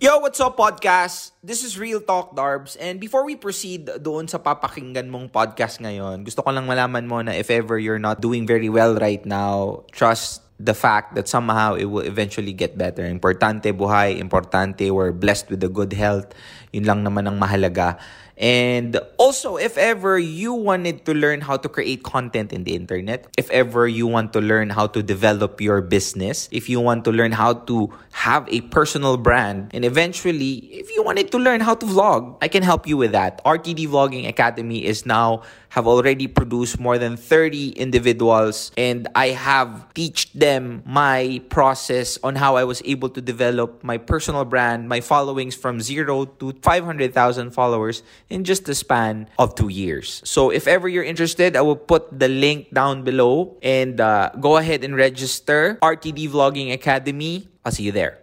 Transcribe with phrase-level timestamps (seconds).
[0.00, 1.36] Yo, what's up podcast?
[1.44, 6.24] This is Real Talk Darbs and before we proceed doon sa papakinggan mong podcast ngayon,
[6.24, 9.84] gusto ko lang malaman mo na if ever you're not doing very well right now,
[9.92, 13.04] trust the fact that somehow it will eventually get better.
[13.04, 16.32] Importante buhay, importante we're blessed with a good health.
[16.72, 17.98] Yun lang naman ang mahalaga.
[18.40, 23.28] And also, if ever you wanted to learn how to create content in the internet,
[23.36, 27.12] if ever you want to learn how to develop your business, if you want to
[27.12, 31.74] learn how to have a personal brand, and eventually, if you wanted to learn how
[31.74, 33.44] to vlog, I can help you with that.
[33.44, 39.86] RTD Vlogging Academy is now have already produced more than 30 individuals and I have
[39.94, 45.00] teach them my process on how I was able to develop my personal brand, my
[45.00, 50.22] followings from 0 to 500,000 followers in just the span of 2 years.
[50.24, 54.56] So if ever you're interested, I will put the link down below and uh, go
[54.56, 57.48] ahead and register RTD Vlogging Academy.
[57.64, 58.20] I'll see you there.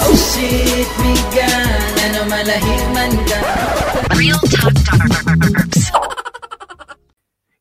[0.00, 3.40] Oh shit, migan, ano malahiman ka
[4.14, 5.90] Real Talk Darbs.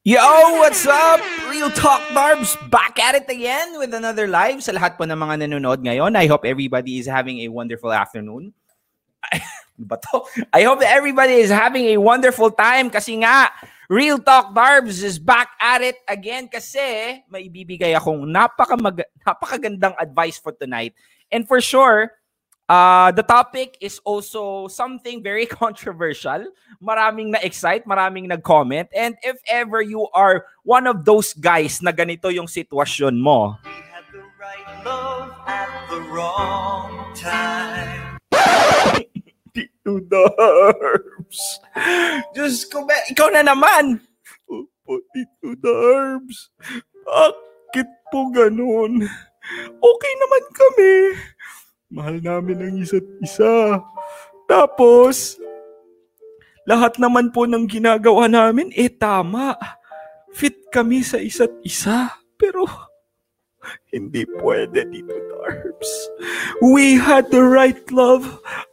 [0.08, 0.23] Yo,
[0.64, 1.19] what's up?
[1.52, 4.64] Real Talk Barbs back at it again with another live.
[4.64, 8.56] Sa lahat po ng mga nanonood ngayon, I hope everybody is having a wonderful afternoon.
[9.78, 10.25] Ano ba to?
[10.58, 13.53] I hope everybody is having a wonderful time kasi nga,
[13.88, 18.75] Real Talk Barbs is back at it again kasi may ibibigay akong napaka
[19.23, 20.97] napakagandang advice for tonight.
[21.31, 22.17] And for sure,
[22.67, 26.52] Uh, the topic is also something very controversial.
[26.84, 28.91] Maraming na-excite, maraming nag-comment.
[28.91, 33.56] And if ever you are one of those guys na ganito yung sitwasyon mo,
[34.36, 38.19] right love at the wrong time
[39.58, 41.58] Tito Darbs.
[42.38, 43.97] Diyos ko, be, ikaw na naman.
[44.45, 46.53] Opo, Tito Darbs.
[47.02, 49.02] Bakit po ganun?
[49.81, 50.94] Okay naman kami.
[51.89, 53.81] Mahal namin ang isa't isa.
[54.45, 55.41] Tapos,
[56.69, 59.58] lahat naman po ng ginagawa namin, eh tama.
[60.38, 62.13] Fit kami sa isa't isa.
[62.38, 62.69] Pero,
[63.91, 65.91] hindi pwede dito, Darbs.
[66.61, 68.28] We had the right love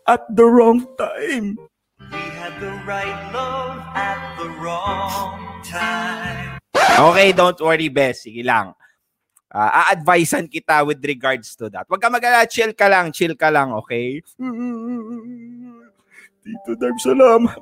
[0.07, 1.57] at the wrong time.
[1.99, 6.55] We had the right love at the wrong time
[6.95, 8.23] Okay, don't worry, Bes.
[8.23, 8.71] Sige lang.
[9.51, 11.87] Uh, a-advisean kita with regards to that.
[11.91, 14.23] Huwag ka mag chill ka lang, chill ka lang, okay?
[16.45, 17.59] Tito Darbs, salamat.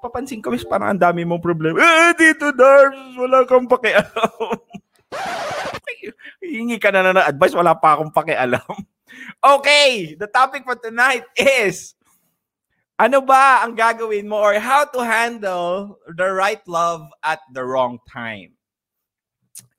[0.00, 1.76] Papansin ko, Bes, parang ang dami mong problema.
[1.76, 4.56] Eh, Tito Darbs, wala kang pakialam.
[6.42, 8.64] Hingi ka na na ng advice, wala pa akong pakialam.
[9.42, 11.98] Okay, the topic for tonight is
[12.94, 17.98] ano ba ang gagawin mo or how to handle the right love at the wrong
[18.06, 18.54] time?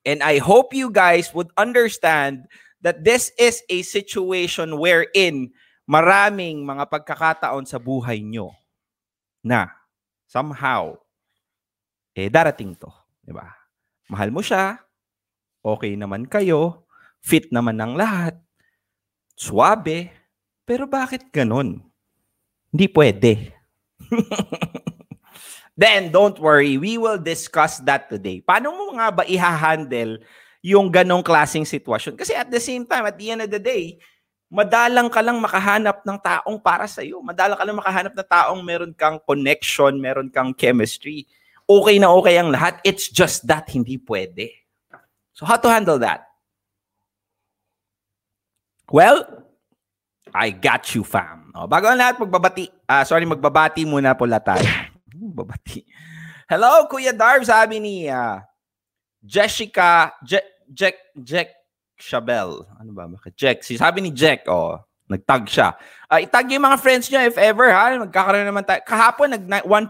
[0.04, 2.50] And I hope you guys would understand
[2.82, 5.54] that this is a situation wherein
[5.86, 8.52] maraming mga pagkakataon sa buhay nyo
[9.46, 9.70] na
[10.26, 10.98] somehow
[12.18, 12.90] eh darating to,
[13.24, 13.48] 'di ba?
[14.10, 14.82] Mahal mo siya,
[15.62, 16.86] okay naman kayo,
[17.22, 18.38] fit naman ng lahat,
[19.38, 20.10] suabe,
[20.66, 21.82] pero bakit ganun?
[22.70, 23.32] Hindi pwede.
[25.82, 28.44] Then, don't worry, we will discuss that today.
[28.44, 30.22] Paano mo nga ba i-handle
[30.62, 32.20] yung ganong klaseng sitwasyon?
[32.20, 33.98] Kasi at the same time, at the end of the day,
[34.52, 37.24] madalang ka lang makahanap ng taong para sa iyo.
[37.24, 41.26] Madalang ka lang makahanap ng taong meron kang connection, meron kang chemistry.
[41.66, 42.78] Okay na okay ang lahat.
[42.86, 44.61] It's just that hindi pwede.
[45.42, 46.30] So how to handle that?
[48.94, 49.26] Well,
[50.30, 51.50] I got you, fam.
[51.58, 52.70] O, bago ang lahat, magbabati.
[52.86, 54.70] Ah, sorry, magbabati muna po lahat tayo.
[55.42, 55.82] Babati.
[56.46, 58.46] Hello, Kuya Darv, sabi ni ah,
[59.18, 61.50] Jessica, Jack, Jack, Jack
[61.98, 62.62] Chabel.
[62.78, 63.10] Ano ba?
[63.10, 63.34] Bakit?
[63.34, 63.58] Jack.
[63.66, 64.78] Si sabi ni Jack, oh,
[65.10, 65.74] nagtag siya.
[66.06, 67.98] Ah, itag yung mga friends niya if ever, ha?
[67.98, 68.86] Magkakaroon naman tayo.
[68.86, 69.90] Kahapon, nag 1.9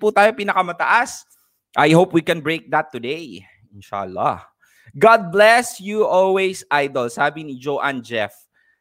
[0.00, 1.28] po tayo pinakamataas.
[1.76, 3.44] I hope we can break that today.
[3.76, 4.53] Inshallah.
[4.94, 7.10] God bless you always, idol.
[7.10, 8.30] Sabi ni Joanne Jeff.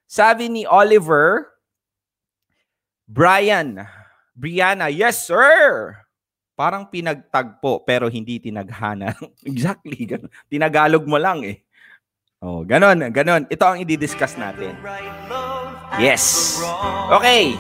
[0.05, 1.49] Sabi ni Oliver,
[3.09, 3.81] Brian,
[4.37, 5.97] Brianna, yes sir!
[6.53, 9.17] Parang pinagtagpo pero hindi tinaghana.
[9.49, 10.05] exactly.
[10.05, 10.29] Ganun.
[10.45, 11.65] Tinagalog mo lang eh.
[12.43, 13.49] Oh, ganon, ganon.
[13.49, 14.77] Ito ang i-discuss natin.
[15.97, 16.57] Yes.
[17.09, 17.57] Okay.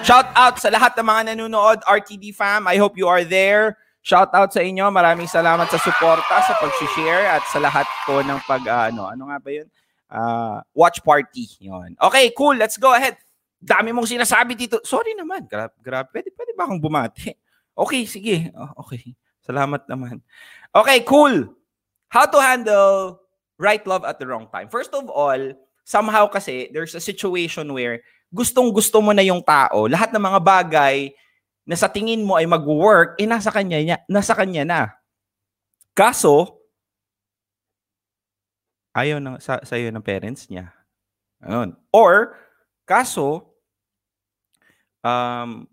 [0.00, 2.64] Shout out sa lahat ng mga nanonood, RTD fam.
[2.64, 3.76] I hope you are there.
[4.00, 4.88] Shout out sa inyo.
[4.88, 9.28] Maraming salamat sa suporta, sa pag-share at sa lahat po ng pag ah, ano, ano
[9.28, 9.68] nga ba 'yun?
[10.08, 11.92] Ah, watch party 'yon.
[12.00, 12.56] Okay, cool.
[12.56, 13.20] Let's go ahead.
[13.60, 14.80] Dami mong sinasabi dito.
[14.88, 15.44] Sorry naman.
[15.44, 16.08] Grabe, grabe.
[16.08, 17.32] Pwede, pwede ba akong bumati?
[17.80, 18.52] Okay, sige.
[18.52, 19.16] Oh, okay.
[19.40, 20.20] Salamat naman.
[20.68, 21.48] Okay, cool.
[22.12, 23.24] How to handle
[23.56, 24.68] right love at the wrong time.
[24.68, 25.38] First of all,
[25.86, 28.04] somehow kasi there's a situation where
[28.36, 30.96] gustong-gusto mo na yung tao, lahat ng mga bagay
[31.70, 34.80] na sa tingin mo ay mag-work, eh nasa kanya, niya, nasa kanya na.
[35.94, 36.58] Kaso,
[38.90, 40.74] ayaw ng, sa, sa iyo ng parents niya.
[41.38, 41.78] Ayun.
[41.94, 42.34] Or,
[42.82, 43.54] kaso,
[45.06, 45.70] um,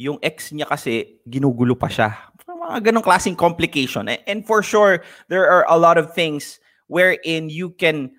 [0.00, 2.32] yung ex niya kasi, ginugulo pa siya.
[2.48, 4.08] Mga ganong klaseng complication.
[4.08, 6.56] And for sure, there are a lot of things
[6.88, 8.16] wherein you can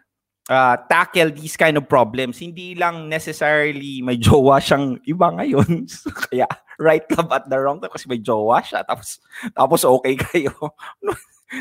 [0.50, 2.40] uh, tackle these kind of problems.
[2.40, 5.88] Hindi lang necessarily may jowa siyang iba ngayon.
[6.28, 6.48] Kaya
[6.82, 9.22] right love at the wrong time kasi may jowa siya tapos
[9.54, 10.52] tapos okay kayo.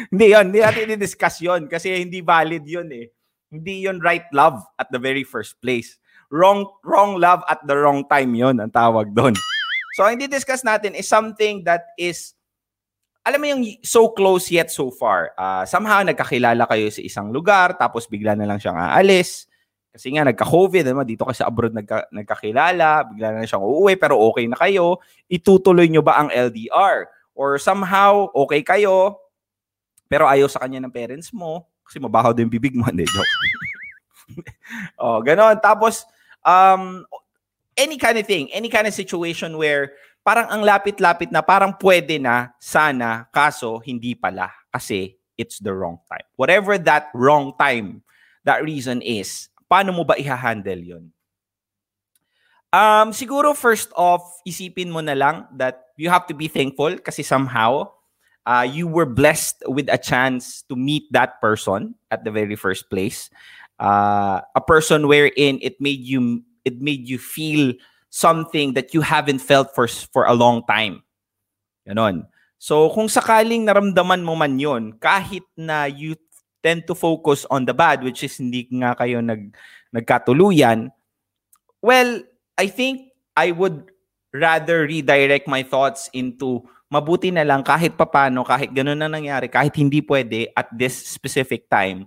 [0.09, 3.07] hindi yon, hindi natin i-discuss yon kasi hindi valid yon eh.
[3.53, 6.01] Hindi yon right love at the very first place.
[6.33, 9.37] Wrong wrong love at the wrong time yon ang tawag doon.
[10.01, 12.33] So hindi discuss natin is something that is
[13.23, 15.31] alam mo yung so close yet so far.
[15.39, 19.47] Uh, somehow, nagkakilala kayo sa isang lugar, tapos bigla na lang siyang aalis.
[19.95, 24.19] Kasi nga, nagka-COVID, naman, dito kasi abroad nagka, nagkakilala, bigla na lang siyang uuwi, pero
[24.19, 24.99] okay na kayo.
[25.31, 27.07] Itutuloy nyo ba ang LDR?
[27.39, 29.23] Or somehow, okay kayo,
[30.11, 32.85] pero ayaw sa kanya ng parents mo, kasi mabaho din bibig mo.
[32.91, 33.33] Hindi, joke.
[34.99, 35.63] oh, ganon.
[35.63, 36.03] Tapos,
[36.43, 37.07] um,
[37.79, 42.19] any kind of thing, any kind of situation where parang ang lapit-lapit na, parang pwede
[42.19, 46.27] na, sana, kaso hindi pala kasi it's the wrong time.
[46.39, 48.07] Whatever that wrong time,
[48.47, 51.05] that reason is, paano mo ba i-handle yun?
[52.73, 57.21] Um, siguro first off, isipin mo na lang that you have to be thankful kasi
[57.21, 57.85] somehow
[58.47, 62.89] uh, you were blessed with a chance to meet that person at the very first
[62.89, 63.29] place.
[63.77, 67.75] Uh, a person wherein it made you it made you feel
[68.13, 71.01] something that you haven't felt for for a long time.
[71.89, 72.29] Ganon.
[72.61, 76.15] So kung sakaling naramdaman mo man 'yon, kahit na you
[76.61, 79.51] tend to focus on the bad which is hindi nga kayo nag
[79.91, 80.93] nagkatuluyan,
[81.81, 82.21] well,
[82.61, 83.89] I think I would
[84.31, 86.63] rather redirect my thoughts into
[86.93, 91.65] mabuti na lang kahit papano, kahit ganun na nangyari, kahit hindi pwede at this specific
[91.73, 92.05] time,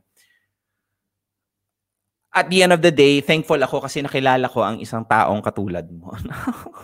[2.36, 5.88] at the end of the day, thankful ako kasi nakilala ko ang isang taong katulad
[5.88, 6.12] mo.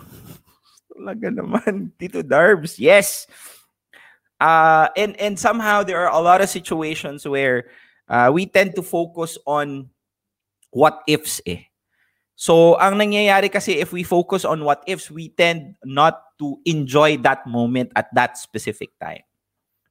[0.96, 2.80] Talaga naman, Tito Darbs.
[2.80, 3.28] Yes.
[4.40, 7.68] Uh, and, and somehow there are a lot of situations where
[8.08, 9.92] uh, we tend to focus on
[10.72, 11.68] what ifs eh.
[12.32, 17.20] So, ang nangyayari kasi if we focus on what ifs, we tend not to enjoy
[17.22, 19.22] that moment at that specific time.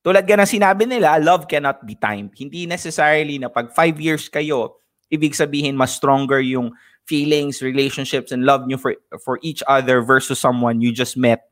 [0.02, 2.34] Tulad ka na sinabi nila, love cannot be timed.
[2.34, 4.81] Hindi necessarily na pag five years kayo,
[5.12, 6.72] ibig sabihin mas stronger yung
[7.06, 11.52] feelings, relationships, and love nyo for, for each other versus someone you just met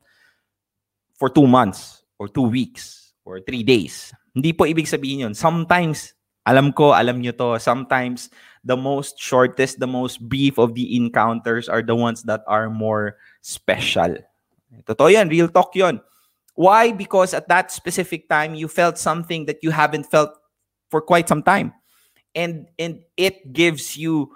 [1.20, 4.12] for two months or two weeks or three days.
[4.34, 5.34] Hindi po ibig sabihin yun.
[5.36, 6.16] Sometimes,
[6.48, 8.32] alam ko, alam nyo to, sometimes
[8.64, 13.20] the most shortest, the most brief of the encounters are the ones that are more
[13.44, 14.16] special.
[14.88, 16.00] Totoo yan, real talk yon.
[16.54, 16.92] Why?
[16.92, 20.32] Because at that specific time, you felt something that you haven't felt
[20.88, 21.72] for quite some time
[22.34, 24.30] and and it gives you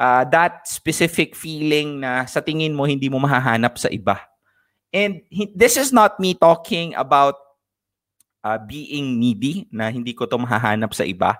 [0.00, 4.16] uh, that specific feeling na sa tingin mo hindi mo mahahanap sa iba.
[4.90, 7.38] And he, this is not me talking about
[8.42, 11.38] uh, being needy na hindi ko to mahahanap sa iba.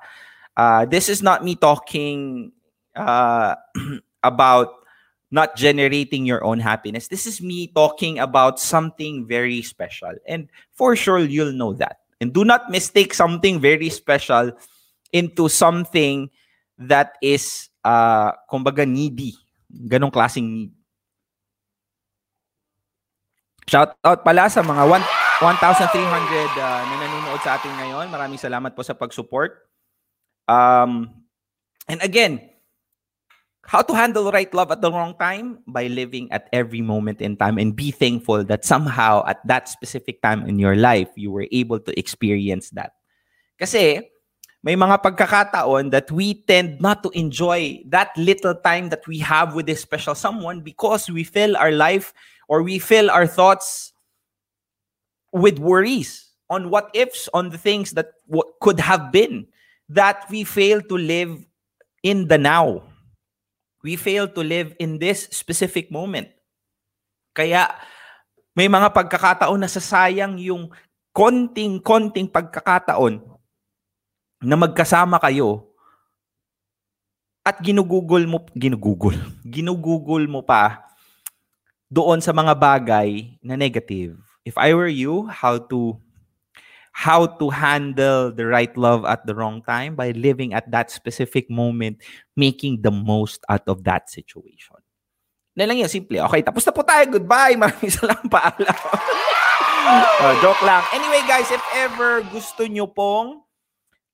[0.55, 2.53] Uh, this is not me talking
[2.95, 3.57] uh,
[4.23, 4.85] about
[5.31, 7.09] not generating your own happiness.
[7.09, 10.13] This is me talking about something very special.
[10.27, 12.03] And for sure, you'll know that.
[12.21, 14.53] And do not mistake something very special
[15.13, 16.31] into something
[16.79, 19.37] that is, uh, kumbaga, needy.
[19.71, 20.73] Ganong klaseng need.
[23.71, 28.11] Shout out pala sa mga 1,300 uh, na nanonood sa atin ngayon.
[28.11, 29.63] Maraming salamat po sa pag-support.
[30.51, 31.07] Um,
[31.87, 32.51] and again,
[33.63, 35.63] how to handle right love at the wrong time?
[35.71, 40.19] By living at every moment in time and be thankful that somehow at that specific
[40.19, 42.99] time in your life, you were able to experience that.
[43.55, 44.03] Kasi,
[44.61, 49.57] may mga pagkakataon that we tend not to enjoy that little time that we have
[49.57, 52.13] with this special someone because we fill our life
[52.45, 53.97] or we fill our thoughts
[55.33, 59.47] with worries on what ifs, on the things that w- could have been,
[59.89, 61.41] that we fail to live
[62.03, 62.83] in the now.
[63.81, 66.29] We fail to live in this specific moment.
[67.33, 67.71] Kaya
[68.53, 70.69] may mga pagkakataon na sasayang yung
[71.17, 73.40] konting-konting pagkakataon
[74.41, 75.69] na magkasama kayo
[77.45, 79.17] at ginugugol mo, ginugugol,
[79.55, 80.85] ginugugol mo pa
[81.93, 84.17] doon sa mga bagay na negative.
[84.45, 86.01] If I were you, how to
[86.91, 91.47] how to handle the right love at the wrong time by living at that specific
[91.49, 92.03] moment,
[92.35, 94.81] making the most out of that situation.
[95.55, 96.19] Na lang yun, simple.
[96.31, 97.05] Okay, tapos na po tayo.
[97.11, 97.55] Goodbye.
[97.61, 98.27] Maraming salamat.
[98.27, 98.79] Paalam.
[99.91, 100.85] Oh, joke lang.
[100.95, 103.43] Anyway, guys, if ever gusto nyo pong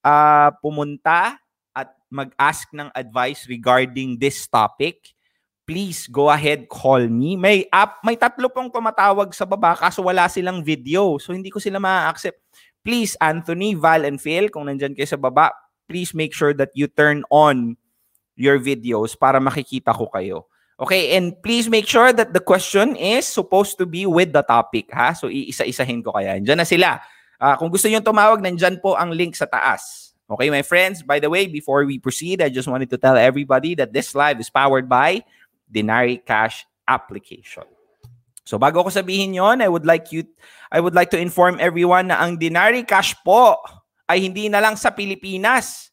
[0.07, 1.35] ah, pumunta
[1.75, 5.11] at mag-ask ng advice regarding this topic,
[5.67, 7.35] please go ahead, call me.
[7.35, 11.19] May app, may tatlo pong tumatawag sa baba kaso wala silang video.
[11.19, 12.39] So hindi ko sila ma-accept.
[12.87, 15.51] Please, Anthony, Val, and Phil, kung nandyan kayo sa baba,
[15.91, 17.75] please make sure that you turn on
[18.39, 20.47] your videos para makikita ko kayo.
[20.79, 24.93] Okay, and please make sure that the question is supposed to be with the topic,
[24.93, 25.17] ha?
[25.17, 26.37] So, iisa-isahin ko kaya.
[26.37, 27.01] Diyan na sila.
[27.37, 30.13] Ah, kung gusto niyo tumawag, nandyan po ang link sa taas.
[30.27, 31.07] Okay, my friends?
[31.07, 34.43] By the way, before we proceed, I just wanted to tell everybody that this live
[34.43, 35.23] is powered by
[35.71, 37.63] Denari Cash application.
[38.47, 40.23] So bago ko sabihin yon, I would like you
[40.71, 43.59] I would like to inform everyone na ang Denari Cash po
[44.07, 45.91] ay hindi na lang sa Pilipinas.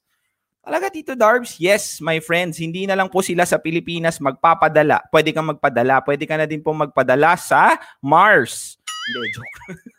[0.64, 1.60] Talaga Tito Darbs?
[1.60, 5.02] Yes, my friends, hindi na lang po sila sa Pilipinas magpapadala.
[5.12, 6.00] Pwede kang magpadala.
[6.06, 8.80] Pwede ka na din po magpadala sa Mars.
[8.88, 9.58] Hindi, joke.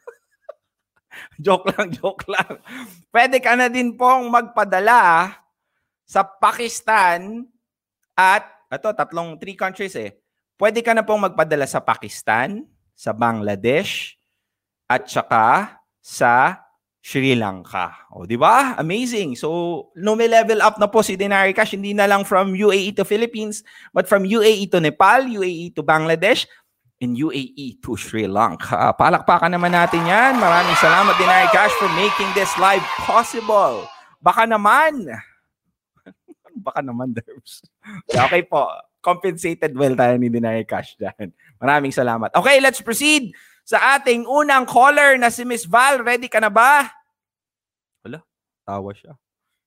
[1.45, 2.61] joke lang, joke lang.
[3.11, 5.35] Pwede ka na din pong magpadala
[6.05, 7.49] sa Pakistan
[8.15, 10.15] at, ito, tatlong, three countries eh.
[10.55, 12.63] Pwede ka na pong magpadala sa Pakistan,
[12.95, 14.15] sa Bangladesh,
[14.87, 16.65] at saka sa
[17.05, 18.09] Sri Lanka.
[18.17, 18.81] O, di ba?
[18.81, 19.37] Amazing.
[19.37, 21.77] So, no may level up na po si Denari Cash.
[21.77, 23.61] Hindi na lang from UAE to Philippines,
[23.93, 26.49] but from UAE to Nepal, UAE to Bangladesh,
[27.03, 28.95] and UAE to Sri Lanka.
[28.95, 30.39] Palakpakan naman natin yan.
[30.39, 33.87] Maraming salamat, Denari Cash, for making this live possible.
[34.23, 35.11] Baka naman,
[36.67, 37.67] baka naman, Derbs.
[38.09, 38.71] Okay po.
[39.05, 41.35] Compensated well tayo ni Denari Cash dyan.
[41.61, 42.33] Maraming salamat.
[42.33, 43.35] Okay, let's proceed
[43.67, 46.01] sa ating unang caller na si Miss Val.
[46.01, 46.89] Ready ka na ba?
[48.01, 48.25] Wala,
[48.65, 49.13] tawa siya.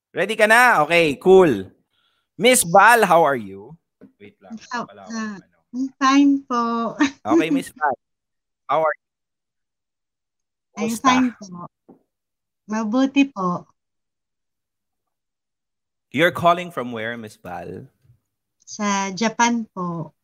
[0.09, 0.81] Ready ka na?
[0.87, 1.69] Okay, cool.
[2.37, 3.77] Miss Val, how are you?
[4.17, 4.57] Wait lang.
[4.73, 5.56] Ah, akong ano.
[5.75, 6.95] I'm fine po.
[7.25, 7.97] Okay, Miss Val.
[8.69, 9.05] How are you?
[10.77, 11.67] I'm fine po.
[12.67, 13.67] Mabuti po.
[16.11, 17.87] You're calling from where, Miss Val?
[18.63, 20.15] Sa Japan po.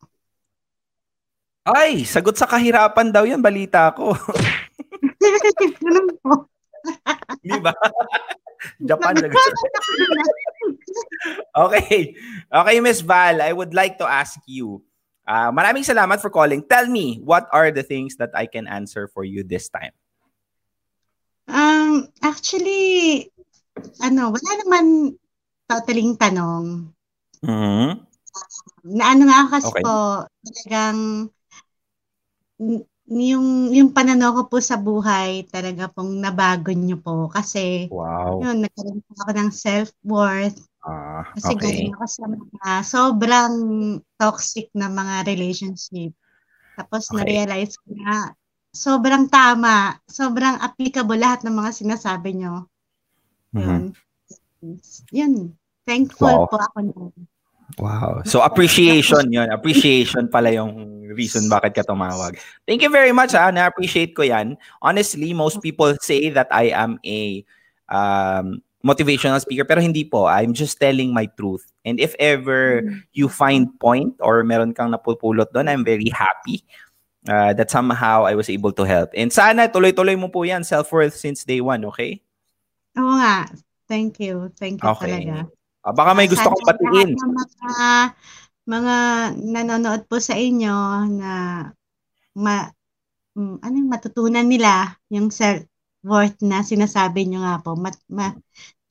[1.64, 4.12] Ay, sagot sa kahirapan daw yan, balita ko.
[5.80, 6.48] Ganun po.
[7.44, 7.72] Di ba?
[8.84, 9.16] Japan.
[11.56, 12.12] okay.
[12.52, 14.84] Okay, Miss Val, I would like to ask you,
[15.26, 16.62] uh, maraming salamat for calling.
[16.64, 19.92] Tell me, what are the things that I can answer for you this time?
[21.44, 23.28] Um, actually,
[24.00, 25.16] ano, wala naman
[25.68, 26.88] totaling tanong.
[27.44, 27.90] Mhm.
[28.84, 29.84] Na ano nga kasi Okay.
[29.84, 31.28] po, talagang
[33.04, 38.40] yung yung pananaw ko po sa buhay talaga pong nabago niyo po kasi Wow.
[38.40, 40.58] yun nagkaroon po ako ng self-worth
[41.14, 43.54] Ah, Kasi galing ako sa mga sobrang
[44.18, 46.10] toxic na mga relationship.
[46.74, 47.22] Tapos Okay.
[47.22, 48.34] na-realize ko na
[48.74, 52.66] sobrang tama, sobrang applicable lahat ng mga sinasabi nyo.
[53.54, 53.62] Mhm.
[53.62, 53.84] Yun.
[55.14, 55.34] Yun.
[55.86, 56.50] Thankful Wow.
[56.50, 57.14] po ako nun.
[57.78, 58.20] Wow.
[58.26, 59.48] So appreciation 'yon.
[59.54, 62.36] Appreciation pala yung reason bakit ka tumawag.
[62.68, 63.48] Thank you very much ha.
[63.54, 64.58] Na-appreciate ko 'yan.
[64.82, 67.40] Honestly, most people say that I am a
[67.88, 70.28] um, motivational speaker pero hindi po.
[70.28, 71.64] I'm just telling my truth.
[71.88, 72.84] And if ever
[73.16, 76.62] you find point or meron kang napupulot doon, I'm very happy
[77.28, 79.10] uh, that somehow I was able to help.
[79.16, 82.20] And sana tuloy-tuloy mo po 'yan self-worth since day one, okay?
[83.00, 83.48] Oo nga.
[83.88, 84.48] Thank you.
[84.56, 85.28] Thank you Okay.
[85.28, 85.48] talaga.
[85.84, 87.10] Ah, baka may gusto kong batiin.
[87.20, 87.84] mga,
[88.64, 88.96] mga
[89.36, 90.72] nanonood po sa inyo
[91.20, 91.32] na
[92.40, 92.64] ma,
[93.36, 97.76] mm, ano yung matutunan nila yung self-worth na sinasabi nyo nga po.
[97.76, 98.32] Mat, ma,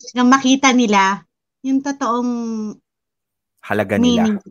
[0.04, 1.24] talagang makita nila
[1.64, 2.32] yung totoong
[3.64, 4.28] Halaga nila.
[4.28, 4.44] meaning.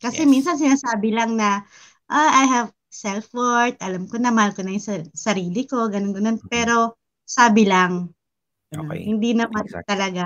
[0.00, 0.30] Kasi Yes.
[0.32, 1.68] minsan sinasabi lang na
[2.08, 6.10] ah, I have self-worth, alam ko na, mahal ko na yung sa- sarili ko, ganun
[6.16, 6.42] ganun.
[6.50, 8.10] Pero sabi lang.
[8.74, 8.82] Mm-hmm.
[8.82, 9.00] Okay.
[9.06, 9.86] Hindi naman Exactly.
[9.86, 10.24] talaga.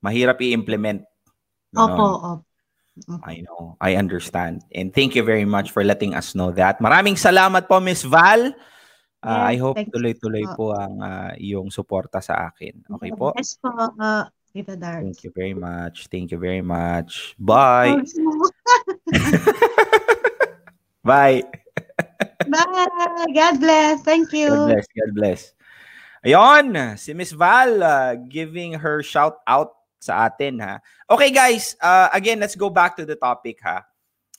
[0.00, 1.04] Mahirap i-implement.
[1.76, 2.16] Opo, Ganon.
[2.40, 3.20] opo.
[3.24, 3.76] I know.
[3.80, 4.60] I understand.
[4.76, 6.76] And thank you very much for letting us know that.
[6.80, 8.52] Maraming salamat po, Miss Val.
[9.22, 10.74] Uh, I hope tuloy-tuloy po.
[10.74, 12.82] po ang ah, iyong suporta sa akin.
[12.98, 13.30] Okay po?
[13.38, 15.06] Yes po, uh, Tita Dark.
[15.06, 16.10] Thank you very much.
[16.10, 17.38] Thank you very much.
[17.38, 18.02] Bye.
[21.06, 21.46] Bye.
[22.50, 23.30] Bye.
[23.30, 24.02] God bless.
[24.02, 24.50] Thank you.
[24.50, 24.86] God bless.
[24.90, 25.40] God bless.
[26.22, 30.82] Ayun, si Miss Val uh, giving her shout out sa atin ha.
[31.06, 33.86] Okay guys, uh, again, let's go back to the topic ha.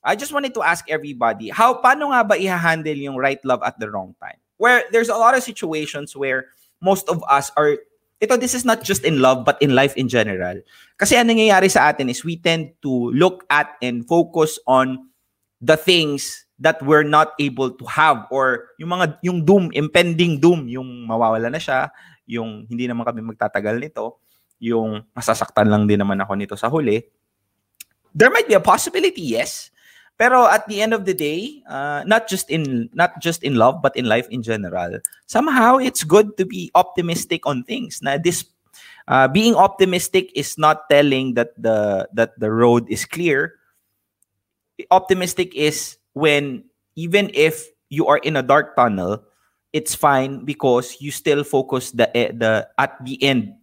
[0.04, 3.80] I just wanted to ask everybody, how paano nga ba i-handle yung right love at
[3.80, 4.43] the wrong time?
[4.58, 7.80] Where there's a lot of situations where most of us are
[8.24, 10.64] ito this is not just in love but in life in general.
[10.96, 15.12] Kasi ang nangyayari sa atin is we tend to look at and focus on
[15.60, 20.72] the things that we're not able to have or yung mga yung doom, impending doom,
[20.72, 21.92] yung mawawala na siya,
[22.24, 24.24] yung hindi naman kami magtatagal nito,
[24.64, 27.04] yung masasaktan lang din naman ako nito sa huli.
[28.16, 29.73] There might be a possibility, yes.
[30.18, 33.82] Pero at the end of the day, uh, not just in not just in love
[33.82, 38.00] but in life in general, somehow it's good to be optimistic on things.
[38.02, 38.46] Now this
[39.08, 43.58] uh, being optimistic is not telling that the that the road is clear.
[44.92, 46.66] Optimistic is when
[46.96, 49.26] even if you are in a dark tunnel,
[49.74, 53.58] it's fine because you still focus the eh, the at the end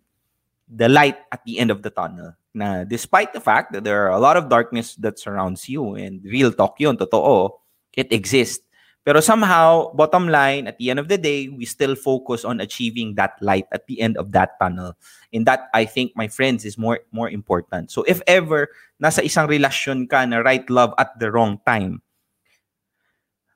[0.67, 4.15] the light at the end of the tunnel na despite the fact that there are
[4.15, 7.51] a lot of darkness that surrounds you and real talk yun, totoo,
[7.95, 8.65] it exists.
[9.01, 13.17] Pero somehow, bottom line, at the end of the day, we still focus on achieving
[13.17, 14.93] that light at the end of that tunnel.
[15.33, 17.89] And that, I think, my friends, is more more important.
[17.89, 18.69] So if ever
[19.01, 22.05] nasa isang relasyon ka na right love at the wrong time,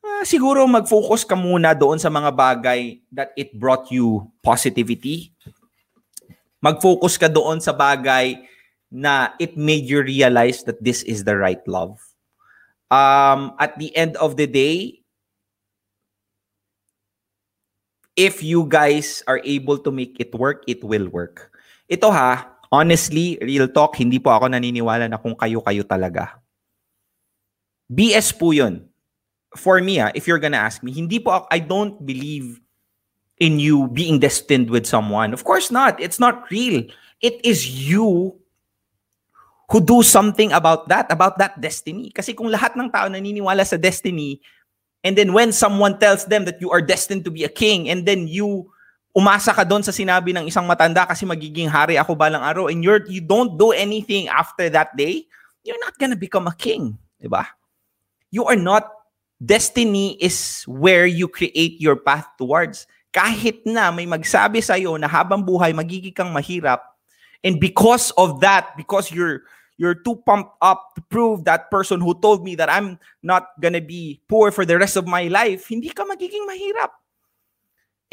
[0.01, 5.29] uh, siguro mag-focus ka muna doon sa mga bagay that it brought you positivity.
[6.65, 8.41] Mag-focus ka doon sa bagay
[8.95, 11.99] na it made you realize that this is the right love.
[12.95, 15.03] Um, at the end of the day,
[18.15, 21.51] if you guys are able to make it work, it will work.
[21.91, 26.39] Ito ha, honestly, real talk, hindi po ako naniniwala na kung kayo-kayo talaga.
[27.91, 28.87] BS po yun.
[29.59, 32.63] For me, ah, if you're gonna ask me, hindi po ako, I don't believe
[33.43, 35.35] in you being destined with someone.
[35.35, 35.99] Of course not.
[35.99, 36.87] It's not real.
[37.19, 38.39] It is you
[39.71, 42.13] who do something about that, about that destiny.
[42.13, 44.41] Kasi kung lahat ng tao naniniwala sa destiny,
[45.01, 48.05] and then when someone tells them that you are destined to be a king, and
[48.05, 48.69] then you
[49.15, 52.85] umasa ka doon sa sinabi ng isang matanda kasi magiging hari ako balang araw, and
[52.85, 55.25] you're, you don't do anything after that day,
[55.65, 56.99] you're not gonna become a king.
[57.23, 57.47] Diba?
[58.29, 58.91] You are not,
[59.41, 62.85] destiny is where you create your path towards.
[63.15, 66.83] Kahit na may magsabi sa'yo na habang buhay magiging kang mahirap,
[67.45, 69.45] And because of that, because you're
[69.77, 73.81] you're too pumped up to prove that person who told me that I'm not gonna
[73.81, 76.91] be poor for the rest of my life, hindi ka magiging mahirap.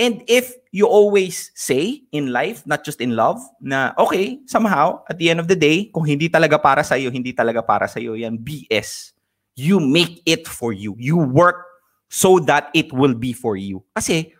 [0.01, 5.21] And if you always say in life, not just in love, na okay, somehow, at
[5.21, 8.41] the end of the day, kung hindi talaga para sa'yo, hindi talaga para sa'yo, yan
[8.41, 9.13] BS.
[9.53, 10.95] You make it for you.
[10.97, 11.69] You work
[12.09, 13.85] so that it will be for you.
[13.93, 14.33] Kasi,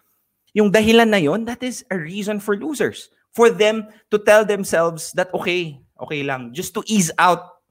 [0.57, 5.11] yung dahilan na yon, that is a reason for losers for them to tell themselves
[5.13, 7.61] that okay, okay lang, just to ease out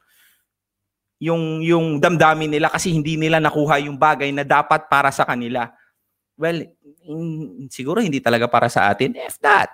[1.21, 5.69] yung yung damdamin nila kasi hindi nila nakuha yung bagay na dapat para sa kanila.
[6.41, 6.65] Well,
[7.05, 9.13] in, siguro hindi talaga para sa atin.
[9.13, 9.69] If that,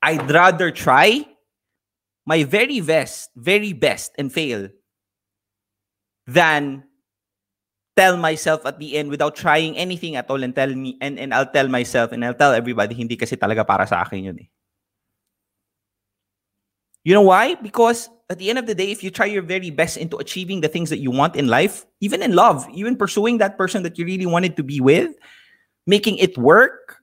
[0.00, 1.28] I'd rather try
[2.24, 4.72] my very best, very best and fail
[6.24, 6.88] than
[7.92, 11.34] tell myself at the end without trying anything at all and tell me and, and
[11.34, 14.48] I'll tell myself and I'll tell everybody hindi kasi talaga para sa akin yun eh.
[17.04, 17.54] You know why?
[17.54, 20.60] Because at the end of the day, if you try your very best into achieving
[20.60, 23.98] the things that you want in life, even in love, even pursuing that person that
[23.98, 25.14] you really wanted to be with,
[25.86, 26.96] making it work,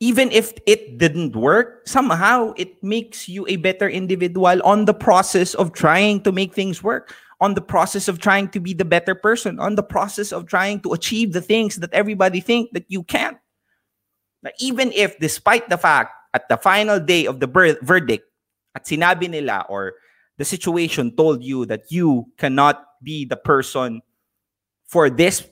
[0.00, 5.54] even if it didn't work, somehow it makes you a better individual on the process
[5.54, 9.14] of trying to make things work on the process of trying to be the better
[9.14, 13.02] person, on the process of trying to achieve the things that everybody think that you
[13.04, 13.38] can't.
[14.60, 18.24] Even if despite the fact at the final day of the ber- verdict
[18.74, 19.94] at sinabi nila or
[20.36, 24.00] the situation told you that you cannot be the person
[24.86, 25.46] for this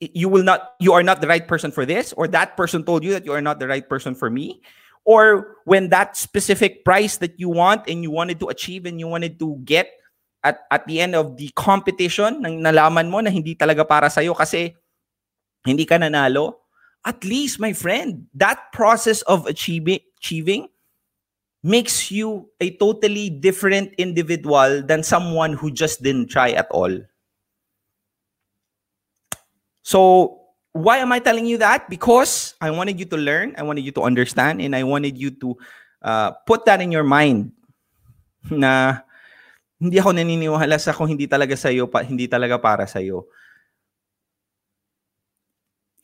[0.00, 3.04] you will not you are not the right person for this or that person told
[3.04, 4.60] you that you are not the right person for me?
[5.06, 9.06] Or when that specific price that you want and you wanted to achieve and you
[9.06, 9.88] wanted to get
[10.44, 14.20] at at the end of the competition nang nalaman mo na hindi talaga para sa
[14.20, 14.74] iyo kasi
[15.64, 16.65] hindi ka nanalo,
[17.06, 20.66] at least my friend, that process of achieving achieving
[21.62, 26.90] makes you a totally different individual than someone who just didn't try at all.
[29.86, 30.42] So,
[30.74, 31.88] why am I telling you that?
[31.88, 35.30] Because I wanted you to learn, I wanted you to understand, and I wanted you
[35.38, 35.56] to
[36.02, 37.54] uh, put that in your mind
[38.50, 39.02] na
[39.78, 43.30] hindi ako naniniwala sa kung hindi talaga sa iyo pa hindi talaga para sa iyo.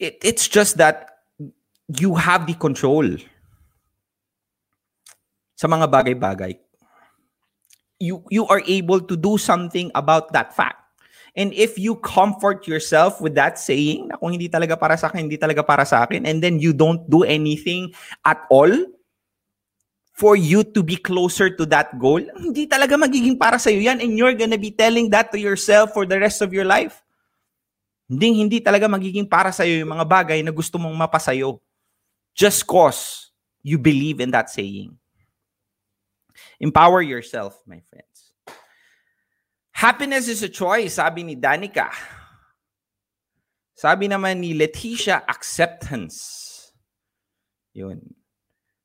[0.02, 1.22] It, it's just that
[1.86, 3.06] you have the control
[5.54, 6.58] sa mga bagay-bagay.
[8.02, 10.82] You you are able to do something about that fact.
[11.38, 15.30] And if you comfort yourself with that saying, na kung hindi talaga para sa akin,
[15.30, 17.94] hindi talaga para sa akin, and then you don't do anything
[18.26, 18.74] at all
[20.12, 24.14] for you to be closer to that goal, hindi talaga magiging para sa yan and
[24.14, 27.01] you're gonna be telling that to yourself for the rest of your life.
[28.12, 31.64] Hindi, hindi talaga magiging para sa yung mga bagay na gusto mong mapasayo.
[32.37, 33.33] Just cause
[33.64, 34.92] you believe in that saying.
[36.61, 38.37] Empower yourself, my friends.
[39.72, 41.88] Happiness is a choice, sabi ni Danica.
[43.72, 46.53] Sabi naman ni Leticia, acceptance.
[47.72, 47.96] Yun.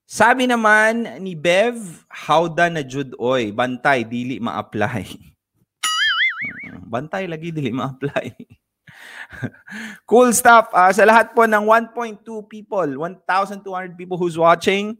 [0.07, 5.03] Sabi naman ni Bev, howda na jud oy, bantay dili ma-apply.
[6.95, 8.31] bantay lagi dili ma-apply.
[10.07, 10.69] cool stuff.
[10.73, 14.97] Uh, sa lahat po ng 1.2 people, 1,200 people who's watching,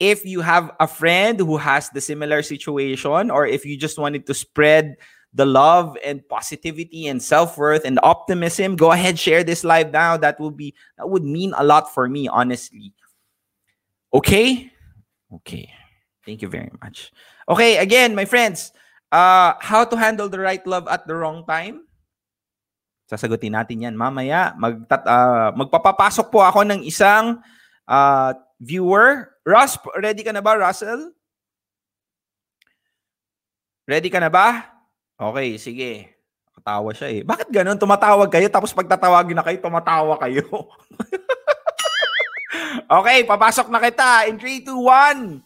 [0.00, 4.26] if you have a friend who has the similar situation or if you just wanted
[4.26, 4.96] to spread
[5.34, 10.16] the love and positivity and self-worth and optimism go ahead share this live now.
[10.16, 12.94] That would be that would mean a lot for me honestly.
[14.12, 14.70] Okay?
[15.34, 15.70] Okay.
[16.24, 17.12] Thank you very much.
[17.48, 18.72] Okay again my friends
[19.10, 21.86] uh how to handle the right love at the wrong time
[23.04, 27.40] sasagutin natin yan mamaya magtat uh, magpapapasok po ako ng isang
[27.84, 29.28] uh, viewer.
[29.44, 31.12] Russ, ready ka na ba, Russell?
[33.84, 34.64] Ready ka na ba?
[35.20, 36.08] Okay, sige.
[36.64, 37.20] Tawa siya eh.
[37.20, 37.76] Bakit ganun?
[37.76, 40.48] Tumatawag kayo tapos pagtatawagin na kayo, tumatawa kayo.
[43.04, 44.24] okay, papasok na kita.
[44.32, 45.44] In 3, 2, 1.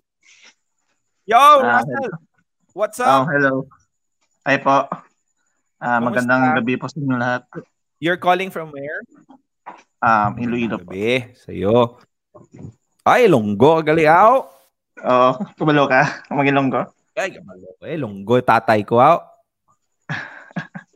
[1.27, 2.11] Yo, Ah, Russell.
[2.71, 3.27] What's Oh, up?
[3.27, 3.67] hello.
[4.47, 4.87] Ay po.
[5.79, 6.27] Ah, Kamusta?
[6.27, 7.43] magandang gabi po sa inyo lahat.
[7.99, 9.03] You're calling from where?
[9.99, 10.91] Um, Iloilo po.
[10.91, 11.35] Gabi.
[11.39, 11.99] Sa'yo.
[13.03, 13.79] Ay, Longgo.
[13.83, 14.43] Galiaw.
[14.99, 16.27] Oo, kumalo ka.
[16.31, 16.83] Magilong ko.
[17.15, 17.79] Ay, kabalo.
[17.83, 18.43] Eh, Longgo.
[18.43, 18.99] Tatay ko.
[18.99, 19.19] Aw.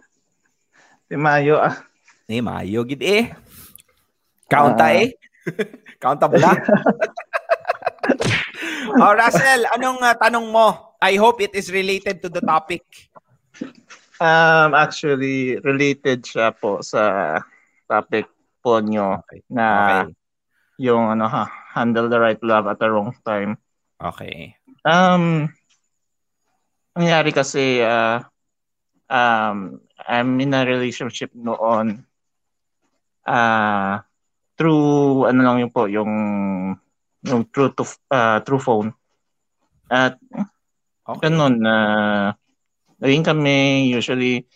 [1.06, 1.60] Si Mayo.
[1.60, 1.76] Ah.
[2.24, 3.28] Eh, mayo gid eh.
[4.48, 4.96] Counta Ah.
[4.96, 5.12] eh.
[6.02, 6.40] Counta ba?
[8.96, 10.96] oh, Russell, anong uh, tanong mo?
[10.96, 12.80] I hope it is related to the topic.
[14.22, 17.34] Um, actually, related siya po sa
[17.90, 18.30] topic
[18.62, 19.42] po nyo Okay.
[19.50, 19.66] na
[20.06, 20.14] Okay.
[20.78, 23.58] yung ano ha, handle the right love at the wrong time.
[23.98, 24.54] Okay.
[24.86, 25.50] Um,
[26.94, 28.30] nangyari kasi, ah,
[29.10, 32.06] um, I'm in a relationship noon
[33.26, 34.02] ah
[34.54, 36.12] through, ano lang yun po, yung,
[37.26, 37.82] yung true to,
[38.14, 38.94] ah, true phone.
[39.90, 40.22] At
[41.02, 41.26] Okay.
[41.26, 41.74] ganun, na
[43.02, 44.46] naging kami usually,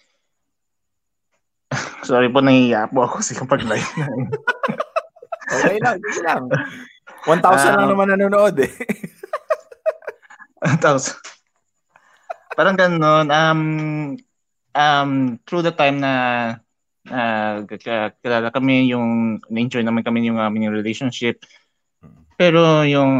[2.07, 4.07] sorry po, nahihiya po ako kasi kapag live na.
[5.47, 6.43] Okay lang, sige lang.
[7.23, 8.73] 1,000 lang Um, naman nanonood eh.
[10.83, 11.15] Tapos,
[12.59, 13.63] parang ganun, um,
[14.75, 15.11] um,
[15.47, 16.13] through the time na
[17.07, 17.63] uh,
[18.19, 21.47] kilala kami, yung na-enjoy naman kami yung aming relationship.
[22.35, 23.15] Pero yung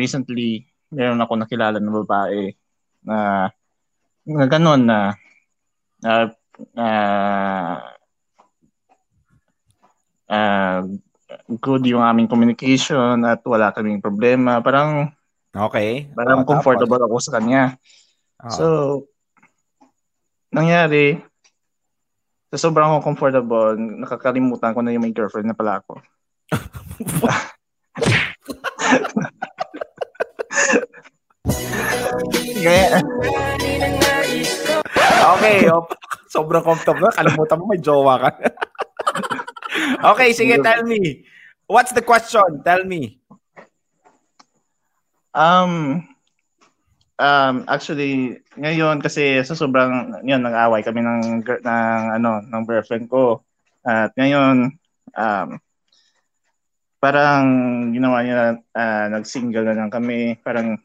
[0.00, 2.56] recently, meron ako nakilala na babae
[3.04, 3.16] na,
[4.26, 5.14] na ganun na
[6.02, 6.26] uh,
[6.74, 7.76] uh,
[10.26, 10.80] uh,
[11.62, 14.58] good yung aming communication at wala kaming problema.
[14.60, 15.14] Parang
[15.56, 16.12] Okay.
[16.12, 17.80] parang Oh, comfortable ako sa kanya.
[18.36, 18.60] tapos?
[18.60, 18.66] So,
[20.52, 21.16] nangyari,
[22.52, 25.96] sa sobrang ako comfortable, nakakalimutan ko na yung may girlfriend na pala ako.
[32.56, 33.00] Kaya,
[35.34, 35.66] okay.
[35.72, 35.82] Oh,
[36.30, 37.10] sobrang comfortable.
[37.10, 38.30] Kalimutan mo may jowa ka.
[40.14, 41.26] okay, sige, tell me.
[41.66, 42.62] What's the question?
[42.62, 43.18] Tell me.
[45.34, 46.06] um,
[47.18, 53.42] um, actually, ngayon kasi sa sobrang, yun, nag-away kami ng, ng, ano, ng girlfriend ko.
[53.82, 54.78] At ngayon,
[55.14, 55.48] um,
[57.02, 57.44] parang
[57.92, 60.38] ginawa niya, ah, nag-single na lang kami.
[60.40, 60.80] Parang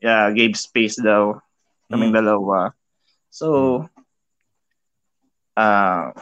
[0.00, 1.40] yeah, gave space daw
[1.88, 2.18] kaming Mm.
[2.24, 2.72] dalawa.
[3.32, 3.80] So,
[5.56, 6.12] ah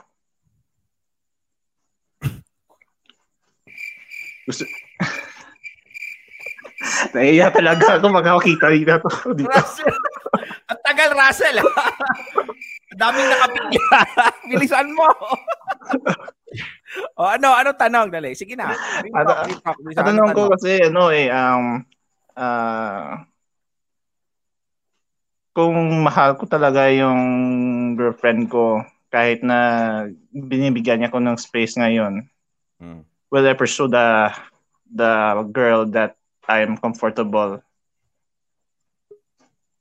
[4.47, 4.63] gusto,
[7.15, 8.97] Naiiya talaga ako magkakita dito.
[9.39, 9.51] dito.
[9.51, 9.97] Russell.
[10.71, 11.59] Ang tagal, Russell.
[11.61, 13.99] Ang daming nakapigla.
[14.51, 15.07] Bilisan mo.
[17.21, 18.09] o ano, ano tanong?
[18.09, 18.33] Dali.
[18.33, 18.73] Sige na.
[19.13, 21.85] Ano- ano tanong ko kasi ano eh um
[22.39, 23.29] ah
[25.51, 25.75] kung
[26.07, 27.21] mahal ko talaga yung
[27.99, 29.59] girlfriend ko kahit na
[30.31, 32.27] binibigyan niya ko ng space ngayon
[32.81, 33.05] Mm.
[33.29, 34.33] will I pursue the
[34.89, 36.17] the girl that
[36.49, 37.61] I'm comfortable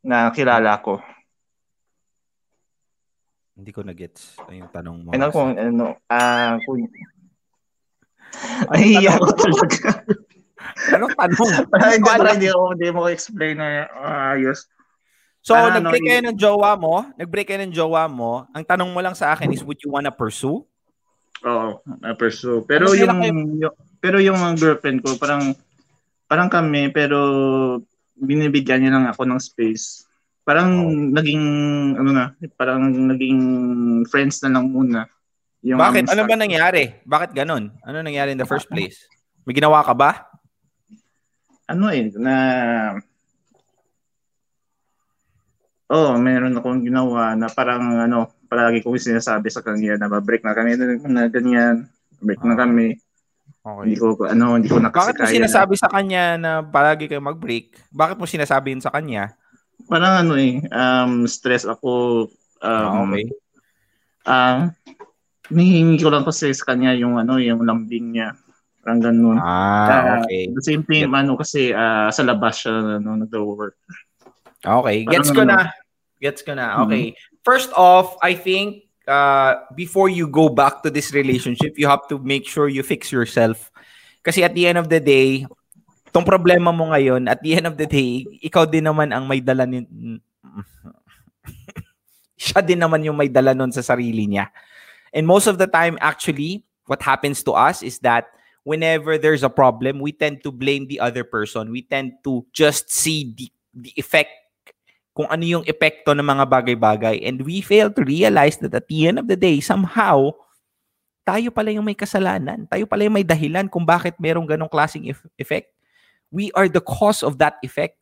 [0.03, 0.99] na kilala ko
[3.59, 5.09] Hindi ko na-gets yung tanong mo.
[5.11, 6.87] Ano kung ano, ah, kung...
[8.71, 9.99] Ay, ako talaga.
[10.95, 11.51] Anong tanong?
[12.07, 14.63] Parang hindi, hindi hindi mo explain na ah, ayos.
[15.39, 18.91] So, Ah, nag-break no, kayo ng jowa mo, nag-break kayo ng jowa mo, ang tanong
[18.91, 20.61] mo lang sa akin is, would you wanna pursue?
[21.47, 22.67] Oo, na pursue.
[22.67, 23.19] Pero Ano yung,
[23.55, 25.55] yung pero yung mga girlfriend ko parang
[26.27, 27.19] parang kami pero
[28.19, 30.03] binibigyan niya lang ako ng space.
[30.43, 30.71] Parang
[31.15, 31.43] naging
[31.95, 32.25] ano na,
[32.59, 33.39] parang naging
[34.11, 35.07] friends na lang muna.
[35.63, 36.11] Yung Bakit?
[36.11, 36.99] Ano ba nangyari?
[37.03, 37.71] Bakit ganun?
[37.83, 39.07] Ano nangyari in the first place?
[39.47, 40.27] May ginawa ka ba?
[41.69, 42.35] Ano eh na
[45.89, 50.53] Oh, meron akong ginawa na parang ano, palagi kong sinasabi sa kanya na ba-break na
[50.53, 51.89] kami na ganyan.
[52.21, 53.01] Break na kami.
[53.65, 57.21] Hindi ko ano, hindi ko na kasi Bakit mo sinasabi sa kanya na palagi kayo
[57.21, 57.73] mag-break?
[57.89, 59.33] Bakit mo sinasabi yun sa kanya?
[59.89, 62.27] Parang ano eh, um, stress ako.
[62.61, 63.25] Ah, Um, okay.
[64.29, 64.69] Ah,
[65.49, 68.37] hinihingi ko lang kasi sa kanya yung ano, yung lambing niya.
[68.85, 69.37] Parang ganun.
[69.41, 70.53] Ah, Ah, okay.
[70.53, 73.73] The same thing, ano, kasi ah, sa labas siya ano, nag-work.
[74.65, 75.71] Okay, gets ko na.
[76.19, 76.83] Gets ko na.
[76.83, 77.15] Okay.
[77.47, 82.19] First off, I think uh, before you go back to this relationship, you have to
[82.19, 83.71] make sure you fix yourself.
[84.21, 85.47] Kasi at the end of the day,
[86.11, 89.39] tong problema mo ngayon, at the end of the day, ikaw din naman ang may
[89.39, 89.87] dala nin...
[92.39, 94.51] Siya din naman yung may dala nun sa sarili niya.
[95.11, 98.27] And most of the time, actually, what happens to us is that
[98.63, 101.71] whenever there's a problem, we tend to blame the other person.
[101.71, 104.31] We tend to just see the, the effect
[105.19, 107.27] kung ano yung epekto ng mga bagay-bagay.
[107.27, 110.31] And we fail to realize that at the end of the day, somehow,
[111.27, 112.63] tayo pala yung may kasalanan.
[112.71, 115.75] Tayo pala yung may dahilan kung bakit merong ganong klaseng ef- effect.
[116.31, 117.99] We are the cause of that effect.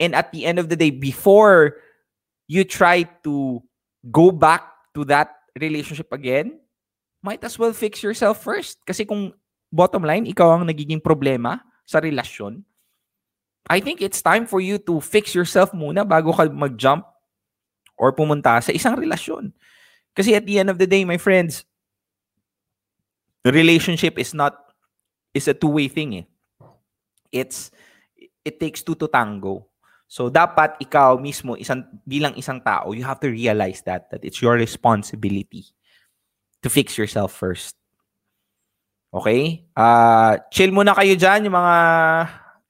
[0.00, 1.76] And at the end of the day, before
[2.48, 3.60] you try to
[4.08, 4.64] go back
[4.96, 5.28] to that
[5.60, 6.56] relationship again,
[7.20, 8.80] might as well fix yourself first.
[8.88, 9.36] Kasi kung
[9.68, 12.64] bottom line, ikaw ang nagiging problema sa relasyon,
[13.68, 17.08] I think it's time for you to fix yourself muna bago ka mag-jump
[17.96, 19.56] or pumunta sa isang relasyon.
[20.12, 21.64] Kasi at the end of the day, my friends,
[23.42, 24.54] the relationship is not
[25.32, 26.26] is a two-way thing eh.
[27.32, 27.72] It's
[28.44, 29.66] it takes two to tango.
[30.06, 34.44] So dapat ikaw mismo isang bilang isang tao, you have to realize that that it's
[34.44, 35.72] your responsibility
[36.62, 37.74] to fix yourself first.
[39.10, 39.66] Okay?
[39.72, 41.76] Ah, chill muna kayo diyan yung mga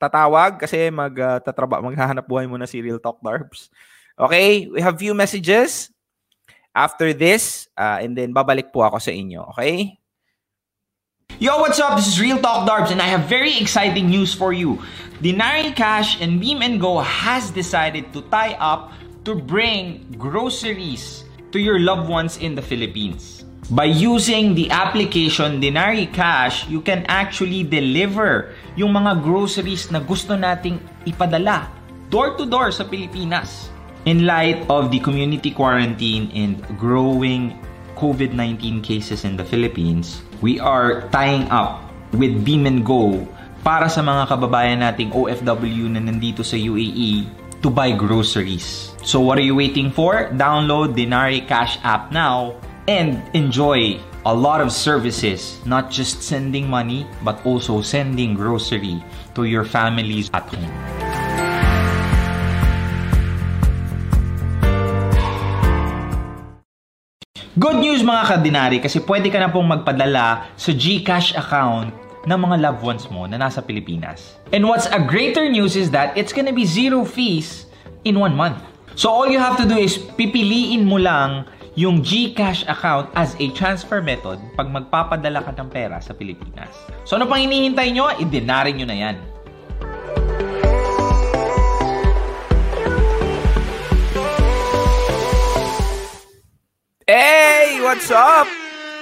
[0.04, 3.72] tatawag kasi mag uh, tatraba maghahanap buhay muna si Real Talk Darbs.
[4.20, 4.68] Okay?
[4.68, 5.88] We have few messages
[6.76, 9.48] after this uh, and then babalik po ako sa inyo.
[9.56, 9.96] Okay?
[11.40, 11.96] Yo, what's up?
[11.96, 14.78] This is Real Talk Darbs, and I have very exciting news for you.
[15.18, 18.94] Denari Cash and Beam and Go has decided to tie up
[19.26, 23.42] to bring groceries to your loved ones in the Philippines.
[23.72, 30.34] By using the application Denari Cash, you can actually deliver yung mga groceries na gusto
[30.34, 31.70] nating ipadala
[32.10, 33.70] door to door sa Pilipinas.
[34.04, 37.56] In light of the community quarantine and growing
[37.96, 41.80] COVID-19 cases in the Philippines, we are tying up
[42.12, 43.24] with Beam and Go
[43.64, 47.24] para sa mga kababayan nating OFW na nandito sa UAE
[47.64, 48.92] to buy groceries.
[49.00, 50.28] So what are you waiting for?
[50.37, 57.07] Download Denari Cash app now and enjoy a lot of services, not just sending money,
[57.25, 59.03] but also sending grocery
[59.35, 60.73] to your families at home.
[67.55, 71.94] Good news mga kadinari kasi pwede ka na pong magpadala sa GCash account
[72.27, 74.35] ng mga loved ones mo na nasa Pilipinas.
[74.51, 77.70] And what's a greater news is that it's gonna be zero fees
[78.03, 78.59] in one month.
[78.99, 83.50] So all you have to do is pipiliin mo lang yung GCash account as a
[83.50, 86.70] transfer method pag magpapadala ka ng pera sa Pilipinas.
[87.02, 88.14] So ano pang hinihintay nyo?
[88.14, 89.16] Idinari nyo na yan.
[97.10, 98.46] Hey, what's up?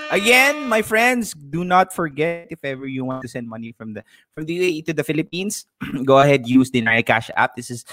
[0.08, 4.04] Again, my friends, do not forget if ever you want to send money from the
[4.32, 5.68] from the UAE to the Philippines,
[6.08, 7.52] go ahead use the Nari Cash app.
[7.52, 7.84] This is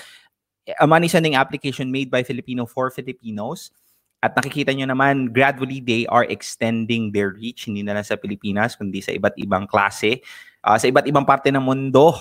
[0.80, 3.72] a money sending application made by Filipino for Filipinos.
[4.20, 8.76] At nakikita nyo naman, gradually they are extending their reach, hindi na lang sa Pilipinas,
[8.76, 10.20] kundi sa iba't ibang klase,
[10.60, 12.12] ah, sa iba't ibang parte ng mundo.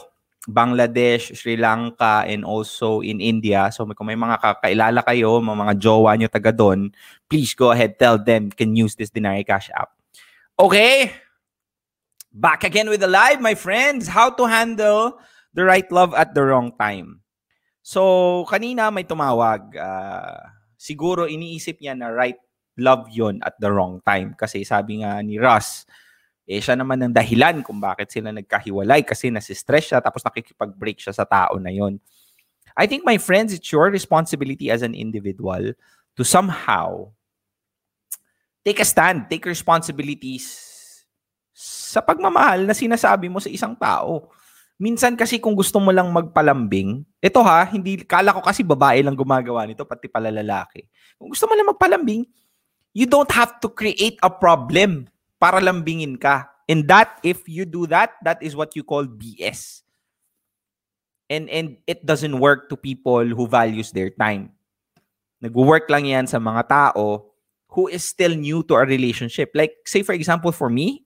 [0.49, 3.69] Bangladesh, Sri Lanka, and also in India.
[3.69, 6.89] So kung may mga kakailala kayo, mga, mga jowa nyo taga doon,
[7.29, 9.93] please go ahead, tell them can use this Denari Cash app.
[10.57, 11.13] Okay?
[12.33, 14.09] Back again with the live, my friends.
[14.09, 15.21] How to handle
[15.53, 17.21] the right love at the wrong time.
[17.85, 19.77] So, kanina may tumawag.
[19.77, 22.38] ah, siguro iniisip niya na right
[22.79, 24.38] love yon at the wrong time.
[24.38, 25.85] Kasi sabi nga ni Russ,
[26.49, 31.12] eh siya naman ang dahilan kung bakit sila nagkahiwalay kasi nasistress siya tapos nakikipag-break siya
[31.12, 31.99] sa tao na yon.
[32.79, 35.75] I think my friends, it's your responsibility as an individual
[36.14, 37.11] to somehow
[38.62, 40.47] take a stand, take responsibilities
[41.59, 44.31] sa pagmamahal na sinasabi mo sa isang tao.
[44.79, 49.19] Minsan kasi kung gusto mo lang magpalambing, ito ha, hindi kala ko kasi babae lang
[49.19, 50.87] gumagawa nito pati pala lalaki.
[51.19, 52.23] Kung gusto mo lang magpalambing,
[52.95, 55.11] you don't have to create a problem
[55.43, 56.47] para lambingin ka.
[56.71, 59.83] And that if you do that, that is what you call BS.
[61.27, 64.55] And and it doesn't work to people who values their time.
[65.43, 67.35] Nag-work lang 'yan sa mga tao
[67.75, 69.51] who is still new to a relationship.
[69.59, 71.03] Like say for example for me,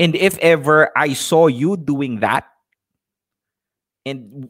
[0.00, 2.55] and if ever I saw you doing that,
[4.06, 4.46] and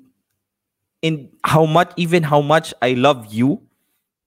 [1.01, 3.65] in how much even how much I love you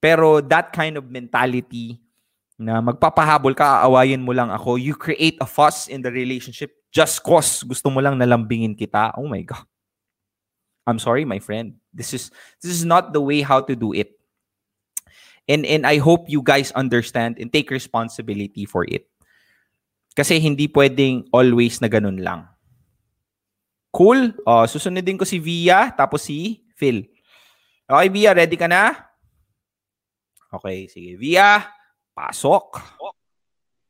[0.02, 2.02] pero that kind of mentality
[2.58, 7.22] na magpapahabol ka aawayin mo lang ako you create a fuss in the relationship just
[7.22, 9.14] cause gusto mo lang nalambingin kita.
[9.18, 9.66] Oh my god.
[10.90, 11.78] I'm sorry my friend.
[11.94, 14.18] This is this is not the way how to do it.
[15.46, 19.06] And and I hope you guys understand and take responsibility for it.
[20.18, 22.50] Kasi hindi pwedeng always na ganun lang
[23.90, 24.38] Cool.
[24.46, 27.10] Oh, susunodin ko si Via, tapos si Phil.
[27.90, 28.94] Okay, Via, ready ka na?
[30.54, 31.18] Okay, sige.
[31.18, 31.66] Via,
[32.14, 32.78] pasok.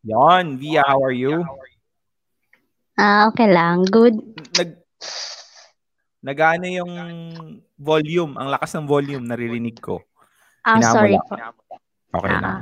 [0.04, 1.44] Yon, Via, how are you?
[3.00, 3.84] Ah, okay lang.
[3.88, 4.20] Good.
[4.56, 4.80] Nag
[6.20, 6.92] Nagano yung
[7.80, 10.04] volume, ang lakas ng volume naririnig ko.
[10.68, 11.34] Ah, Hinamon sorry po.
[12.12, 12.44] Okay na.
[12.44, 12.62] Ah.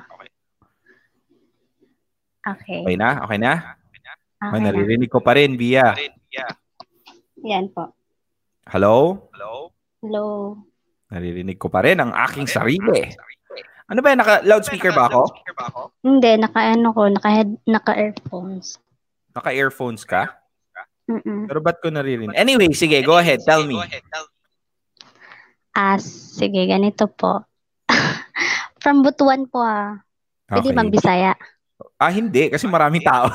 [2.54, 2.80] Okay.
[2.86, 3.10] Okay na?
[3.26, 3.54] Okay na?
[3.58, 3.82] Okay
[4.38, 4.66] Okay, na.
[4.70, 5.98] naririnig ko pa rin, Via.
[7.46, 7.94] Yan po.
[8.66, 9.30] Hello?
[10.02, 10.58] Hello.
[11.08, 13.14] Naririnig ko pa rin ang aking sarili.
[13.88, 14.20] Ano ba yan?
[14.20, 15.32] Naka-loudspeaker ba ako?
[16.04, 18.76] Hindi, naka-ano ko, naka-head, naka-earphones.
[19.32, 20.28] Naka-earphones ka?
[21.08, 21.48] Mm-mm.
[21.48, 22.36] Pero ba't ko naririnig?
[22.36, 23.40] Anyway, sige, go ahead.
[23.48, 23.80] Tell me.
[25.72, 27.48] Ah, sige, ganito po.
[28.84, 30.04] From Butuan po ah.
[30.52, 30.76] Pwede Okay.
[30.76, 31.32] magbisaya.
[31.98, 32.50] Ah, hindi.
[32.50, 33.30] Kasi maraming tao.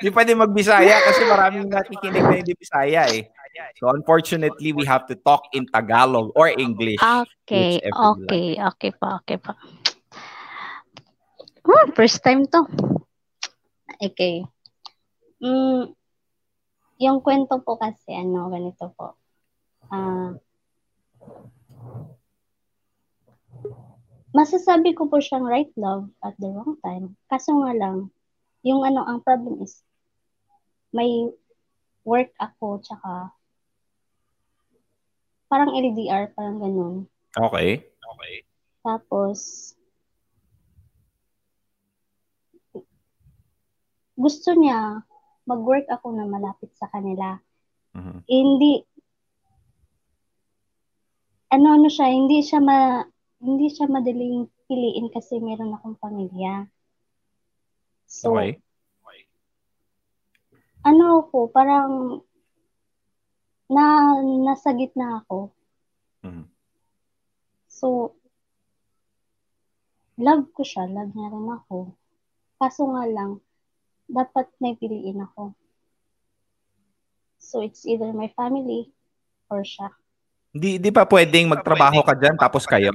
[0.00, 3.28] Hindi pwede magbisaya kasi maraming nakikinig na hindi Bisaya eh.
[3.76, 7.00] So unfortunately, we have to talk in Tagalog or English.
[7.00, 9.52] okay, Which everyone okay, okay po, okay po.
[11.68, 12.64] Oh, first time to.
[14.00, 14.48] Okay.
[15.44, 15.92] Mm,
[17.00, 19.16] yung kwento po kasi, ano, ganito po.
[19.92, 20.32] Ah,
[24.30, 27.18] masasabi ko po siyang right love at the wrong time.
[27.26, 28.10] Kaso nga lang,
[28.62, 29.82] yung ano, ang problem is,
[30.94, 31.30] may
[32.06, 33.34] work ako, tsaka
[35.50, 36.96] parang LDR, parang ganun.
[37.34, 37.82] Okay.
[37.82, 38.34] Okay.
[38.86, 39.72] Tapos,
[44.14, 45.02] gusto niya
[45.48, 47.40] mag-work ako na malapit sa kanila.
[47.96, 48.22] Mhm.
[48.30, 48.72] Eh, hindi,
[51.50, 53.02] ano-ano siya, hindi siya ma,
[53.40, 56.68] hindi siya madaling piliin kasi meron akong pamilya.
[58.04, 58.60] So, Okay.
[60.80, 62.24] ano ako, parang
[63.70, 65.52] na nasa gitna ako.
[66.24, 66.48] Mhm.
[67.68, 68.16] So,
[70.20, 71.94] love ko siya, love niya rin ako.
[72.60, 73.40] Kaso nga lang,
[74.10, 75.54] dapat may piliin ako.
[77.40, 78.92] So, it's either my family
[79.48, 79.99] or siya.
[80.50, 82.90] Di, di pa pwedeng magtrabaho ka dyan tapos kayo?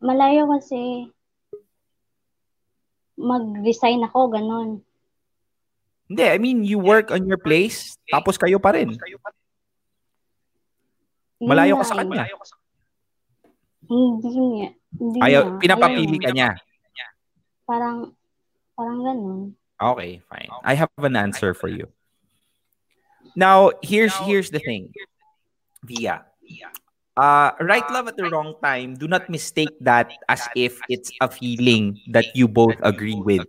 [0.00, 1.10] Malayo kasi
[3.18, 4.68] mag-resign ako, ganun.
[6.08, 8.96] Hindi, I mean, you work on your place tapos kayo pa rin.
[11.36, 12.24] Malayo ka sa kanya.
[13.84, 14.68] Hindi nga.
[14.88, 15.58] Hindi Ayaw, nga.
[15.60, 16.50] pinapapili ka niya.
[17.68, 18.16] Parang,
[18.72, 19.40] parang ganun.
[19.76, 20.48] Okay, fine.
[20.64, 21.92] I have an answer for you.
[23.36, 24.90] Now, here's here's the thing.
[25.82, 26.24] Via.
[27.18, 31.26] Uh, right love at the wrong time, do not mistake that as if it's a
[31.26, 33.42] feeling that you both agree with.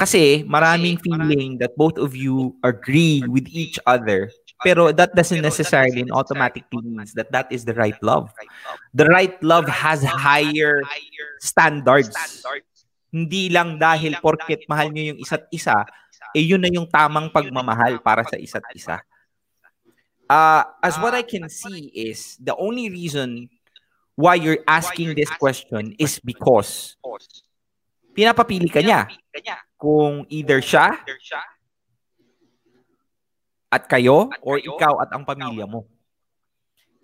[0.00, 4.32] Kasi maraming feeling that both of you agree with each other,
[4.64, 8.32] pero that doesn't necessarily and automatically means that that is the right love.
[8.96, 10.80] The right love has higher
[11.44, 12.16] standards.
[13.12, 15.84] Hindi lang dahil porket mahal nyo yung isa't isa,
[16.32, 19.04] eh yun na yung tamang pagmamahal para sa isa't isa.
[20.32, 23.52] Uh, as what I can see is the only reason
[24.16, 26.96] why you're asking this question is because
[28.16, 29.12] pinapapili ka niya
[29.76, 30.96] kung either siya
[33.68, 35.84] at kayo or ikaw at ang pamilya mo.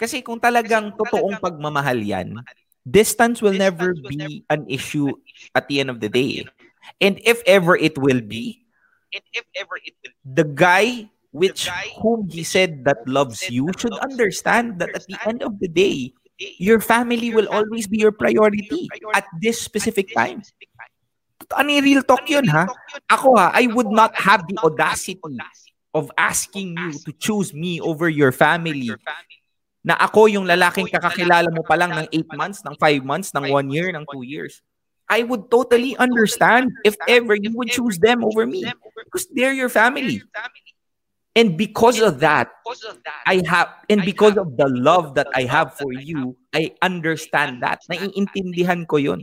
[0.01, 2.33] Kasi kung talagang totoong pagmamahal yan,
[2.81, 5.13] distance will never be an issue
[5.53, 6.49] at the end of the day.
[6.97, 8.65] And if ever it will be,
[9.13, 11.71] if ever it the guy which
[12.03, 16.13] whom he said that loves you should understand that at the end of the day,
[16.59, 20.43] your family will always be your priority at this specific time.
[21.55, 22.67] Ano real talk yun, ha?
[23.09, 25.17] Ako, ha, I would not have the audacity
[25.95, 28.93] of asking you to choose me over your family
[29.81, 33.49] na ako yung lalaking kakakilala mo pa lang ng 8 months, ng 5 months, ng
[33.49, 34.61] 1 year, ng 2 years.
[35.09, 38.69] I would totally understand if ever you would choose them over me
[39.09, 40.21] because they're your family.
[41.39, 42.51] And because of that,
[43.23, 47.87] I have, and because of the love that I have for you, I understand that.
[47.87, 49.23] Naiintindihan ko yun.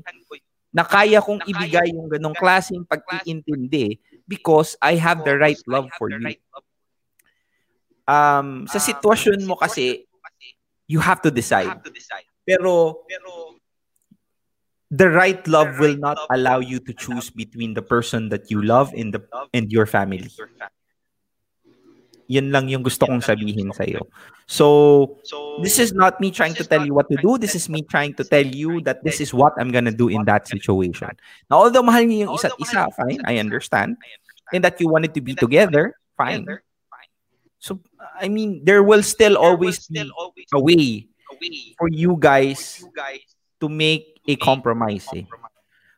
[0.72, 4.00] Na kaya kong ibigay yung ganong klaseng pag-iintindi
[4.32, 6.40] because I have the right love for you.
[8.08, 10.08] Um, sa sitwasyon mo kasi,
[10.88, 11.84] you have to decide.
[12.48, 13.04] Pero,
[14.88, 18.94] the right love will not allow you to choose between the person that you love
[18.96, 19.20] and the
[19.52, 20.32] and your family.
[22.26, 24.06] Yun lang yung gusto kong sabihin sa iyo.
[24.50, 25.18] So,
[25.62, 27.38] this is not me trying to tell you what to do.
[27.38, 30.26] This is me trying to tell you that this is what I'm gonna do in
[30.26, 31.14] that situation.
[31.50, 33.98] Now, although mahal niyo yung isa't isa, fine, I understand.
[34.54, 36.46] And that you wanted to be together, fine.
[37.58, 37.82] So,
[38.22, 40.06] I mean, there will still always be
[40.54, 41.10] a way
[41.78, 42.86] for you guys
[43.60, 45.10] to make a compromise.
[45.16, 45.26] Eh.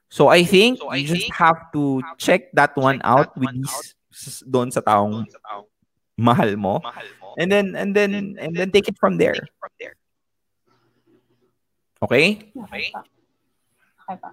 [0.09, 4.79] So I think you just have to check that one out with these doon sa
[4.79, 5.27] taong
[6.17, 6.75] mahal mo.
[7.37, 9.37] And then and then and then take it from there.
[12.01, 12.51] Okay?
[12.53, 12.85] Okay.
[14.05, 14.29] Okay pa.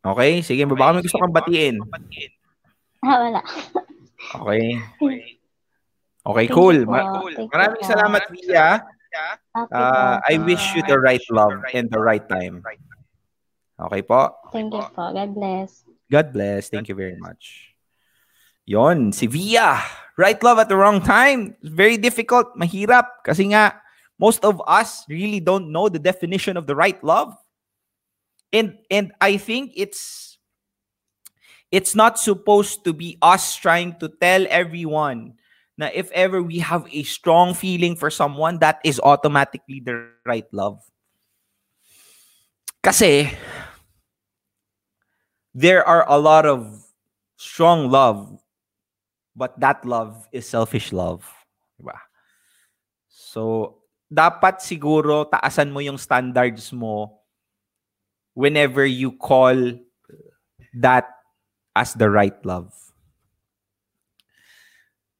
[0.00, 1.76] Okay, sige, baka may gusto kang batiin.
[3.04, 3.42] Ah, wala.
[4.40, 4.80] Okay.
[6.20, 6.76] Okay, cool.
[6.88, 8.68] Ma- Thank you Maraming salamat, Via.
[9.50, 10.22] Okay Uh.
[10.22, 12.62] I wish you the right love and the right time.
[13.80, 14.36] Okay po?
[14.52, 15.12] Thank you po.
[15.12, 15.84] God bless.
[16.12, 16.68] God bless.
[16.68, 17.72] Thank you very much.
[18.68, 19.80] Yon, si Via.
[20.20, 21.56] Right love at the wrong time.
[21.64, 22.52] Very difficult.
[22.60, 23.24] Mahirap.
[23.24, 23.80] Kasi nga,
[24.20, 27.32] most of us really don't know the definition of the right love.
[28.52, 30.36] And and I think it's
[31.72, 35.40] it's not supposed to be us trying to tell everyone
[35.80, 40.44] Now, if ever we have a strong feeling for someone, that is automatically the right
[40.52, 40.84] love.
[42.84, 43.32] Kasi
[45.56, 46.84] there are a lot of
[47.40, 48.28] strong love,
[49.34, 51.26] but that love is selfish love.
[51.80, 51.96] Diba?
[53.08, 53.76] So,
[54.10, 57.22] dapat siguro taasan mo yung standards mo
[58.34, 59.54] whenever you call
[60.74, 61.06] that
[61.74, 62.74] as the right love.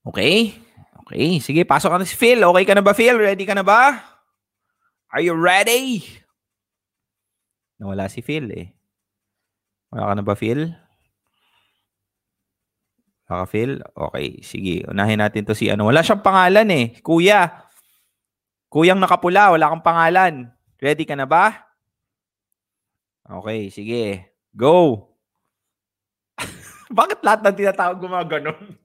[0.06, 0.58] Okay?
[1.06, 1.38] Okay.
[1.38, 2.38] Sige, pasok ka na si Phil.
[2.38, 3.18] Okay ka na ba, Phil?
[3.18, 3.98] Ready ka na ba?
[5.10, 6.06] Are you ready?
[7.82, 8.70] Nawala si Phil eh.
[9.90, 10.70] Wala ka na ba, Phil?
[13.30, 13.78] Wala ka, Phil?
[13.94, 14.82] Okay, sige.
[14.90, 15.86] Unahin natin to si ano.
[15.86, 16.98] Wala siyang pangalan eh.
[16.98, 17.62] Kuya.
[18.66, 20.50] Kuyang nakapula, wala kang pangalan.
[20.82, 21.62] Ready ka na ba?
[23.22, 24.34] Okay, sige.
[24.50, 25.06] Go!
[26.98, 28.78] Bakit lahat ng tinatawag gumaganon?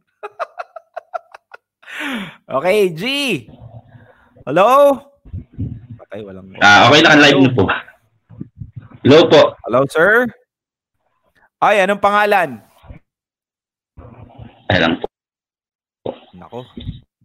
[2.62, 3.04] okay, G!
[4.46, 5.02] Hello?
[6.06, 6.54] Patay, walang...
[6.62, 7.64] Ah, okay lang live na po.
[9.02, 9.42] Hello po.
[9.66, 10.30] Hello, sir?
[11.58, 12.65] Ay, anong pangalan?
[14.66, 15.08] Ay lang po.
[16.34, 16.66] Nako,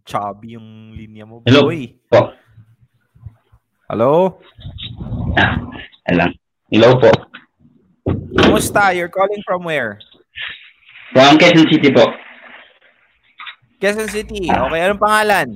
[0.05, 1.89] chubby yung linya mo, Hello boy.
[2.07, 2.31] po.
[3.91, 4.39] Hello?
[5.35, 5.59] Ah,
[6.07, 6.31] ay lang.
[6.71, 7.11] Hello po.
[8.31, 8.95] Kumusta?
[8.95, 9.99] You're calling from where?
[11.11, 12.07] From Quezon City po.
[13.83, 14.47] Quezon City.
[14.47, 15.47] Okay, anong pangalan?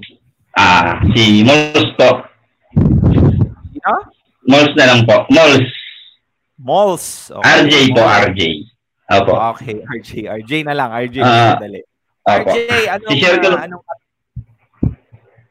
[0.52, 2.10] Ah, si Mols po.
[3.72, 3.94] Sino?
[4.52, 5.24] Mols na lang po.
[5.32, 5.64] Mols.
[6.60, 7.06] Malls.
[7.40, 8.42] RJ po, RJ.
[9.06, 9.34] Opo.
[9.54, 10.10] Okay, RJ.
[10.42, 10.90] RJ na lang.
[10.90, 11.18] RJ.
[11.22, 11.82] Ah, madali.
[12.26, 12.50] Opo.
[12.50, 12.58] RJ,
[12.90, 13.64] anong, I-share ko uh, lang.
[13.70, 13.84] anong,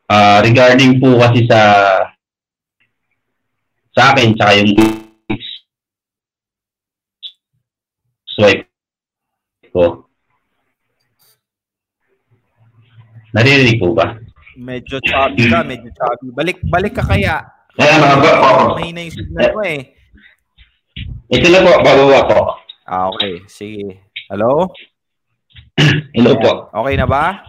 [0.05, 1.61] Ah, regarding po kasi sa
[3.97, 4.71] sa akin, tsaka yung
[8.29, 8.69] swipe
[9.73, 10.05] ko.
[13.33, 14.19] Naririnig po ba?
[14.55, 16.31] medyo chubby ka, medyo chubby.
[16.31, 17.43] Balik, balik ka kaya.
[17.75, 18.79] Kaya mga po.
[18.79, 19.81] Mahina yung signal mo eh.
[21.35, 22.41] Ito na po, bababa po.
[22.85, 23.41] Ah, okay.
[23.49, 24.05] Sige.
[24.29, 24.69] Hello?
[26.17, 26.69] Hello po.
[26.85, 27.41] Okay na ba?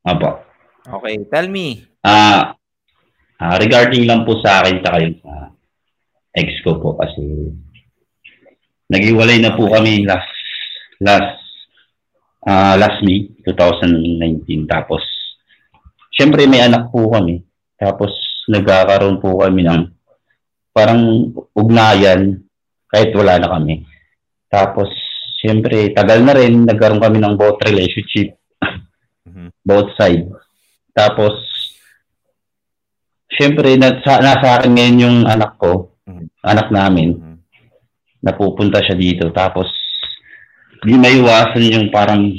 [0.00, 0.40] Apo.
[0.80, 1.20] Okay.
[1.28, 1.84] Tell me.
[2.00, 2.56] Ah,
[3.36, 5.52] ah, regarding lang po sa akin sa yung sa
[6.32, 7.52] ex ko po kasi
[8.88, 10.28] naghiwalay na po kami last
[11.00, 11.40] last
[12.44, 15.00] ah last May 2019 tapos
[16.12, 17.40] syempre may anak po kami
[17.80, 18.12] tapos
[18.50, 19.88] nagkakaroon po kami ng
[20.74, 22.44] parang ugnayan
[22.90, 23.93] kahit wala na kami.
[24.54, 24.86] Tapos,
[25.42, 28.38] siyempre, tagal na rin, nagkaroon kami ng both relationship,
[29.26, 29.50] Mhm.
[29.66, 30.30] both side.
[30.94, 31.34] Tapos,
[33.26, 36.30] siyempre, nasa, nasa akin ngayon yung anak ko, Mhm.
[36.46, 37.36] anak namin, Mhm.
[38.22, 39.34] napupunta siya dito.
[39.34, 39.66] Tapos,
[40.86, 42.30] di maiwasan yung parang,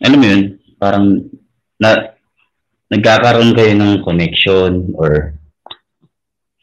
[0.00, 0.42] alam mo yun,
[0.80, 1.04] parang,
[1.76, 2.16] na,
[2.88, 5.34] nagkakaroon kayo ng connection or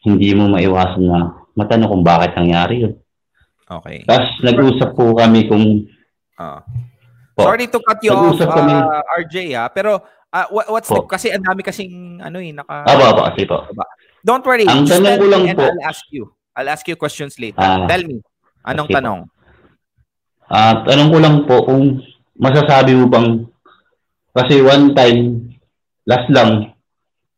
[0.02, 1.18] hindi mo maiwasan na
[1.54, 2.94] matanong kung bakit nangyari yun.
[3.64, 4.02] Okay.
[4.04, 5.86] Tapos, nag-usap po kami kung,
[6.34, 6.60] Ah.
[7.32, 8.72] po, Sorry to cut you off, Nag-usap kami.
[8.72, 9.68] uh, RJ, ah.
[9.68, 11.06] Pero, ah, what, what's the, Po.
[11.06, 12.84] kasi ang dami kasing, ano eh, naka...
[12.84, 13.64] Aba, aba, kasi po.
[14.20, 14.64] Don't worry.
[14.64, 16.24] Ang just tanong ko lang po- I'll ask you.
[16.52, 17.58] I'll ask you questions later.
[17.58, 17.86] Ah.
[17.86, 18.20] tell me.
[18.62, 19.20] Anong Okay tanong?
[20.46, 21.98] Ah, tanong ko lang po kung
[22.36, 23.48] masasabi mo bang
[24.30, 25.48] kasi one time
[26.04, 26.70] last lang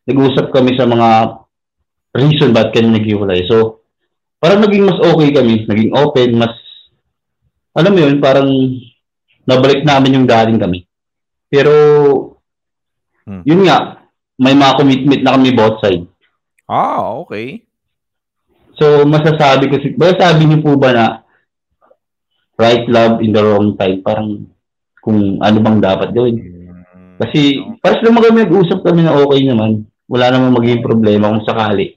[0.05, 1.39] nag-usap kami sa mga
[2.13, 3.47] reason ba't kami naghiwalay.
[3.47, 3.84] So,
[4.45, 6.53] parang naging mas okay kami, naging open, mas
[7.73, 8.49] alam mo yun, parang
[9.49, 10.85] nabalik namin yung dating kami.
[11.49, 11.73] Pero
[13.25, 13.41] Hmm.
[13.49, 14.05] yun nga,
[14.37, 16.05] may mga commitment na kami both side.
[16.69, 17.65] Ah, okay.
[18.77, 21.07] So, masasabi ko, si- masasabi niyo po ba na
[22.61, 24.05] right love in the wrong time?
[24.05, 24.45] Parang
[25.01, 26.37] kung ano bang dapat gawin.
[26.37, 29.89] Mm, Kasi, pares naman kami nag-usap kami na okay naman.
[30.05, 31.97] Wala namang magiging problema kung sakali.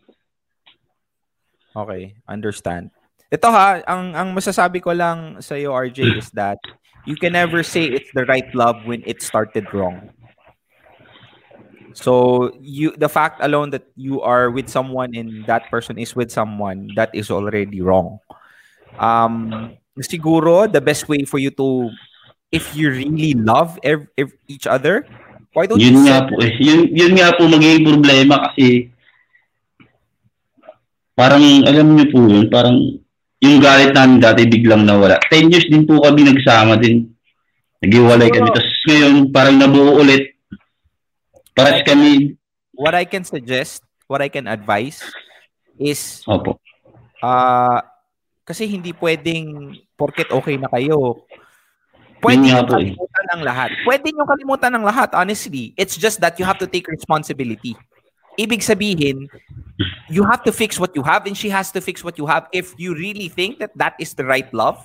[1.78, 2.90] Okay, understand.
[3.30, 6.58] Ito ha, ang ang masasabi ko lang sa iyo RJ is that
[7.06, 10.10] you can never say it's the right love when it started wrong.
[11.94, 16.30] So you the fact alone that you are with someone and that person is with
[16.30, 18.22] someone that is already wrong.
[18.98, 21.90] Um siguro the best way for you to
[22.54, 25.04] if you really love ev- ev- each other,
[25.52, 26.54] why don't you Yun nga set- po eh.
[26.62, 28.94] Yun, yun nga po magiging problema kasi
[31.18, 32.78] parang, alam niyo po yun, parang
[33.42, 35.18] yung galit namin dati biglang nawala.
[35.34, 37.10] 10 years din po kami nagsama din.
[37.82, 38.50] Naghiwalay kami.
[38.54, 40.38] Tapos ngayon, parang nabuo ulit.
[41.58, 42.38] Paras kami,
[42.78, 45.02] what I can suggest, what I can advise
[45.82, 46.62] is opo.
[47.18, 47.82] Ah,
[48.46, 51.26] kasi hindi pwedeng porket okay na kayo.
[52.22, 52.94] Pwede yung po eh.
[52.94, 53.70] kalimutan ng lahat.
[53.86, 55.74] Pwede yung kalimutan ng lahat, honestly.
[55.78, 57.78] It's just that you have to take responsibility.
[58.38, 59.26] Ibig sabihin,
[60.10, 62.46] you have to fix what you have and she has to fix what you have.
[62.54, 64.78] If you really think that that is the right love,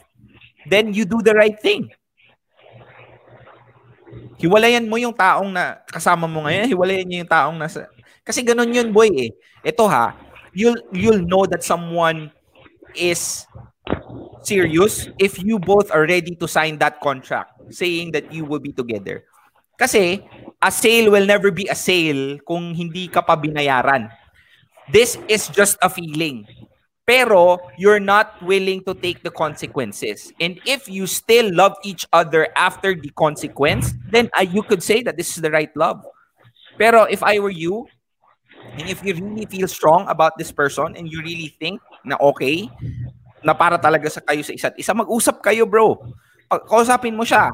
[0.69, 1.93] then you do the right thing.
[4.41, 7.87] Hiwalayan mo yung taong na kasama mo ngayon, hiwalayan niyo yung taong nasa...
[8.25, 9.31] Kasi ganun yun, boy eh.
[9.63, 10.17] Ito ha,
[10.57, 12.33] you'll, you'll know that someone
[12.97, 13.47] is
[14.43, 18.73] serious if you both are ready to sign that contract saying that you will be
[18.73, 19.25] together.
[19.77, 20.23] Kasi
[20.63, 24.09] a sale will never be a sale kung hindi ka pa binayaran.
[24.93, 26.47] This is just a feeling.
[27.03, 30.31] Pero you're not willing to take the consequences.
[30.39, 35.03] And if you still love each other after the consequence, then uh, you could say
[35.03, 35.99] that this is the right love.
[36.79, 37.91] Pero if I were you,
[38.79, 42.71] and if you really feel strong about this person and you really think na okay,
[43.43, 45.99] na para talaga sa kayo sa isa't isa, mag-usap kayo, bro.
[46.71, 47.51] Kausapin mo siya.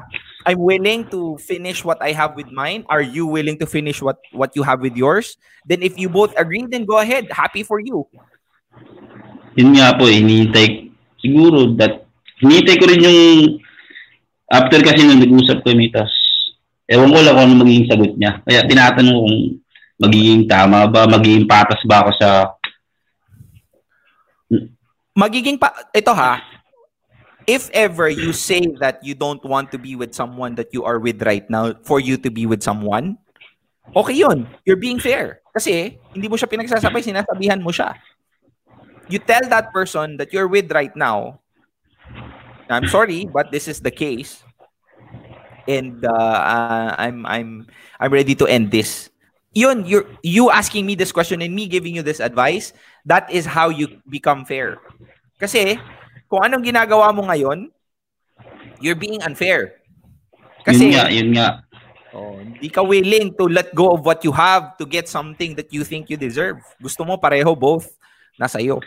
[0.47, 2.87] I'm willing to finish what I have with mine.
[2.87, 5.35] Are you willing to finish what what you have with yours?
[5.67, 7.27] Then if you both agree, then go ahead.
[7.31, 8.07] Happy for you.
[9.59, 12.07] Yun nga po, hinihintay, siguro that,
[12.39, 13.19] hinihintay ko rin yung,
[14.47, 16.11] after kasi nung nag-usap kami, tas,
[16.87, 18.39] ewan ko lang kung ano magiging sagot niya.
[18.47, 19.35] Kaya tinatanong kung
[19.99, 22.29] magiging tama ba, magiging patas ba ako sa,
[25.19, 26.39] Magiging pa ito ha.
[27.49, 31.01] If ever you say that you don't want to be with someone that you are
[31.01, 33.17] with right now for you to be with someone,
[33.97, 34.45] okay yun.
[34.69, 35.41] You're being fair.
[35.49, 37.97] Kasi hindi mo siya pinagsasabay, sinasabihan mo siya.
[39.09, 41.41] You tell that person that you're with right now,
[42.69, 44.45] I'm sorry, but this is the case.
[45.65, 47.65] And uh, uh, I'm I'm
[47.97, 49.09] I'm ready to end this.
[49.57, 52.77] Yun, you you asking me this question and me giving you this advice,
[53.09, 54.77] that is how you become fair.
[55.41, 55.81] Kasi
[56.29, 57.73] kung anong ginagawa mo ngayon,
[58.77, 59.81] you're being unfair.
[60.69, 61.65] yun nga, yun nga.
[62.13, 65.69] Oh, hindi ka willing to let go of what you have to get something that
[65.73, 66.61] you think you deserve.
[66.81, 67.89] Gusto mo pareho both
[68.37, 68.81] nasa iyo.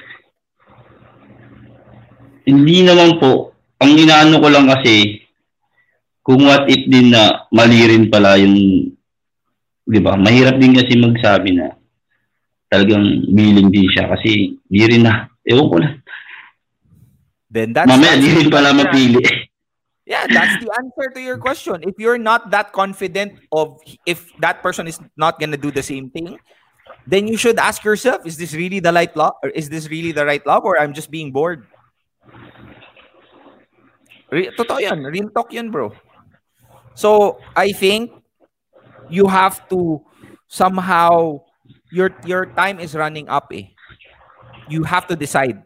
[2.43, 5.22] Hindi naman po, ang inaano ko lang kasi,
[6.22, 8.90] kung what if din na mali rin pala yung,
[9.86, 11.78] di ba, mahirap din kasi magsabi na
[12.66, 16.01] talagang willing din siya kasi di rin na, ewan ko na.
[17.53, 19.20] Then that's Mamaya, that's di rin the pala mapili.
[20.09, 21.84] Yeah, that's the answer to your question.
[21.84, 23.76] If you're not that confident of
[24.09, 26.40] if that person is not gonna do the same thing,
[27.07, 29.36] then you should ask yourself, is this really the right love?
[29.44, 31.68] Or is this really the right love or I'm just being bored?
[34.32, 35.05] Re- totoo yan.
[35.05, 35.92] Real talk yan, bro.
[36.96, 38.11] So, I think
[39.12, 40.00] you have to
[40.48, 41.44] somehow
[41.92, 43.76] your your time is running up eh.
[44.72, 45.61] You have to decide.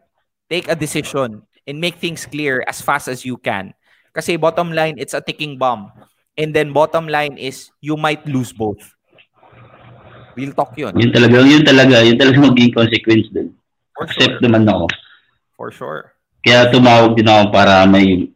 [0.50, 3.74] Take a decision and make things clear as fast as you can.
[4.14, 5.92] Kasi bottom line, it's a ticking bomb.
[6.38, 8.80] And then bottom line is you might lose both.
[10.36, 10.92] Real talk yun.
[10.96, 13.56] Yun talaga, yun talaga, yun talaga magiging consequence dun.
[13.96, 14.44] For Accept sure.
[14.44, 14.84] naman ako.
[15.56, 16.00] For sure.
[16.44, 18.28] Kaya tumawag din ako para may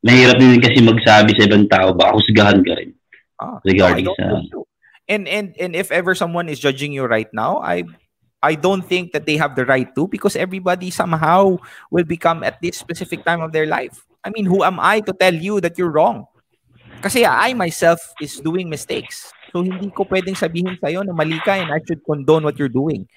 [0.00, 2.96] mahirap din kasi magsabi sa ibang tao, baka husgahan ka rin.
[3.36, 4.64] Ah, Regarding no, sa-
[5.06, 7.84] And and and if ever someone is judging you right now, I
[8.42, 11.56] I don't think that they have the right to because everybody somehow
[11.90, 14.06] will become at this specific time of their life.
[14.24, 16.26] I mean, who am I to tell you that you're wrong?
[17.00, 19.32] Kasi I myself is doing mistakes.
[19.52, 22.72] So hindi ko pwedeng sabihin sa'yo na mali ka and I should condone what you're
[22.72, 23.08] doing.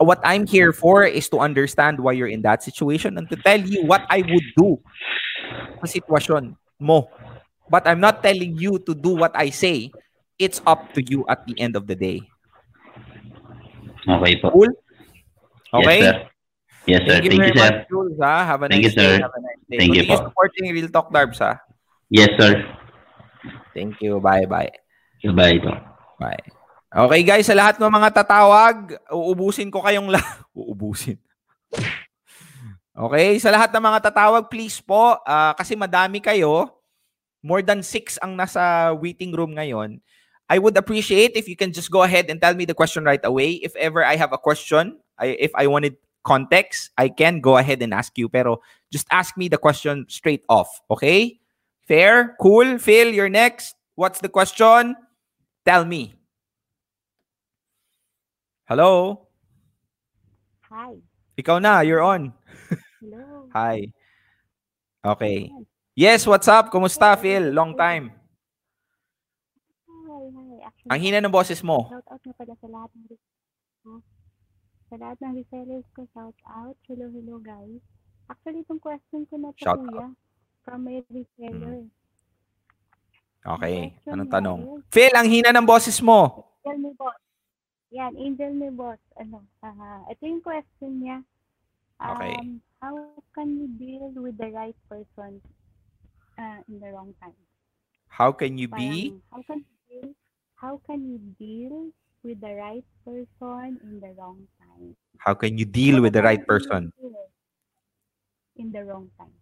[0.00, 3.60] What I'm here for is to understand why you're in that situation and to tell
[3.60, 4.80] you what I would do
[5.82, 7.10] sa sitwasyon mo.
[7.68, 9.92] But I'm not telling you to do what I say.
[10.40, 12.29] It's up to you at the end of the day.
[14.06, 14.48] Okay po.
[14.52, 14.72] Cool?
[15.82, 16.00] Okay?
[16.00, 16.16] Yes, sir.
[16.88, 17.16] Yes, sir.
[17.20, 17.70] Thank you Thank you, sir.
[17.70, 18.16] much, Jules.
[18.18, 18.36] Ha?
[18.48, 19.10] Have a Thank nice you, sir.
[19.16, 19.22] day.
[19.22, 19.78] Have a nice day.
[19.78, 20.14] Thank you po.
[20.26, 21.52] supporting Real Talk Darbs, ha?
[22.10, 22.52] Yes, sir.
[23.76, 24.18] Thank you.
[24.18, 24.72] Bye-bye.
[25.22, 25.72] Goodbye po.
[26.18, 26.44] Bye.
[26.90, 27.46] Okay, guys.
[27.46, 30.18] Sa lahat ng mga tatawag, uubusin ko kayong la...
[30.58, 31.20] uubusin.
[33.00, 36.68] Okay, sa lahat ng mga tatawag, please po, ah, kasi madami kayo,
[37.40, 40.02] more than six ang nasa waiting room ngayon,
[40.50, 43.22] I would appreciate if you can just go ahead and tell me the question right
[43.22, 43.62] away.
[43.62, 47.80] If ever I have a question, I, if I wanted context, I can go ahead
[47.82, 48.28] and ask you.
[48.28, 50.68] Pero just ask me the question straight off.
[50.90, 51.38] Okay?
[51.86, 52.34] Fair?
[52.40, 52.78] Cool?
[52.78, 53.76] Phil, you're next.
[53.94, 54.96] What's the question?
[55.64, 56.18] Tell me.
[58.66, 59.28] Hello?
[60.66, 60.98] Hi.
[61.38, 62.34] Ikaw na, you're on.
[62.98, 63.46] Hello.
[63.54, 63.86] Hi.
[65.06, 65.50] Okay.
[65.94, 66.72] Yes, what's up?
[66.74, 67.54] Kumusta, Phil?
[67.54, 68.19] Long time.
[70.88, 71.92] Ang hina ng boses mo.
[71.92, 74.00] shout out na pala sa lahat ng
[74.90, 76.74] sa lahat ng resellers ko, shout out.
[76.88, 77.78] Hello, hello guys.
[78.32, 80.10] Actually, itong question ko na Shout kuya.
[80.64, 81.84] From my reseller.
[83.40, 83.96] Okay.
[83.96, 84.60] Question Anong tanong?
[84.60, 86.48] is, Phil, ang hina ng boses mo.
[86.64, 87.20] Angel ni boss.
[87.90, 89.00] Yan, angel ni boss.
[89.16, 91.18] Ano, ah, ito yung question niya.
[92.00, 92.36] Um, Okay.
[92.80, 92.96] How
[93.36, 95.36] can you deal with the right person
[96.40, 97.36] uh, in the wrong time?
[98.08, 99.12] How can you be?
[99.12, 100.08] Parang, how can you deal,
[100.60, 101.88] how can you deal
[102.20, 104.92] with the right person in the wrong time?
[105.16, 106.92] How can you deal with the right person?
[108.56, 109.32] In the wrong time.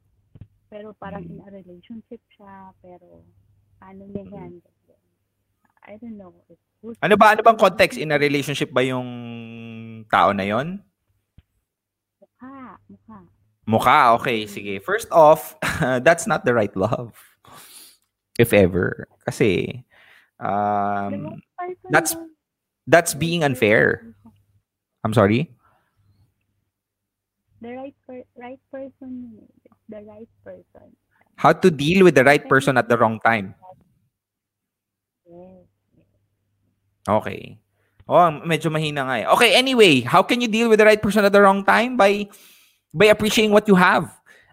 [0.71, 3.27] Pero parang in a relationship siya, pero
[3.83, 4.62] paano niya yan?
[5.83, 6.31] I don't know.
[7.03, 9.09] Ano ba ano bang context in a relationship ba yung
[10.07, 10.79] tao na yon?
[12.23, 13.19] Mukha, mukha.
[13.66, 14.79] Mukha, okay, sige.
[14.79, 15.59] First off,
[16.07, 17.16] that's not the right love.
[18.39, 19.11] If ever.
[19.27, 19.83] Kasi
[20.41, 21.43] um
[21.91, 22.14] that's
[22.86, 24.14] that's being unfair.
[25.05, 25.51] I'm sorry.
[27.61, 29.43] The right per- right person.
[29.89, 30.95] the right person.
[31.36, 33.55] How to deal with the right person at the wrong time.
[37.09, 37.59] Okay.
[38.09, 39.26] Oh, medyo mahina nga eh.
[39.36, 41.97] Okay, anyway, how can you deal with the right person at the wrong time?
[41.97, 42.28] By
[42.93, 44.09] by appreciating what you have.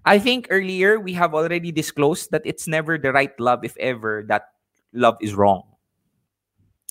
[0.06, 4.24] I think earlier we have already disclosed that it's never the right love if ever
[4.28, 4.54] that
[4.94, 5.75] love is wrong.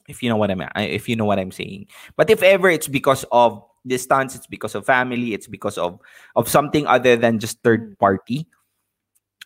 [0.09, 1.89] If you know what I'm if you know what I'm saying.
[2.17, 6.01] But if ever it's because of distance, it's because of family, it's because of
[6.37, 8.49] of something other than just third party.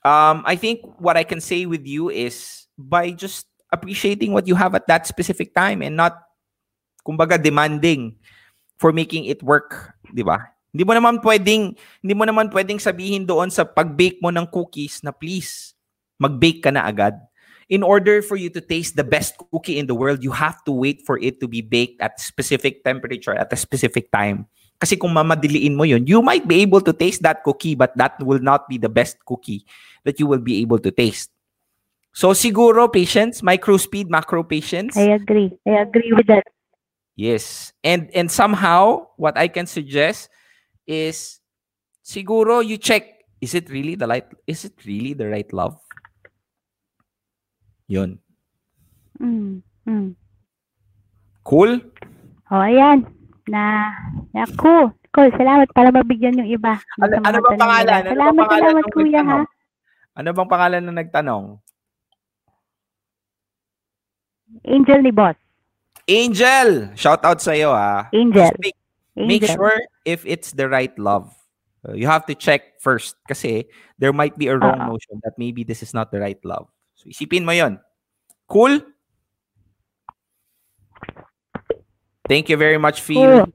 [0.06, 4.54] Um, I think what I can say with you is by just appreciating what you
[4.54, 6.16] have at that specific time and not
[7.02, 8.14] kumbaga demanding
[8.78, 10.54] for making it work, 'di ba?
[10.70, 15.02] Hindi mo naman pwedeng hindi mo naman pwedeng sabihin doon sa pag-bake mo ng cookies
[15.02, 15.74] na please
[16.18, 17.18] mag-bake ka na agad.
[17.68, 20.72] In order for you to taste the best cookie in the world, you have to
[20.72, 24.48] wait for it to be baked at specific temperature at a specific time.
[24.80, 28.16] Kasi kung mamadiliin mo yun, you might be able to taste that cookie but that
[28.22, 29.66] will not be the best cookie
[30.04, 31.28] that you will be able to taste.
[32.14, 34.96] So siguro patience, micro speed, macro patience.
[34.96, 35.52] I agree.
[35.66, 36.46] I agree with that.
[37.18, 37.74] Yes.
[37.82, 40.30] And and somehow what I can suggest
[40.86, 41.42] is
[42.06, 45.78] siguro you check is it really the right is it really the right love?
[47.88, 48.20] Yun.
[49.16, 50.08] Mm, mm.
[51.42, 51.80] Cool?
[52.52, 53.08] Oh, ayan.
[53.48, 53.96] Na,
[54.36, 54.92] na cool.
[55.16, 55.32] Cool.
[55.34, 56.76] Salamat para mabigyan yung iba.
[57.00, 57.88] Ano, ano bang pangalan?
[57.88, 57.96] nila.
[57.96, 59.40] Ano bang Salamat, pangalan salamat, kuya, ha?
[60.18, 61.44] Ano bang pangalan ng nagtanong?
[64.68, 65.36] Angel ni boss.
[66.08, 68.08] Angel, shout out sa iyo ah.
[68.16, 68.48] Angel.
[68.60, 68.80] Make,
[69.16, 69.56] make Angel.
[69.56, 69.78] sure
[70.08, 71.32] if it's the right love.
[71.84, 73.68] Uh, you have to check first kasi
[74.00, 74.96] there might be a wrong Oo.
[74.96, 76.68] notion that maybe this is not the right love.
[76.98, 77.78] So isipin mo 'yon.
[78.50, 78.82] Cool?
[82.26, 83.22] Thank you very much, Phil.
[83.22, 83.48] Cool.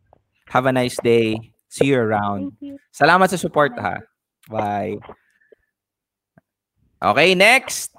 [0.50, 1.54] Have a nice day.
[1.68, 2.56] See you around.
[2.58, 2.76] Thank you.
[2.90, 4.02] Salamat sa support ha.
[4.48, 4.98] Bye.
[7.04, 7.92] Okay, next.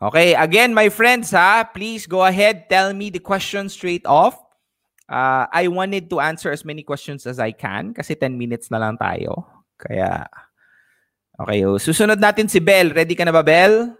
[0.00, 4.32] Okay, again, my friends ha, please go ahead, tell me the question straight off.
[5.04, 8.78] Uh, I wanted to answer as many questions as I can kasi 10 minutes na
[8.78, 9.44] lang tayo.
[9.76, 10.24] Kaya,
[11.40, 12.92] okay, oh, susunod natin si Bell.
[12.92, 13.96] Ready ka na ba, Bell?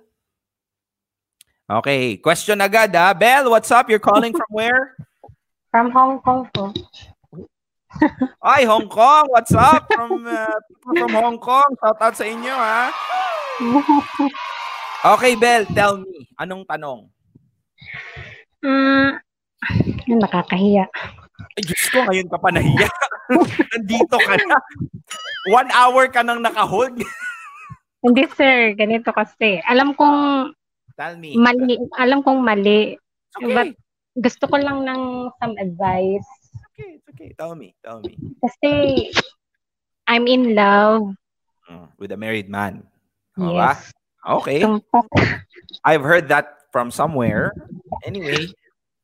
[1.70, 3.14] Okay, question agad ha.
[3.14, 3.86] Bell, what's up?
[3.86, 4.98] You're calling from where?
[5.70, 6.74] From Hong Kong po.
[8.42, 9.86] Ay, Hong Kong, what's up?
[9.86, 12.90] From, uh, from Hong Kong, shout out sa inyo ha.
[15.14, 17.08] Okay, Bell, tell me, anong tanong?
[18.60, 19.16] Ah,
[20.04, 20.90] nakakahiya.
[21.56, 22.90] Ay, Diyos ko, ngayon ka pa nahiya.
[23.74, 24.58] Nandito ka na.
[25.50, 26.98] One hour ka nang nakahold.
[28.04, 29.60] Hindi sir, ganito kasi.
[29.68, 30.52] Alam kong
[30.96, 31.36] Tell me.
[31.36, 32.96] mali, alam kong mali.
[33.36, 33.52] Okay.
[33.52, 33.68] But
[34.16, 36.28] gusto ko lang ng some advice.
[36.72, 37.30] Okay, it's okay.
[37.36, 38.16] Tell me, tell me.
[38.40, 38.72] Kasi
[40.08, 41.12] I'm in love.
[41.68, 42.82] Mm, with a married man.
[43.38, 43.76] O ba?
[43.76, 43.92] Yes.
[44.20, 44.60] Okay.
[44.64, 45.06] Tumpak.
[45.84, 47.52] I've heard that from somewhere.
[48.04, 48.50] Anyway.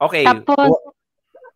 [0.00, 0.24] Okay.
[0.24, 0.95] Tapos,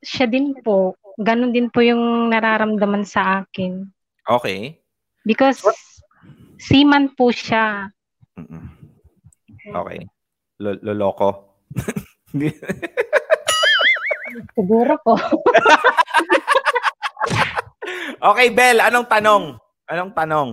[0.01, 0.97] siya din po.
[1.21, 3.85] Ganon din po yung nararamdaman sa akin.
[4.25, 4.81] Okay.
[5.25, 5.61] Because
[6.57, 7.93] seaman po siya.
[8.41, 8.65] Mm-mm.
[9.69, 10.01] Okay.
[10.61, 11.61] Lo- loloko.
[14.57, 15.17] Siguro po.
[18.31, 19.45] okay, Bell, anong tanong?
[19.91, 20.49] Anong tanong?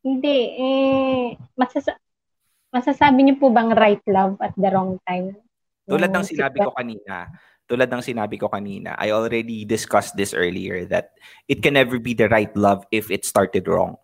[0.00, 0.38] Hindi.
[0.56, 1.24] Eh,
[1.56, 2.00] masasa-
[2.72, 5.36] masasabi niyo po bang right love at the wrong time?
[5.86, 7.28] Tulad ng sinabi ko kanina,
[7.70, 11.14] tulad ng sinabi ko kanina, I already discussed this earlier that
[11.46, 13.94] it can never be the right love if it started wrong.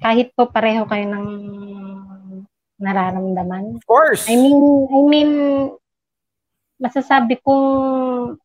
[0.00, 1.26] Kahit po pareho kayo ng
[2.80, 3.76] nararamdaman.
[3.76, 4.24] Of course.
[4.24, 4.56] I mean,
[4.88, 5.30] I mean,
[6.80, 8.40] masasabi kong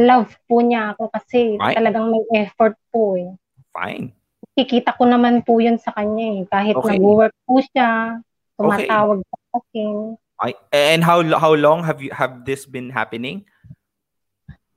[0.00, 1.76] love po niya ako kasi Right.
[1.76, 3.36] talagang may effort po eh.
[3.76, 4.16] Fine.
[4.56, 6.42] Kikita ko naman po yun sa kanya eh.
[6.48, 6.96] Kahit Okay.
[6.96, 8.16] nag-work po siya,
[8.56, 10.16] tumatawag sa akin.
[10.40, 13.44] I, and how how long have you have this been happening?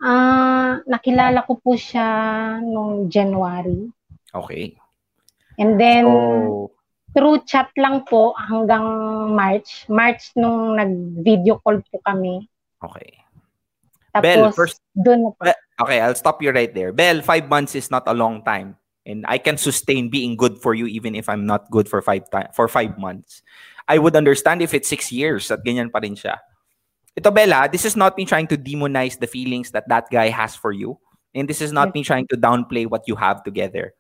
[0.03, 3.87] Ah, nakilala ko po siya nung January.
[4.35, 4.75] Okay.
[5.55, 6.75] And then, So,
[7.15, 8.83] through chat lang po hanggang
[9.31, 9.87] March.
[9.87, 12.49] March nung nag-video call po kami.
[12.83, 13.23] okay.
[14.13, 15.41] Tapos, Bell, first- doon na po.
[15.81, 16.93] Okay, I'll stop you right there.
[16.93, 18.77] Bell, five months is not a long time.
[19.09, 22.29] And I can sustain being good for you even if I'm not good for five
[22.29, 23.41] time for five months.
[23.87, 26.39] I would understand if it's six years at ganyan pa rin siya.
[27.13, 30.55] Ito, Bella, this is not me trying to demonize the feelings that that guy has
[30.55, 30.97] for you.
[31.35, 33.93] And this is not me trying to downplay what you have together.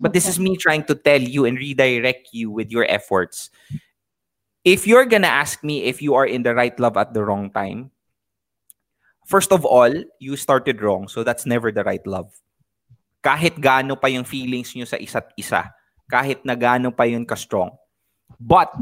[0.00, 3.50] But this is me trying to tell you and redirect you with your efforts.
[4.64, 7.52] If you're gonna ask me if you are in the right love at the wrong
[7.52, 7.92] time,
[9.28, 11.08] first of all, you started wrong.
[11.08, 12.32] So that's never the right love.
[13.22, 15.68] Kahit gaano pa yung feelings nyo sa isa't isa.
[16.10, 17.70] Kahit na gaano pa yun ka-strong.
[18.40, 18.72] But,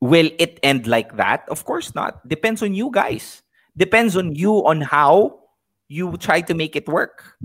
[0.00, 1.44] will it end like that?
[1.48, 2.26] Of course not.
[2.26, 3.42] Depends on you guys.
[3.76, 5.40] Depends on you on how
[5.88, 7.36] you try to make it work.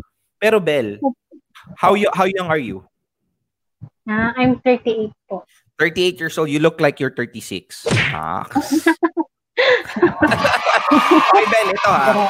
[0.42, 0.98] Pero Bel,
[1.78, 2.86] how you how young are you?
[4.10, 5.44] Ah, I'm 38 po.
[5.78, 6.50] 38 years old.
[6.50, 7.88] You look like you're 36.
[8.12, 8.44] Ah.
[8.52, 8.66] okay,
[11.48, 12.28] Bel, ito ha.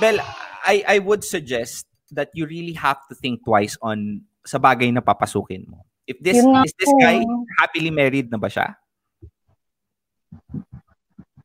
[0.00, 0.20] Bel,
[0.66, 5.00] I, I would suggest that you really have to think twice on sa bagay na
[5.00, 5.86] papasukin mo.
[6.06, 7.24] If this is this guy
[7.58, 8.78] happily married na ba siya?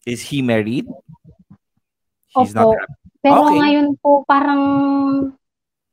[0.06, 0.88] Is he married?
[2.34, 2.80] He's not Opo.
[2.80, 2.94] happy.
[3.22, 3.58] Pero Okay.
[3.62, 4.62] ngayon po parang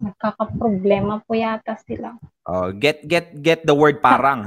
[0.01, 2.17] nagkakaproblema po yata sila.
[2.49, 4.47] Oh, get get get the word parang.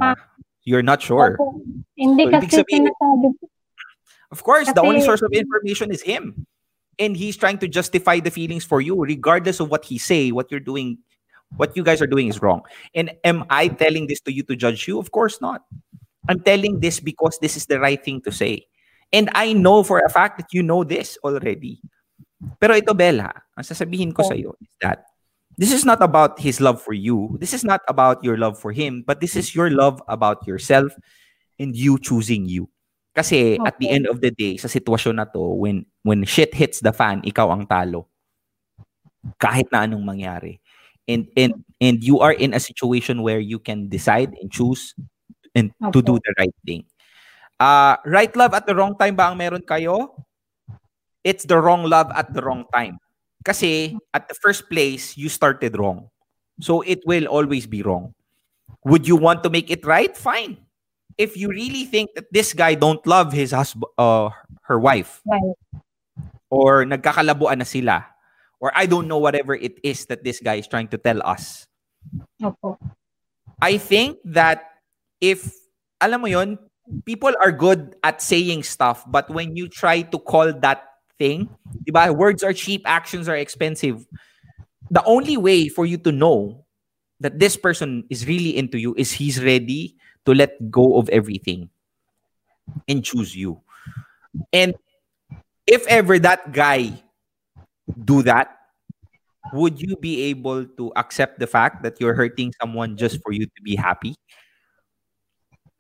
[0.66, 1.38] You're not sure.
[1.38, 1.62] Opo.
[1.94, 3.28] Hindi So, kasi sabihin- sinasabi
[4.32, 6.48] Of course, the only source of information is him.
[6.96, 10.48] And he's trying to justify the feelings for you, regardless of what he say, what
[10.48, 11.04] you're doing,
[11.60, 12.64] what you guys are doing is wrong.
[12.96, 15.04] And am I telling this to you to judge you?
[15.04, 15.68] Of course not.
[16.30, 18.68] I'm telling this because this is the right thing to say.
[19.12, 21.82] And I know for a fact that you know this already.
[22.60, 24.30] Pero ito, Bella, ang sasabihin ko Oh.
[24.30, 25.06] sa is that
[25.58, 27.38] this is not about his love for you.
[27.38, 30.94] This is not about your love for him, but this is your love about yourself
[31.60, 32.70] and you choosing you.
[33.14, 36.80] Kasi at the end of the day, sa sitwasyon na to, when when shit hits
[36.80, 38.08] the fan, ikaw ang talo.
[39.38, 40.64] Kahit na anong mangyari.
[41.06, 44.96] And and and you are in a situation where you can decide and choose
[45.56, 46.84] and to do the right thing.
[47.60, 50.16] Uh, right love at the wrong time ba ang meron kayo?
[51.24, 52.98] It's the wrong love at the wrong time.
[53.46, 56.10] Kasi at the first place, you started wrong.
[56.60, 58.14] So it will always be wrong.
[58.86, 60.16] Would you want to make it right?
[60.16, 60.58] Fine.
[61.18, 64.30] If you really think that this guy don't love his husband, uh,
[64.66, 65.54] her wife, Right.
[66.50, 68.06] or nagkakalabuan na sila,
[68.60, 71.68] or I don't know whatever it is that this guy is trying to tell us.
[72.42, 72.78] Opo.
[73.62, 74.71] I think that
[75.22, 75.54] if,
[76.02, 76.58] alam mo yon,
[77.06, 80.84] people are good at saying stuff, but when you try to call that
[81.20, 81.50] thing,
[81.86, 84.06] di ba, words are cheap, actions are expensive.
[84.90, 86.66] The only way for you to know
[87.22, 89.96] that this person is really into you is he's ready
[90.26, 91.70] to let go of everything
[92.88, 93.62] and choose you.
[94.52, 94.76] And
[95.68, 97.04] if ever that guy
[98.06, 98.58] do that,
[99.54, 103.46] would you be able to accept the fact that you're hurting someone just for you
[103.46, 104.16] to be happy?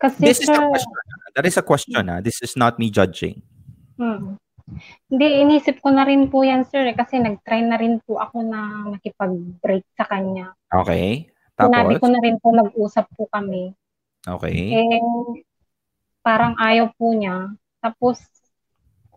[0.01, 0.91] Kasi This is a sir, question.
[0.91, 1.29] ah.
[1.31, 2.03] That is a question.
[2.03, 2.19] ah.
[2.19, 3.45] This is not me judging.
[3.95, 4.41] Hmm.
[5.05, 6.81] Hindi, inisip ko na rin po yan, sir.
[6.81, 10.55] eh, Kasi nag-try na rin po ako na makipag-break sa kanya.
[10.71, 11.27] Okay.
[11.53, 12.01] Sinabi Tapos?
[12.01, 13.75] ko na rin po, nag-usap po kami.
[14.23, 14.57] Okay.
[14.73, 15.01] Eh,
[16.21, 17.51] parang ayaw po niya.
[17.77, 18.21] Tapos,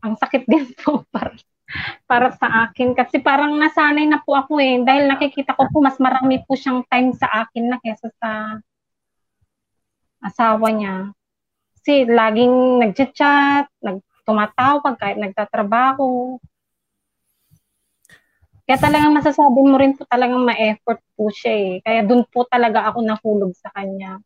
[0.03, 1.32] ang sakit din po para,
[2.05, 2.93] para sa akin.
[2.93, 4.82] Kasi parang nasanay na po ako eh.
[4.82, 8.59] Dahil nakikita ko po, mas marami po siyang time sa akin na kesa sa
[10.25, 11.12] asawa niya.
[11.77, 16.41] Kasi laging nag-chat, nagtumatawag kahit nagtatrabaho.
[18.64, 21.72] Kaya talagang masasabi mo rin po talagang ma-effort po siya eh.
[21.85, 24.16] Kaya doon po talaga ako nahulog sa kanya.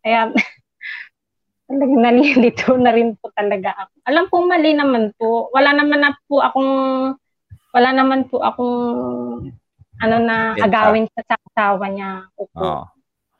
[0.00, 0.32] Kaya
[1.68, 3.92] talagang nalilito na rin po talaga ako.
[4.08, 5.52] Alam pong mali naman po.
[5.52, 6.72] Wala naman na po akong
[7.76, 8.76] wala naman po akong
[10.00, 12.24] ano na agawin sa asawa niya.
[12.40, 12.56] Opo.
[12.56, 12.84] Oh.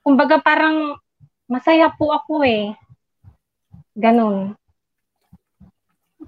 [0.05, 1.01] Kumbaga parang
[1.47, 2.75] masaya po ako eh.
[3.97, 4.55] Ganon.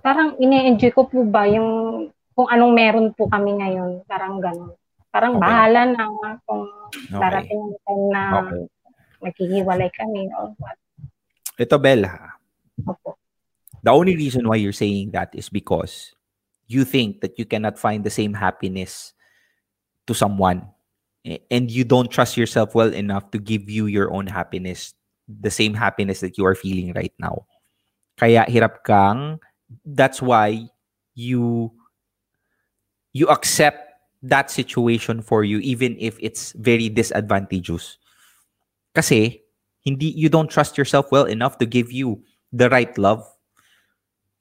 [0.01, 4.07] Parang ine-enjoy ko po ba yung kung anong meron po kami ngayon.
[4.07, 4.73] Parang ganon.
[5.11, 5.43] Parang Okay.
[5.43, 6.05] bahala na
[6.47, 6.65] kung
[7.11, 7.19] Okay.
[7.19, 8.63] darating yung time na Okay.
[9.19, 10.79] maghihiwalay kami or what.
[11.59, 12.39] Ito, Bella.
[12.87, 13.19] Opo.
[13.83, 16.15] The only reason why you're saying that is because
[16.71, 19.15] you think that you cannot find the same happiness
[20.07, 20.71] to someone
[21.27, 24.95] and you don't trust yourself well enough to give you your own happiness,
[25.29, 27.45] the same happiness that you are feeling right now.
[28.17, 29.39] Kaya hirap kang,
[29.85, 30.67] that's why
[31.15, 31.71] you
[33.13, 37.99] you accept that situation for you even if it's very disadvantageous.
[38.95, 39.43] Kasi
[39.85, 42.23] hindi you don't trust yourself well enough to give you
[42.53, 43.23] the right love.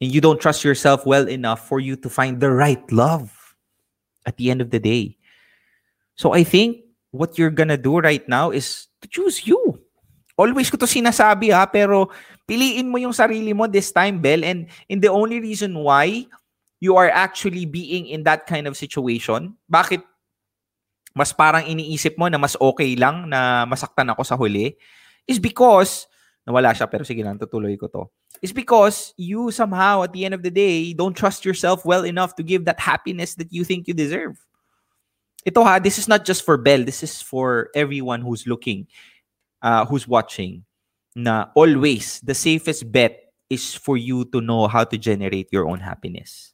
[0.01, 3.33] And you don't trust yourself well enough for you to find the right love
[4.25, 5.17] at the end of the day.
[6.15, 9.81] So I think what you're gonna do right now is to choose you.
[10.38, 12.13] Always ko to sinasabi ha, pero
[12.45, 14.45] piliin mo yung sarili mo this time, Bell.
[14.45, 16.29] And, and the only reason why
[16.77, 20.05] you are actually being in that kind of situation, bakit
[21.17, 24.77] mas parang iniisip mo na mas okay lang na masaktan ako sa huli,
[25.25, 26.05] is because,
[26.45, 28.05] nawala siya pero sige lang, tutuloy ko to.
[28.45, 32.38] Is because you somehow at the end of the day don't trust yourself well enough
[32.38, 34.38] to give that happiness that you think you deserve.
[35.41, 38.85] Ito ha, this is not just for Bell, this is for everyone who's looking,
[39.61, 40.63] uh, who's watching,
[41.15, 45.79] na always the safest bet is for you to know how to generate your own
[45.79, 46.53] happiness.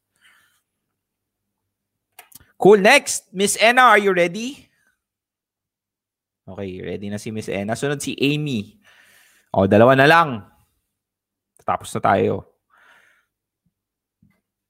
[2.56, 2.80] Cool.
[2.80, 4.70] Next, Miss Enna, are you ready?
[6.48, 7.76] Okay, ready na si Miss Enna.
[7.76, 8.80] Sunod si Amy.
[9.52, 10.48] O, dalawa na lang.
[11.64, 12.48] Tapos na tayo.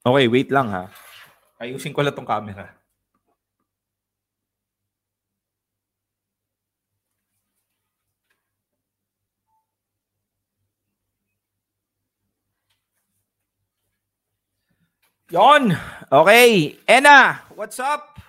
[0.02, 0.90] Okay, wait lang ha.
[1.58, 2.74] Ayusin ko lang tong camera.
[15.34, 15.74] Yon.
[16.14, 16.78] Okay.
[16.86, 18.22] Enna, what's up?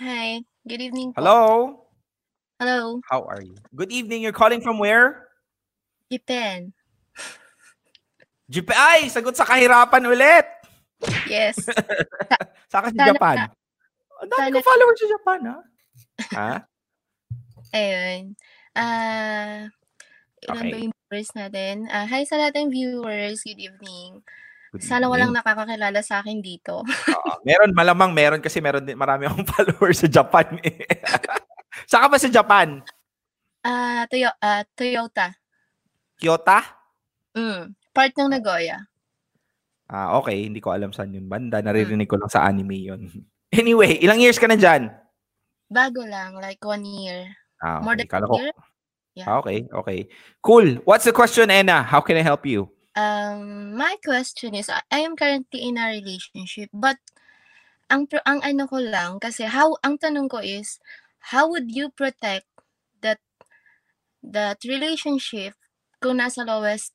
[0.00, 1.20] Hi, good evening po.
[1.20, 1.42] Hello.
[2.56, 3.56] Hello, How are you?
[3.76, 4.24] Good evening.
[4.24, 5.28] You're calling from where?
[6.08, 6.72] Japan.
[8.48, 8.76] Japan.
[8.76, 10.44] Ay, sagot sa kahirapan ulit.
[11.28, 11.56] Yes.
[12.72, 13.36] Sa Sana- Japan.
[14.20, 15.56] Ang dami ko followers sa Japan, ha?
[16.36, 16.52] ha?
[17.72, 18.36] Ayun.
[18.76, 19.64] Ah,
[20.44, 20.88] ba Okay.
[20.88, 21.88] yung viewers natin?
[21.88, 23.40] Ah, hi sa lahat ng viewers.
[23.42, 24.20] Good evening.
[24.70, 25.42] Good Sana walang evening.
[25.42, 26.86] nakakakilala sa akin dito.
[26.86, 27.30] Oo.
[27.42, 30.46] meron, malamang meron kasi meron din, marami akong followers sa Japan.
[30.62, 30.86] Eh.
[31.90, 32.78] Saka ba sa Japan?
[33.66, 35.34] Ah, Toyo- ah, Toyota.
[36.16, 36.60] Kyoto?
[37.34, 38.78] Mm, part ng Nagoya.
[39.90, 40.46] Ah, okay.
[40.46, 41.58] Hindi ko alam saan yun banda.
[41.58, 43.02] Naririnig ko lang sa anime yun.
[43.50, 44.94] Anyway, ilang years ka na dyan?
[45.66, 47.26] Bago lang, like one year.
[47.58, 48.06] Ah, More okay.
[48.06, 48.54] than Kala ko, year?
[49.18, 49.26] Yeah.
[49.42, 49.98] Okay, okay.
[50.38, 50.78] Cool.
[50.86, 51.82] What's the question, Anna?
[51.82, 52.70] How can I help you?
[52.96, 56.98] Um, my question is, I am currently in a relationship, but
[57.90, 60.78] ang ang ano ko lang kasi how ang tanong ko is,
[61.32, 62.46] how would you protect
[63.02, 63.20] that
[64.22, 65.54] that relationship
[66.00, 66.92] kung nasa lowest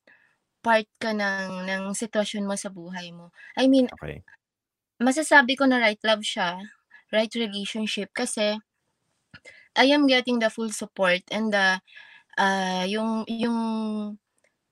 [0.66, 3.32] part ka ng ng sitwasyon mo sa buhay mo?
[3.58, 4.24] I mean, Okay.
[5.08, 6.50] masasabi ko na right love siya,
[7.16, 8.60] right relationship kasi
[9.76, 11.80] I am getting the full support and the
[12.40, 13.60] ah yung yung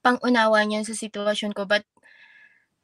[0.06, 1.84] pang-unawa niya sa sitwasyon ko but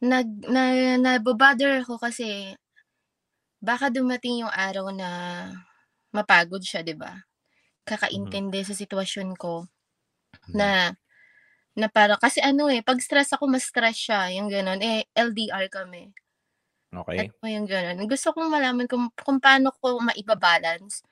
[0.02, 2.56] nag na nabo-bother ako kasi
[3.62, 5.10] baka dumating yung araw na
[6.16, 7.24] mapagod siya, 'di ba?
[7.88, 9.68] Kakaintindi sa sitwasyon ko
[10.56, 10.96] na
[11.78, 14.80] na para kasi ano eh, 'pag stress ako mas stress siya, yung gano'n.
[14.84, 16.12] Eh, LDR kami.
[16.94, 17.32] Okay.
[17.42, 18.06] Ano yung gano'n.
[18.10, 21.04] Gusto kong malaman kung kung paano ko maiba-balance.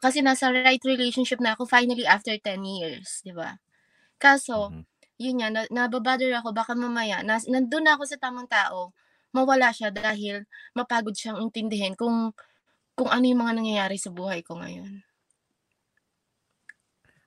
[0.00, 3.58] Kasi nasa right relationship na ako finally after 10 years, 'di ba?
[4.22, 4.74] Kaso,
[5.20, 8.96] yun nga na nabo-bother ako baka mamaya nas nandun na ako sa tamang tao,
[9.36, 12.32] mawala siya dahil mapagod siyang intindihin kung
[12.96, 15.04] kung ano yung mga nangyayari sa buhay ko ngayon.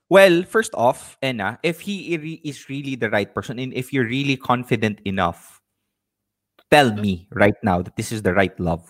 [0.10, 2.14] Well, first off, Anna, if he
[2.46, 5.64] is really the right person and if you're really confident enough
[6.70, 8.82] tell me right now that this is the right love,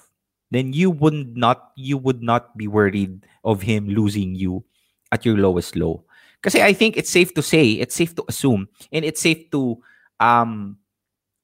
[0.52, 4.64] then you would not you would not be worried of him losing you
[5.12, 6.04] at your lowest low.
[6.44, 9.80] Kasi I think it's safe to say, it's safe to assume, and it's safe to
[10.20, 10.78] um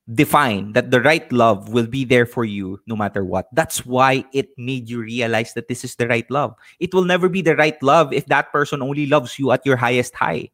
[0.10, 3.48] define that the right love will be there for you no matter what.
[3.54, 6.56] That's why it made you realize that this is the right love.
[6.80, 9.78] It will never be the right love if that person only loves you at your
[9.78, 10.50] highest high.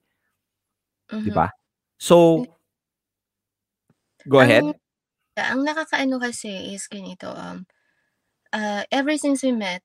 [1.11, 1.23] Mhm.
[1.25, 1.47] 'Di ba?
[1.97, 2.45] So
[4.27, 4.63] Go ahead.
[4.63, 4.73] Ang
[5.37, 7.65] ang nakakaano kasi is ganito, um,
[8.53, 9.81] ah, ever since we met,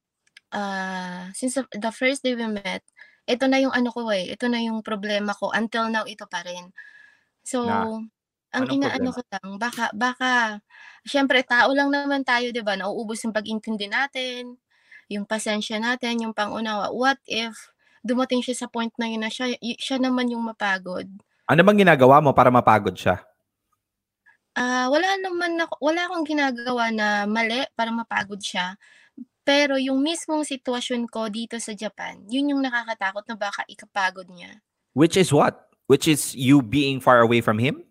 [0.53, 2.81] ah, since the first day we met,
[3.33, 6.43] ito na yung ano ko, eh, ito na yung problema ko until now ito pa
[6.47, 6.71] rin.
[7.45, 7.87] So, Na?
[8.57, 9.17] ang Anong inaano problema?
[9.17, 10.61] ko lang baka baka
[11.07, 14.59] siyempre tao lang naman tayo 'di ba, nauubos yung pag-intindi natin,
[15.13, 16.91] yung pasensya natin, yung pang-unawa.
[16.95, 17.55] What if
[18.07, 21.09] dumating siya sa point na yun na siya yu siya naman yung mapagod?
[21.49, 23.17] Ano bang ginagawa mo para mapagod siya?
[24.59, 28.75] Ah, wala naman ako wala akong ginagawa na mali para mapagod siya.
[29.43, 34.61] Pero yung mismong sitwasyon ko dito sa Japan, yun yung nakakatakot na baka ikapagod niya.
[34.93, 35.71] Which is what?
[35.89, 37.83] Which is you being far away from him?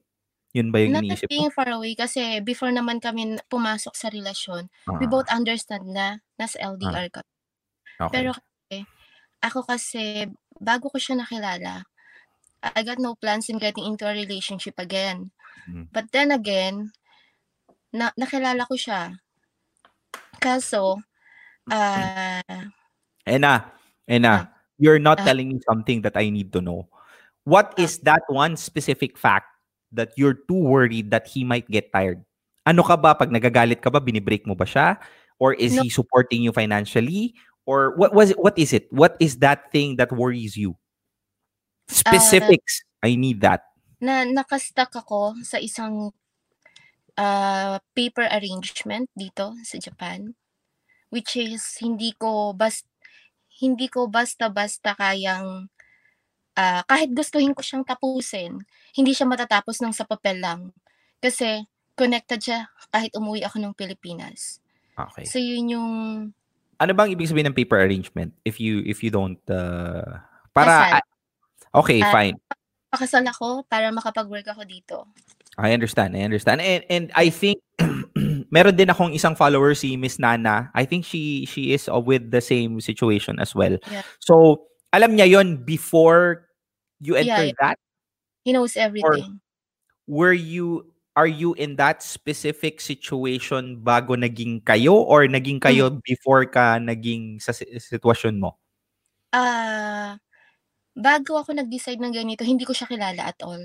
[0.53, 1.33] Yun ba yung Not iniisip mo?
[1.35, 4.65] being far away kasi before naman kami pumasok sa relasyon,
[4.97, 5.11] we Ah.
[5.11, 7.29] both understand na nasa LDR kami.
[7.99, 8.11] Okay.
[8.13, 8.75] Pero kasi,
[9.43, 10.03] ako kasi
[10.57, 11.85] bago ko siya nakilala,
[12.63, 15.31] I got no plans in getting into a relationship again.
[15.69, 15.87] Mm.
[15.93, 16.91] But then again,
[17.93, 19.21] na nakilala ko siya.
[20.39, 21.03] Kaso,
[21.67, 22.39] ah
[23.27, 23.69] Ena,
[24.07, 24.49] Ena,
[24.79, 25.25] you're not Ah.
[25.27, 26.87] telling me something that I need to know.
[27.45, 29.49] What is that one specific fact
[29.93, 32.23] that you're too worried that he might get tired?
[32.65, 34.97] Ano ka ba pag nagagalit ka ba binibreak mo ba siya
[35.37, 35.81] or is No.
[35.85, 37.33] he supporting you financially
[37.65, 38.89] or what was it what is it?
[38.89, 40.73] What is that thing that worries you?
[41.89, 42.81] Specifics.
[43.01, 43.65] I need that.
[43.99, 46.15] na naka-stuck ako sa isang
[47.19, 50.31] ah, paper arrangement dito sa Japan
[51.09, 52.81] which is hindi ko bas
[53.59, 55.67] hindi ko basta-basta kayang
[56.55, 58.59] ah, kahit gustuhin ko siyang tapusin,
[58.95, 60.71] hindi siya matatapos ng sa papel lang.
[61.19, 61.67] Kasi
[61.99, 64.63] connected siya kahit umuwi ako ng Pilipinas.
[64.95, 65.27] Okay.
[65.27, 65.91] So yun yung
[66.79, 70.23] Ano bang ibig sabihin ng paper arrangement if you if you don't uh,
[70.55, 71.03] para Kasal.
[71.69, 72.35] Okay, Ah, fine.
[72.89, 74.97] pakasal ako para makapag-work ako dito.
[75.59, 76.15] I understand.
[76.15, 76.63] I understand.
[76.63, 77.59] And and I think
[78.49, 80.69] meron din akong isang follower si Miss Nana.
[80.73, 83.77] I think she she is uh, with the same situation as well.
[83.89, 84.03] Yeah.
[84.19, 86.49] So, alam niya 'yon before
[86.99, 87.57] you enter yeah.
[87.61, 87.77] that
[88.43, 89.39] He knows everything.
[90.09, 95.99] were you are you in that specific situation bago naging kayo or naging kayo Hmm.
[96.01, 98.55] before ka naging sa si- sitwasyon mo?
[99.29, 100.17] Ah,
[100.97, 103.61] bago ako nag-decide ng ganito, hindi ko siya kilala at all.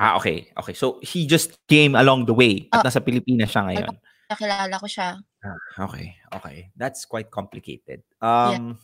[0.00, 0.48] Ah, okay.
[0.56, 0.72] Okay.
[0.72, 2.88] So he just came along the way at Ah.
[2.88, 3.94] nasa Pilipinas siya ngayon.
[4.32, 5.20] Nakilala ko siya.
[5.44, 6.16] Ah, okay.
[6.32, 6.72] Okay.
[6.80, 8.00] That's quite complicated.
[8.24, 8.80] Um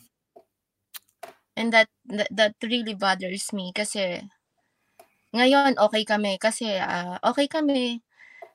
[1.57, 4.23] And that, that that really bothers me kasi
[5.35, 7.99] ngayon okay kami kasi ah, okay kami.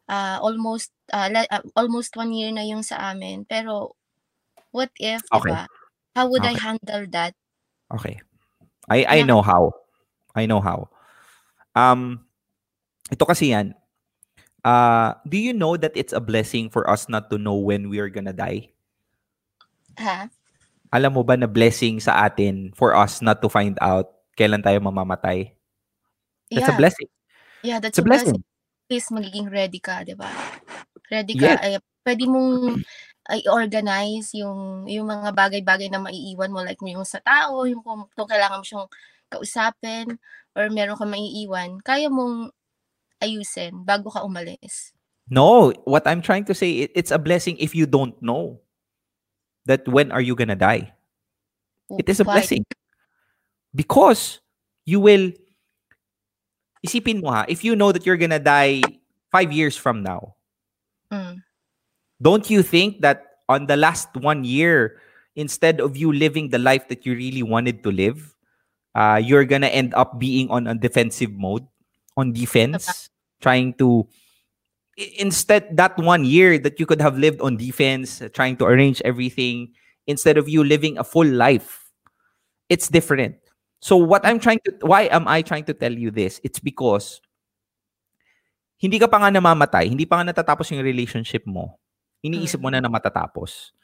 [0.08, 3.44] Ah, almost ah, la- ah, almost one year na yung sa amin.
[3.44, 3.96] Pero
[4.72, 5.52] what if, Okay.
[5.52, 5.68] diba?
[6.16, 7.34] How would I handle that?
[7.92, 8.20] Okay.
[8.88, 9.72] I I know how.
[10.36, 10.88] I know how.
[11.74, 12.24] Um
[13.12, 13.74] ito kasi yan.
[14.64, 18.00] Uh, do you know that it's a blessing for us not to know when we
[18.00, 18.72] are gonna die?
[20.00, 20.26] Ha?
[20.88, 24.80] Alam mo ba na blessing sa atin for us not to find out kailan tayo
[24.80, 25.52] mamamatay.
[26.54, 26.78] That's a Yeah.
[26.80, 27.08] blessing.
[27.62, 28.40] Yeah, that's It's a a blessing.
[28.40, 28.44] blessing.
[28.88, 30.28] At least magiging ready ka, 'di ba?
[31.12, 31.60] Ready ka, Yes.
[31.60, 32.80] ay pwede mong
[33.40, 38.28] i-organize yung yung mga bagay-bagay na maiiwan mo like yung sa tao, yung kung, kung
[38.28, 38.88] kailangan mo siyang
[39.32, 40.16] kausapin
[40.56, 42.52] or meron kang maiiwan, kaya mong
[43.24, 44.92] ayusin bago ka umalis.
[45.32, 48.60] No, what I'm trying to say, it's a blessing if you don't know
[49.64, 50.92] that when are you gonna die.
[51.96, 52.40] It is a Why?
[52.40, 52.64] blessing.
[53.74, 54.40] Because
[54.84, 55.32] you will,
[56.84, 58.84] isipin mo ha, if you know that you're gonna die
[59.32, 60.36] five years from now,
[61.12, 61.40] Mm.
[62.20, 65.00] don't you think that on the last one year,
[65.36, 68.36] instead of you living the life that you really wanted to live,
[68.94, 71.64] uh, you're gonna end up being on a defensive mode,
[72.16, 73.10] on defense,
[73.44, 74.08] trying to
[75.20, 79.76] instead that one year that you could have lived on defense, trying to arrange everything,
[80.08, 81.92] instead of you living a full life,
[82.72, 83.36] it's different.
[83.84, 86.40] So what I'm trying to why am I trying to tell you this?
[86.40, 87.20] It's because
[88.80, 91.76] hindi ka pa nga namamatay, hindi pa nga natatapos yung relationship mo.
[92.24, 93.76] Iniisip mo na na matatapos.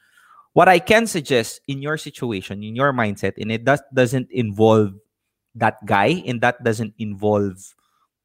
[0.57, 4.97] What I can suggest in your situation, in your mindset, and it does, doesn't involve
[5.55, 7.61] that guy and that doesn't involve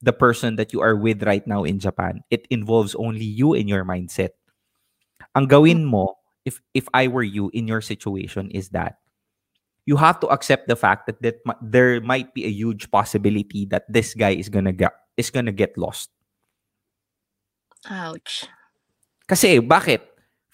[0.06, 2.22] the person that you are with right now in Japan.
[2.30, 4.38] It involves only you and your mindset.
[5.34, 9.02] Ang gawin mo, if if I were you in your situation, is that
[9.90, 13.90] you have to accept the fact that, that there might be a huge possibility that
[13.90, 16.14] this guy is gonna get is gonna get lost.
[17.90, 18.46] Ouch.
[19.26, 20.06] Kasi bakit?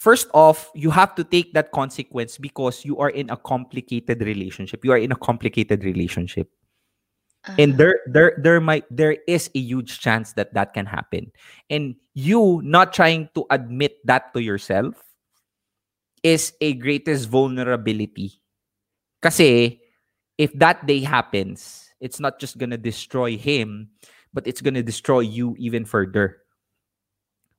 [0.02, 4.82] First off, you have to take that consequence because you are in a complicated relationship.
[4.82, 6.49] You are in a complicated relationship.
[7.58, 7.78] And uh-huh.
[7.78, 11.32] there there there might there is a huge chance that that can happen.
[11.70, 14.94] And you not trying to admit that to yourself
[16.22, 18.42] is a greatest vulnerability.
[19.26, 19.82] Kasi
[20.38, 23.89] if that day happens, it's not just going to destroy him,
[24.34, 26.46] but it's going to destroy you even further.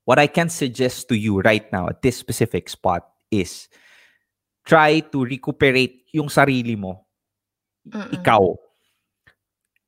[0.04, 3.68] What I can suggest to you right now at this specific spot is
[4.66, 7.06] try to recuperate yung sarili mo.
[7.86, 8.71] Ikaw.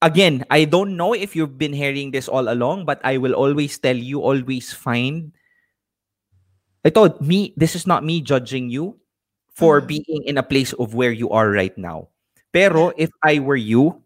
[0.03, 3.79] Again, I don't know if you've been hearing this all along, but I will always
[3.79, 5.33] tell you always find
[6.85, 9.01] I thought me, this is not me judging you
[9.55, 9.87] for mm.
[9.87, 12.09] being in a place of where you are right now.
[12.53, 14.03] Pero if I were you,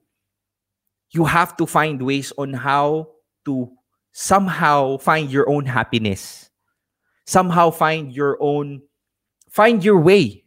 [1.10, 3.10] you have to find ways on how
[3.44, 3.68] to
[4.12, 6.50] somehow find your own happiness.
[7.26, 8.80] Somehow find your own
[9.50, 10.44] find your way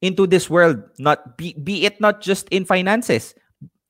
[0.00, 0.82] into this world.
[0.98, 3.34] Not be, be it not just in finances,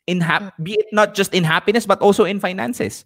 [0.09, 0.65] in hap- mm.
[0.65, 3.05] be it not just in happiness, but also in finances.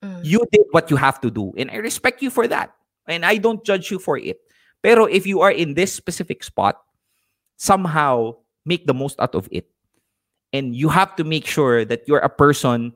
[0.00, 0.24] Mm.
[0.24, 2.72] You did what you have to do, and I respect you for that.
[3.06, 4.40] And I don't judge you for it.
[4.82, 6.80] Pero if you are in this specific spot,
[7.56, 9.70] somehow make the most out of it.
[10.52, 12.92] And you have to make sure that you're a person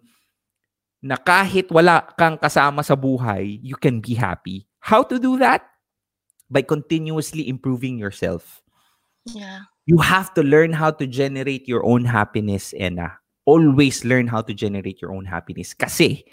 [1.03, 4.67] na kahit wala kang kasama sa buhay, you can be happy.
[4.79, 5.67] How to do that?
[6.51, 8.63] By continuously improving yourself.
[9.27, 9.67] Yeah.
[9.87, 13.19] You have to learn how to generate your own happiness, Enna.
[13.47, 15.73] Always learn how to generate your own happiness.
[15.73, 16.25] Kasi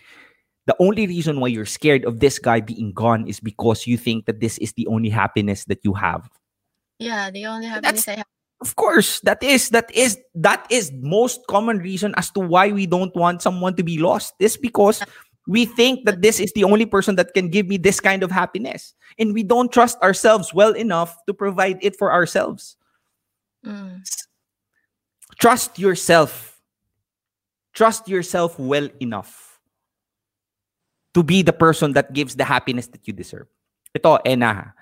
[0.65, 4.25] the only reason why you're scared of this guy being gone is because you think
[4.25, 6.29] that this is the only happiness that you have.
[6.99, 8.25] Yeah, the only happiness I have.
[8.61, 12.87] Of course, that is that is that is most common reason as to why we
[12.87, 14.35] don't want someone to be lost.
[14.39, 15.03] Is because
[15.47, 18.31] we think that this is the only person that can give me this kind of
[18.31, 18.93] happiness.
[19.19, 22.77] And we don't trust ourselves well enough to provide it for ourselves.
[23.65, 24.07] Mm.
[25.39, 26.52] Trust yourself.
[27.73, 29.59] Trust yourself well enough
[31.13, 33.47] to be the person that gives the happiness that you deserve.
[33.93, 34.73] Ito, Ena.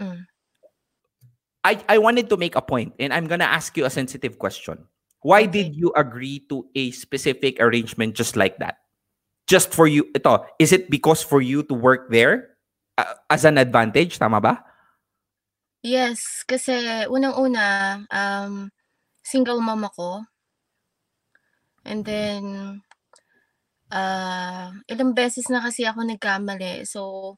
[0.00, 0.26] Mm.
[1.64, 4.86] I, I wanted to make a point and I'm gonna ask you a sensitive question.
[5.20, 8.78] Why did you agree to a specific arrangement just like that?
[9.46, 12.56] Just for you, ito, is it because for you to work there
[12.96, 14.18] uh, as an advantage?
[14.18, 14.64] Tama ba?
[15.82, 16.72] Yes, kasi
[17.08, 18.70] unang-una, um,
[19.24, 20.24] single mom ako.
[21.84, 22.44] And then,
[23.92, 26.84] ah, ilang beses na kasi ako nagkamali.
[26.88, 27.36] So,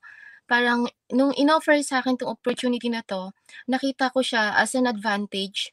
[0.51, 3.33] parang nung inoffer sa akin 'tong opportunity na 'to,
[3.71, 5.73] nakita ko siya as an advantage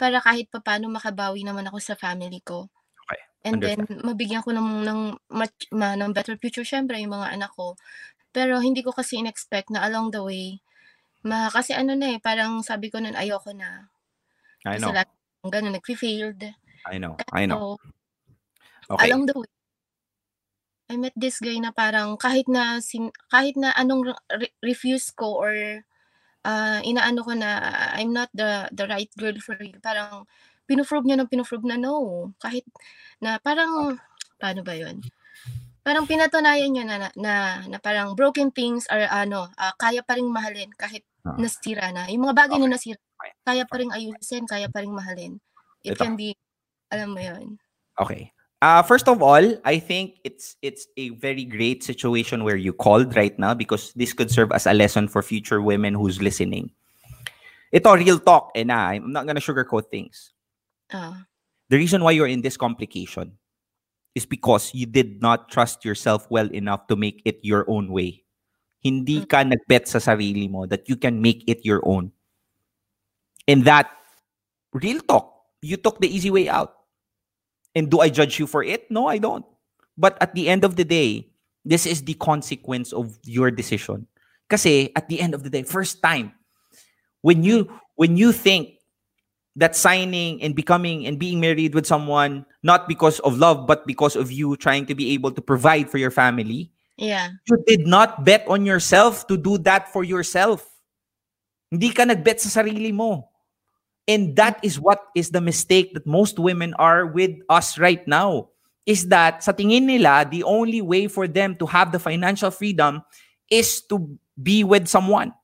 [0.00, 2.68] para kahit papaano makabawi naman ako sa family ko.
[3.10, 3.88] Okay, And then understand.
[4.04, 5.00] mabigyan ko ng ng
[5.32, 7.76] much ma ng better future siyempre yung mga anak ko.
[8.34, 10.60] Pero hindi ko kasi in-expect na along the way,
[11.26, 13.90] ma kasi ano na, eh, parang sabi ko nun ayoko na.
[14.64, 14.96] I Kasi know.
[14.96, 15.10] lagi
[15.42, 16.42] akong gano'n nagfe-failed.
[16.86, 17.20] I know.
[17.32, 17.60] I know.
[17.60, 17.78] So,
[18.90, 19.18] Okay.
[19.18, 19.48] along the way,
[20.90, 24.08] I met this guy na parang kahit na sin kahit na anong
[24.40, 25.54] re refuse ko or,
[26.46, 27.50] ah, inaano ko na
[27.98, 29.78] I'm not the the right girl for you.
[29.84, 30.26] Parang
[30.70, 32.32] pino-prove niya ng pino-prove na no.
[32.42, 32.64] Kahit
[33.22, 33.98] na parang
[34.40, 35.04] paano ba 'yun?
[35.86, 37.34] Parang pinatunayan niya na na, na,
[37.70, 41.40] na parang broken things are ano, ah, kaya pa ring mahalin kahit Ah.
[41.40, 42.08] nasira na.
[42.12, 43.32] Yung mga bagay na nasira, Okay.
[43.46, 45.40] kaya pa ring ayusin, kaya pa ring mahalin.
[45.86, 46.04] It Ito.
[46.04, 46.36] can be,
[46.92, 47.58] alam mo 'yun.
[47.96, 48.32] Okay.
[48.60, 53.14] Uh, first of all, I think it's it's a very great situation where you called
[53.14, 56.74] right now because this could serve as a lesson for future women who's listening.
[57.70, 60.34] Ito, real talk, and I'm not gonna sugarcoat things.
[60.90, 61.22] Ah.
[61.70, 63.38] The reason why you're in this complication
[64.16, 68.24] is because you did not trust yourself well enough to make it your own way.
[68.82, 72.10] Hindi ka nagbet sa sarili mo that you can make it your own.
[73.46, 73.86] And that,
[74.72, 75.30] real talk,
[75.62, 76.77] you took the easy way out.
[77.78, 78.90] And do I judge you for it?
[78.90, 79.46] No, I don't.
[79.94, 81.30] But at the end of the day,
[81.62, 84.10] this is the consequence of your decision.
[84.50, 86.34] Kasi at the end of the day, first time,
[87.22, 88.82] when you when you think
[89.54, 94.14] that signing and becoming and being married with someone not because of love but because
[94.14, 97.38] of you trying to be able to provide for your family, Yeah.
[97.46, 100.66] you did not bet on yourself to do that for yourself.
[101.70, 103.30] Hindi ka nagbet sa sarili mo.
[104.08, 108.48] And that is what is the mistake that most women are with us right now.
[108.88, 113.04] Is that sa tingin nila, the only way for them to have the financial freedom
[113.52, 114.08] is to
[114.40, 115.36] be with someone.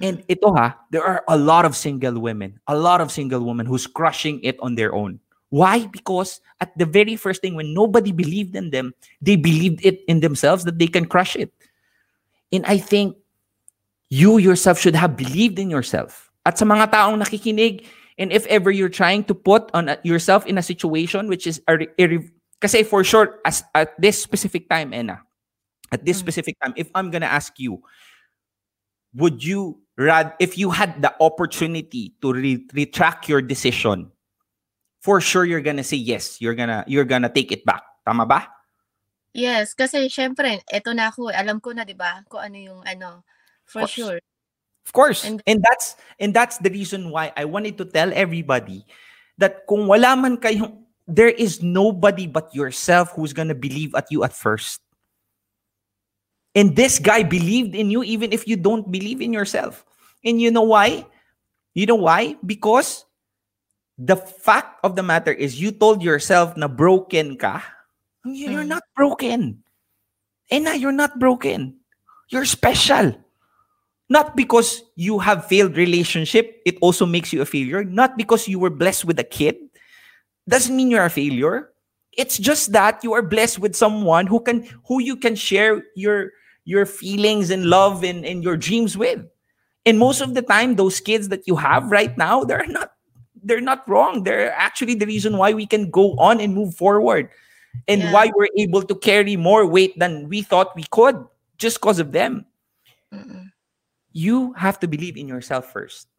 [0.00, 0.04] Mm-hmm.
[0.08, 3.66] And ito ha, there are a lot of single women, a lot of single women
[3.66, 5.20] who's crushing it on their own.
[5.50, 5.84] Why?
[5.84, 10.20] Because at the very first thing, when nobody believed in them, they believed it in
[10.20, 11.52] themselves that they can crush it.
[12.52, 13.16] And I think
[14.08, 16.29] you yourself should have believed in yourself.
[16.50, 17.86] At sa mga taong nakikinig,
[18.18, 21.62] and if ever you're trying to put on a- yourself in a situation which is
[21.70, 21.94] irre-
[22.58, 25.22] kasi for sure as at this specific time, Enna,
[25.94, 27.86] at this specific time, if I'm gonna ask you,
[29.14, 34.10] would you rad if you had the opportunity to re- retract your decision,
[34.98, 36.42] for sure you're gonna say yes.
[36.42, 37.86] You're gonna you're gonna take it back.
[38.02, 38.50] Tama ba?
[39.30, 42.80] Yes, kasi syempre, eto na ako, eh, alam ko na 'di ba, kung ano yung
[42.82, 43.22] ano,
[43.62, 44.18] for sure.
[44.86, 45.24] Of course.
[45.24, 48.84] And- And, that's and that's the reason why I wanted to tell everybody
[49.38, 54.22] that kung wala man kayong there is nobody but yourself who's gonna believe at you
[54.22, 54.80] at first.
[56.54, 59.84] And this guy believed in you even if you don't believe in yourself.
[60.24, 61.06] And you know why?
[61.74, 62.36] You know why?
[62.44, 63.06] Because
[64.00, 67.62] the fact of the matter is you told yourself na broken ka.
[68.24, 68.80] You're mm.
[68.80, 69.62] not broken.
[70.50, 71.78] Eh Ena, you're not broken.
[72.28, 73.14] You're special.
[74.10, 77.84] Not because you have failed relationship, it also makes you a failure.
[77.84, 79.56] Not because you were blessed with a kid,
[80.48, 81.70] doesn't mean you're a failure.
[82.16, 86.32] It's just that you are blessed with someone who can who you can share your
[86.64, 89.22] your feelings and love and, and your dreams with.
[89.86, 92.92] And most of the time, those kids that you have right now, they're not
[93.42, 94.24] they're not wrong.
[94.24, 97.30] They're actually the reason why we can go on and move forward.
[97.88, 98.12] And Yeah.
[98.12, 101.16] why we're able to carry more weight than we thought we could
[101.58, 102.46] just because of them.
[103.14, 103.49] Mm-mm.
[104.12, 106.10] You have to believe in yourself first.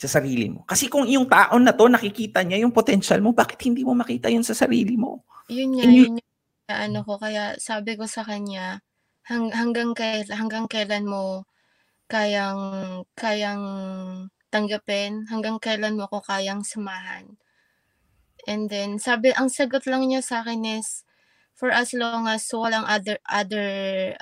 [0.00, 0.64] Sa sarili mo.
[0.64, 4.32] Kasi kung yung taon na to nakikita niya yung potential mo, bakit hindi mo makita
[4.32, 5.22] yun sa sarili mo?
[5.46, 6.24] Yun nga, And you- yun yung
[6.72, 8.82] ano ko kaya sabi ko sa kanya
[9.30, 11.46] hang, hanggang kailan hanggang kailan mo
[12.10, 12.62] kayang
[13.14, 13.64] kayang
[14.50, 17.38] tanggapin, hanggang kailan mo ako kayang samahan.
[18.46, 21.02] And then sabi ang sagot lang niya sa akin is
[21.54, 23.68] for as long as walang other other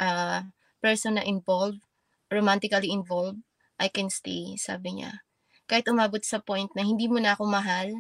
[0.01, 0.45] uh,
[0.81, 1.81] person na involved,
[2.31, 3.41] romantically involved,
[3.81, 5.25] I can stay, sabi niya.
[5.67, 7.91] Kahit umabot sa point na hindi mo na ako mahal,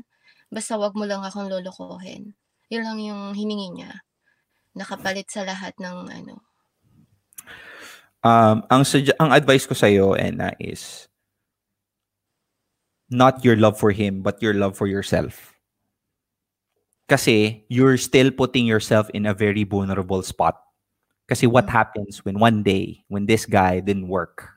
[0.53, 2.37] basta wag mo lang akong lolokohin.
[2.69, 3.93] Yun lang yung hiningi niya.
[4.77, 6.35] Nakapalit sa lahat ng ano.
[8.25, 8.83] Um, ang,
[9.21, 11.09] ang advice ko sa'yo, Enna, is
[13.13, 15.53] not your love for him, but your love for yourself.
[17.05, 20.57] Kasi you're still putting yourself in a very vulnerable spot.
[21.29, 21.73] Kasi what mm.
[21.73, 24.49] happens when one day, when this guy didn't work,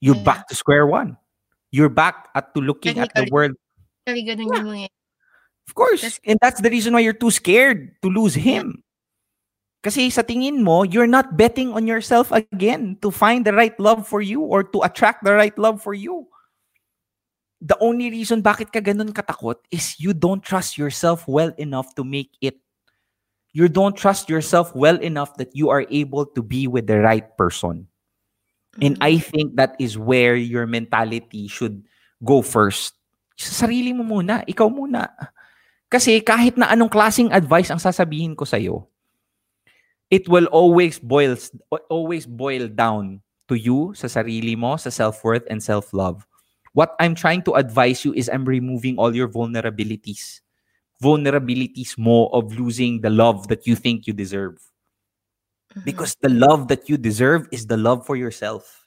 [0.00, 0.22] you're Yeah.
[0.26, 0.48] back mm.
[0.48, 1.18] to square one.
[1.70, 3.58] You're back at to looking at the world
[4.16, 4.88] ganun yung
[5.68, 6.00] Of course.
[6.00, 8.80] That's- and that's the reason why you're too scared to lose him.
[9.84, 14.08] Kasi sa tingin mo, you're not betting on yourself again to find the right love
[14.08, 16.26] for you or to attract the right love for you.
[17.60, 22.02] The only reason bakit ka ganun katakot is you don't trust yourself well enough to
[22.02, 22.58] make it.
[23.58, 27.26] You don't trust yourself well enough that you are able to be with the right
[27.34, 27.90] person.
[28.78, 29.30] And I mm-hmm.
[29.34, 31.82] think that is where your mentality should
[32.22, 32.94] go first.
[33.34, 35.10] Sa sarili mo muna, ikaw muna.
[35.90, 38.86] Kasi kahit na anong klaseng advice ang sasabihin ko sa'yo,
[40.06, 41.50] it will always boils
[41.90, 43.18] always boil down
[43.50, 46.22] to you, sa sarili mo, sa self-worth and self-love.
[46.78, 50.46] What I'm trying to advise you is I'm removing all your vulnerabilities.
[51.02, 54.58] Vulnerabilities mo of losing the love that you think you deserve.
[55.70, 55.84] Mm-hmm.
[55.84, 58.86] Because the love that you deserve is the love for yourself.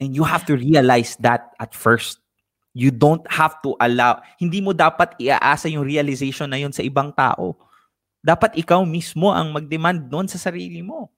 [0.00, 2.18] And you have to realize that at first.
[2.76, 7.08] You don't have to allow, hindi mo dapat iaasa yung realization na yun sa ibang
[7.16, 7.56] tao.
[8.20, 11.08] Dapat ikaw mismo ang mag-demand noon sa sarili mo.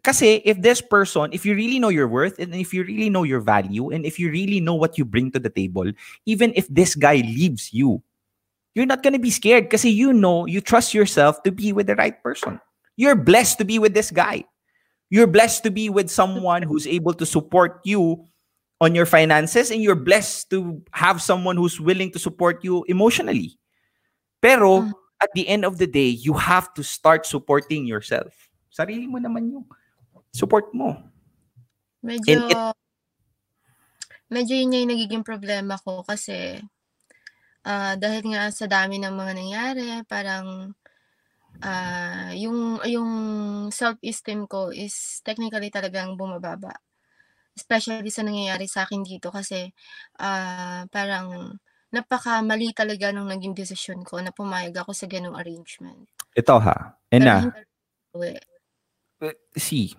[0.00, 3.28] Kasi if this person, if you really know your worth and if you really know
[3.28, 5.84] your value and if you really know what you bring to the table,
[6.24, 8.00] even if this guy leaves you,
[8.74, 11.96] you're not gonna be scared because you know, you trust yourself to be with the
[11.96, 12.60] right person.
[12.96, 14.44] You're blessed to be with this guy.
[15.10, 18.24] You're blessed to be with someone who's able to support you
[18.80, 23.58] on your finances and you're blessed to have someone who's willing to support you emotionally.
[24.40, 24.92] Pero mm-hmm.
[25.20, 28.32] at the end of the day, you have to start supporting yourself.
[28.72, 29.64] Sarili mo naman yung
[30.32, 30.96] support mo.
[32.00, 32.78] Medyo, And it-
[34.32, 36.62] medyo yun yung nagiging problema ko kasi
[37.66, 40.74] ah, dahil nga sa dami ng mga nangyari, parang
[41.62, 43.10] ah, yung, yung
[43.72, 46.76] self-esteem ko is technically talagang bumababa.
[47.56, 49.72] Especially sa nangyayari sa akin dito kasi
[50.20, 51.58] ah, parang
[51.90, 56.06] napakamali talaga nung naging desisyon ko na pumayag ako sa ganong arrangement.
[56.38, 56.94] Ito ha.
[57.10, 57.62] And Pero na, hindi
[58.14, 58.32] uwi.
[59.58, 59.94] see,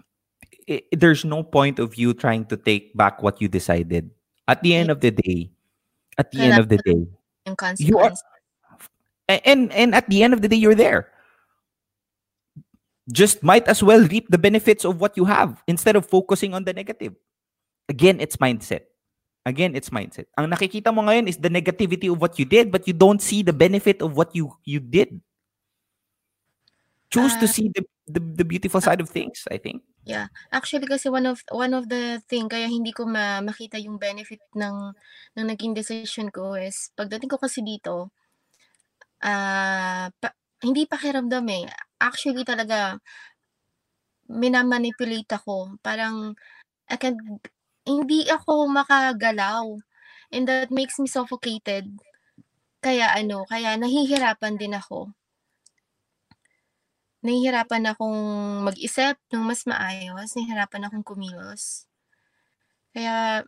[0.68, 4.10] i- there's no point of you trying to take back what you decided.
[4.48, 5.52] At the end of the day,
[6.18, 7.08] at the end of the day,
[7.80, 8.12] You are,
[9.30, 11.10] and and at the end of the day, you're there.
[13.12, 16.64] Just might as well reap the benefits of what you have instead of focusing on
[16.64, 17.16] the negative.
[17.90, 18.88] Again, it's mindset.
[19.46, 20.30] Again, it's mindset.
[20.38, 23.42] Ang nakikita mo ngayon is the negativity of what you did, but you don't see
[23.42, 25.18] the benefit of what you you did.
[27.10, 27.52] Choose to Ah.
[27.52, 29.84] see the, the the beautiful side of things, I think.
[30.04, 30.28] Yeah.
[30.50, 34.42] Actually kasi one of one of the thing kaya hindi ko ma makita yung benefit
[34.58, 34.94] ng
[35.38, 38.10] ng naging decision ko is pagdating ko kasi dito,
[39.24, 41.66] ah, pa hindi pakiramdam, eh.
[42.02, 42.98] Actually talaga
[44.30, 45.78] mina-manipulate ako.
[45.84, 46.34] Parang
[46.90, 47.18] I can
[47.86, 49.66] hindi ako makagalaw
[50.34, 51.90] and that makes me suffocated.
[52.82, 55.14] Kaya ano, kaya nahihirapan din ako.
[57.24, 58.18] Nahihirapan akong
[58.66, 61.86] mag-isip ng mas maayos, nahihirapan akong kumilos.
[62.96, 63.42] Kaya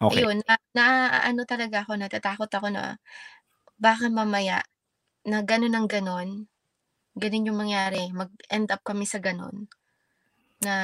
[0.00, 0.26] Okay.
[0.26, 2.84] ayun, na naaano talaga ako, natatakot ako na
[3.80, 4.60] baka mamaya
[5.28, 6.30] na gano'n ng gano'n,
[7.18, 9.68] gano'n yung mangyari, mag-end up kami sa gano'n.
[10.64, 10.74] Na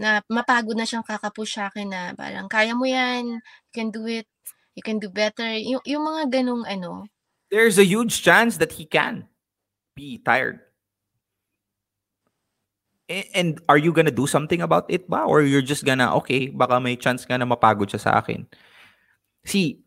[0.00, 4.28] na mapagod na siyang kaka-push sa'kin na parang, "Kaya mo 'yan, you can do it,
[4.76, 7.08] you can do better." Yung yung mga gano'ng ano.
[7.50, 9.28] There's a huge chance that he can
[9.96, 10.60] be tired.
[13.34, 15.24] And are you gonna do something about it ba?
[15.24, 18.46] Or you're just gonna, okay, baka may chance nga na mapagod siya sa akin.
[19.44, 19.84] See,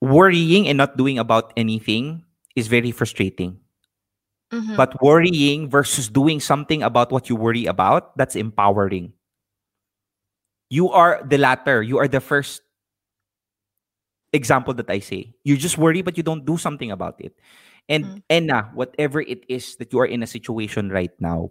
[0.00, 2.24] worrying and not doing about anything
[2.56, 3.60] is very frustrating.
[4.50, 4.76] Mhm.
[4.76, 9.12] But worrying versus doing something about what you worry about, that's empowering.
[10.70, 11.82] You are the latter.
[11.82, 12.62] You are the first
[14.32, 15.34] example that I say.
[15.42, 17.34] You just worry, but you don't do something about it.
[17.90, 21.50] And Enna, whatever it is that you are in a situation right now,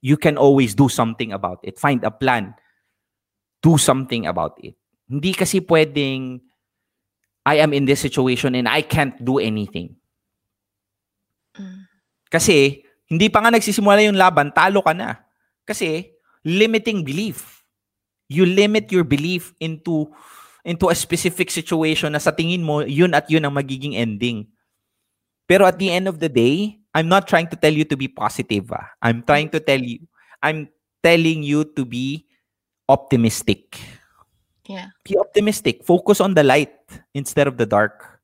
[0.00, 1.78] you can always do something about it.
[1.78, 2.54] Find a plan.
[3.62, 4.76] Do something about it.
[5.08, 6.42] Hindi kasi pwedeng
[7.46, 9.94] I am in this situation and I can't do anything.
[11.54, 11.86] Mm.
[12.26, 15.22] Kasi hindi pa nga nagsisimula yung laban, talo ka na.
[15.62, 16.10] Kasi
[16.42, 17.62] limiting belief.
[18.26, 20.10] You limit your belief into
[20.66, 24.50] into a specific situation na sa tingin mo yun at yun ang magiging ending.
[25.46, 28.08] Pero at the end of the day, I'm not trying to tell you to be
[28.08, 28.72] positive.
[28.72, 28.88] ah.
[29.04, 30.00] I'm trying to tell you
[30.40, 30.72] I'm
[31.04, 32.24] telling you to be
[32.88, 33.76] optimistic.
[34.64, 34.88] Yeah.
[35.04, 35.84] Be optimistic.
[35.84, 36.72] Focus on the light
[37.12, 38.16] instead of the dark.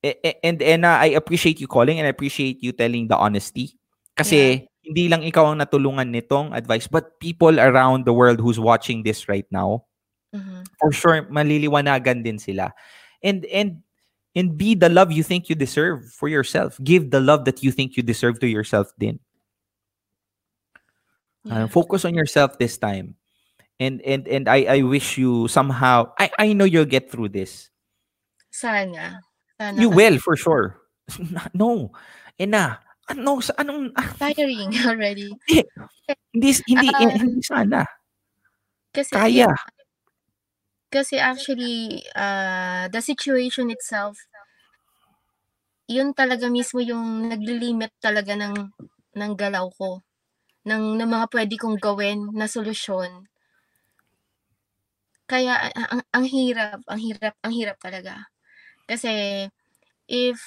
[0.00, 3.76] And and uh, I appreciate you calling and I appreciate you telling the honesty.
[4.16, 9.04] Kasi hindi lang ikaw ang natulungan nitong advice, but people around the world who's watching
[9.04, 9.84] this right now,
[10.32, 10.64] Mhm.
[10.80, 12.72] for sure maliliwanagan din sila.
[13.20, 13.84] And and
[14.36, 16.78] and be the love you think you deserve for yourself.
[16.82, 19.18] Give the love that you think you deserve to yourself din.
[21.48, 23.16] Uh, focus on yourself this time.
[23.80, 27.72] And and and I I wish you somehow I I know you'll get through this.
[28.52, 29.24] Sana.
[29.56, 30.84] Sana You will for sure.
[31.56, 31.90] no.
[32.36, 32.76] Ena,
[33.08, 35.32] ano sa anong tiring already.
[36.36, 37.88] hindi hindi Ah, hindi sana.
[38.92, 39.48] Kasi Kaya.
[40.92, 44.18] Kasi actually uh, the situation itself
[45.90, 48.54] yun talaga mismo yung naglilimit talaga ng
[49.18, 50.02] ng galaw ko.
[50.66, 53.24] ng, ng mga pwede kong gawin na solusyon.
[55.30, 58.14] Kaya ang, ang hirap, ang hirap, ang hirap talaga.
[58.90, 59.46] Kasi
[60.10, 60.40] if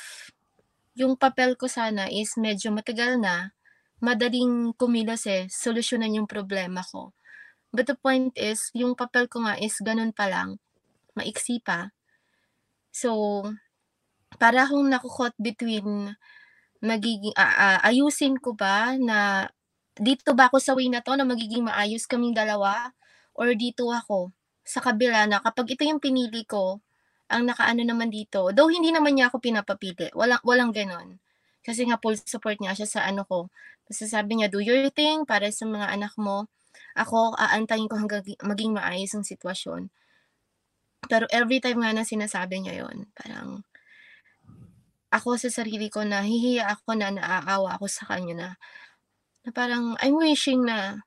[0.93, 3.55] yung papel ko sana is medyo matagal na,
[4.03, 7.15] madaling kumilos eh, solusyonan yung problema ko.
[7.73, 10.61] But the point is, yung papel ko nga is ganun pa lang,
[11.17, 11.89] maiksi pa.
[12.93, 13.41] So,
[14.37, 16.13] para akong nakukot between
[16.83, 19.49] magiging, ah, ah, ayusin ko ba na
[19.97, 22.93] dito ba ako sa way na to na magiging maayos kaming dalawa
[23.37, 24.33] or dito ako
[24.65, 26.81] sa kabila na kapag ito yung pinili ko,
[27.27, 31.17] ang nakaano naman dito, though hindi naman niya ako pinapapili, walang, walang ganon.
[31.63, 33.47] Kasi nga full support niya siya sa ano ko.
[33.89, 36.47] Sabi niya, do your thing para sa mga anak mo.
[36.97, 39.89] Ako, aantayin ko hanggang gi- maging maayos ang sitwasyon.
[41.09, 43.63] Pero every time nga na sinasabi niya yon parang
[45.13, 48.49] ako sa sarili ko na hihiya ako na naaawa ako sa kanya na,
[49.45, 51.05] na parang I'm wishing na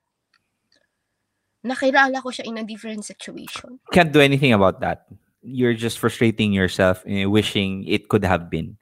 [1.65, 3.83] nakilala ko siya in a different situation.
[3.91, 5.09] Can't do anything about that.
[5.43, 8.77] You're just frustrating yourself, eh, wishing it could have been.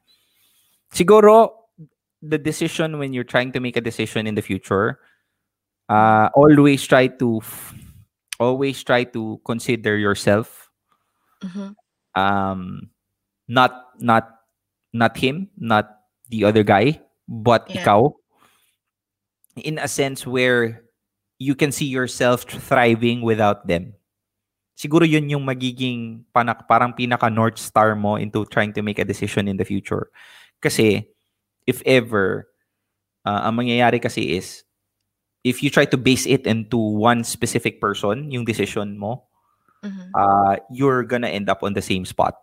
[0.93, 1.49] Siguro,
[2.21, 4.99] the decision when you're trying to make a decision in the future,
[5.89, 7.39] uh, always try to
[8.39, 10.67] always try to consider yourself
[11.43, 11.75] Mhm.
[12.17, 12.89] um
[13.47, 14.41] not not
[14.91, 16.03] not him not
[16.33, 16.99] the other guy
[17.29, 17.83] but Yeah.
[17.85, 18.11] ikaw
[19.61, 20.83] in a sense where
[21.39, 23.95] you can see yourself thriving without them
[24.75, 29.07] siguro yun yung magiging panak parang pinaka north star mo into trying to make a
[29.07, 30.11] decision in the future
[30.59, 31.07] kasi
[31.63, 32.51] if ever
[33.23, 34.64] uh, ang mangyayari kasi is
[35.45, 39.21] if you try to base it into one specific person yung decision mo
[39.85, 40.09] Mhm.
[40.17, 42.33] uh, you're gonna end up on the same spot.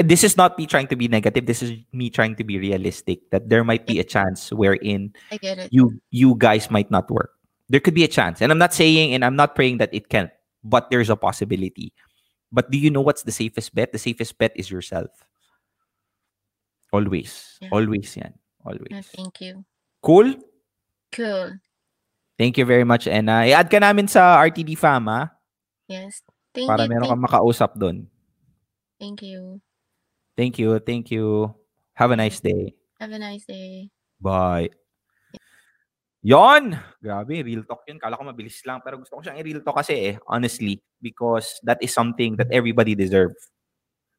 [0.00, 1.44] This is not me trying to be negative.
[1.50, 3.28] This is me trying to be realistic.
[3.34, 5.68] That there might be a chance wherein I get it.
[5.74, 7.34] you you guys might not work.
[7.68, 10.08] There could be a chance, and I'm not saying and I'm not praying that it
[10.08, 10.30] can,
[10.62, 11.90] but there's a possibility.
[12.54, 13.90] But do you know what's the safest bet?
[13.90, 15.10] The safest bet is yourself.
[16.94, 17.74] Always, Yeah.
[17.74, 19.10] always, yan, Ah, always.
[19.10, 19.66] Thank you.
[20.06, 20.38] Cool.
[21.14, 21.62] Cool.
[22.34, 25.30] Thank you very much, uh, i-add ka namin sa RTD fam, ha?
[25.86, 26.26] Yes.
[26.50, 26.90] Thank Para you.
[26.90, 28.10] meron Thank, kang makausap doon.
[28.98, 29.62] thank you.
[30.34, 30.82] Thank you.
[30.82, 31.54] Thank you.
[31.94, 32.74] Have a nice day.
[32.98, 33.90] Have a nice day.
[34.18, 34.74] Bye.
[36.24, 36.74] Yon!
[36.98, 38.00] Grabe, real talk yun.
[38.02, 38.80] Kala ko mabilis lang.
[38.82, 40.82] Pero gusto ko siyang i-real talk kasi eh, honestly.
[40.98, 43.36] Because that is something that everybody deserve.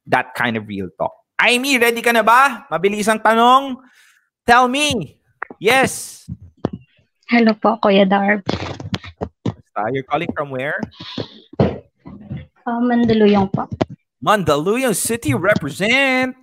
[0.08, 1.12] That kind of real talk.
[1.42, 2.64] Amy, ready ka na ba?
[2.72, 3.82] Mabilis ang tanong.
[4.48, 5.18] Tell me.
[5.60, 6.24] Yes.
[7.26, 8.46] Hello po, Kuya Darb.
[9.76, 10.78] Uh, you're calling from where?
[12.66, 13.66] Uh, Mandaluyong po.
[14.22, 16.38] Mandaluyong City represent.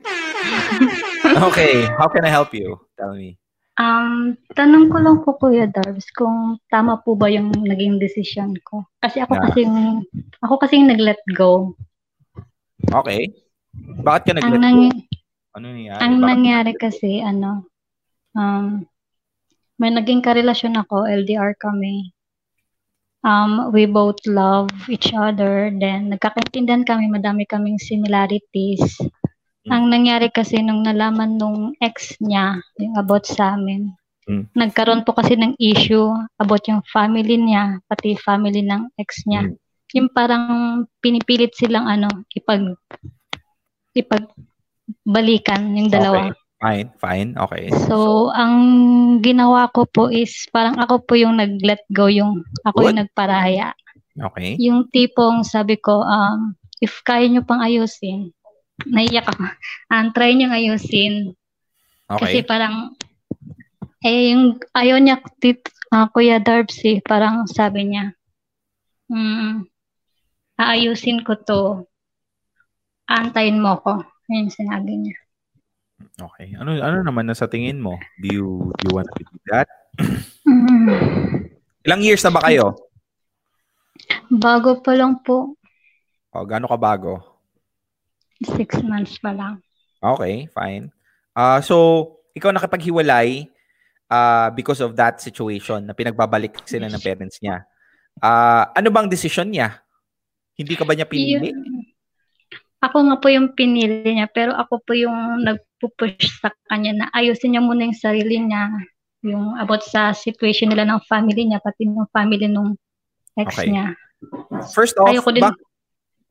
[1.48, 2.78] okay, how can I help you?
[2.98, 3.38] Tell me.
[3.80, 8.84] Um, tanong ko lang po Kuya Darbs kung tama po ba yung naging decision ko.
[9.00, 9.42] Kasi ako Na.
[9.48, 9.74] kasing
[10.44, 11.72] ako kasing nag-let go.
[12.92, 13.32] Okay.
[14.04, 14.98] Bakit ka Ang nag-let nang go?
[15.56, 15.98] Ano nangyari?
[16.04, 17.64] ang Bakit- nangyari kasi ano
[18.36, 18.84] um
[19.82, 22.14] may naging karelasyon ako, LDR kami.
[23.26, 25.74] Um, we both love each other.
[25.74, 28.98] Then, nagkakaintindihan kami, madami kaming similarities.
[29.66, 33.90] Ang nangyari kasi nung nalaman nung ex niya, yung about sa amin,
[34.22, 34.54] Mm.
[34.54, 36.06] nagkaroon po kasi ng issue
[36.38, 39.50] about yung family niya, pati family ng ex niya.
[39.50, 39.58] Mm.
[39.98, 40.46] Yung parang
[41.02, 42.70] pinipilit silang ano, ipag
[43.92, 46.30] ipagbalikan yung dalawa.
[46.30, 46.41] Okay.
[46.62, 47.30] Fine, fine.
[47.34, 47.74] Okay.
[47.90, 48.54] So, ang
[49.18, 53.74] ginawa ko po is parang ako po yung nag-let go yung ako yung nagparaya.
[54.14, 54.54] Okay.
[54.62, 58.30] Yung tipong sabi ko, um, if kaya nyo pang ayusin,
[58.86, 59.50] naiyak ako.
[59.90, 61.34] Um, try nyo ayusin.
[62.06, 62.46] Kasi Okay.
[62.46, 62.94] parang,
[64.06, 68.14] eh, yung ayaw niya, tit, ah, Kuya Darbsy, parang sabi niya,
[69.10, 69.66] hmm,
[70.60, 71.62] aayusin ko to,
[73.08, 74.04] antayin mo ko.
[74.28, 75.21] Yun yung sinabi niya.
[76.16, 76.54] Okay.
[76.56, 77.96] Ano ano naman na sa tingin mo?
[78.20, 78.48] Do you
[78.78, 79.68] do you want to do that?
[80.46, 81.48] Mm.
[81.82, 82.74] Ilang years na ba kayo?
[84.28, 85.54] Bago pa lang po,
[86.32, 87.20] O gaano ka bago?
[88.42, 89.62] six months pa lang.
[90.02, 90.90] Okay, fine.
[91.30, 93.46] Ah, so ikaw nakipaghiwalay
[94.10, 97.62] ah because of that situation na pinagbabalik sila ng parents niya.
[98.18, 99.78] Ah, ano bang decision niya?
[100.58, 101.52] Hindi ka ba niya pinili?
[101.54, 101.81] Yun.
[102.82, 107.54] Ako nga po yung pinili niya, pero ako po yung nagpupush sa kanya na ayusin
[107.54, 108.74] niya muna yung sarili niya,
[109.22, 112.74] yung about sa situation nila ng family niya, pati yung family nung
[113.38, 113.70] ex Okay.
[113.70, 113.94] niya.
[114.74, 115.62] First off, Ayoko din- bak-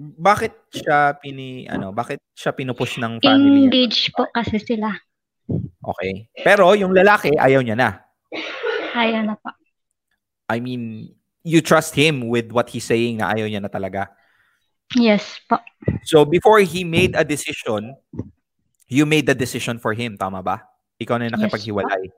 [0.01, 3.71] bakit siya pini ano, bakit siya pinupush ng family niya?
[3.71, 4.91] Engage po kasi sila.
[5.79, 6.27] Okay.
[6.43, 7.89] Pero yung lalaki ayaw niya na.
[8.91, 9.55] Ayaw na po.
[10.51, 11.15] I mean,
[11.47, 14.11] you trust him with what he's saying na ayaw niya na talaga.
[14.99, 15.59] Yes po.
[16.03, 17.95] So before he made a decision,
[18.91, 20.67] you made the decision for him, tama ba?
[20.99, 22.11] Ikaw na yung Yes, nakipaghiwalay.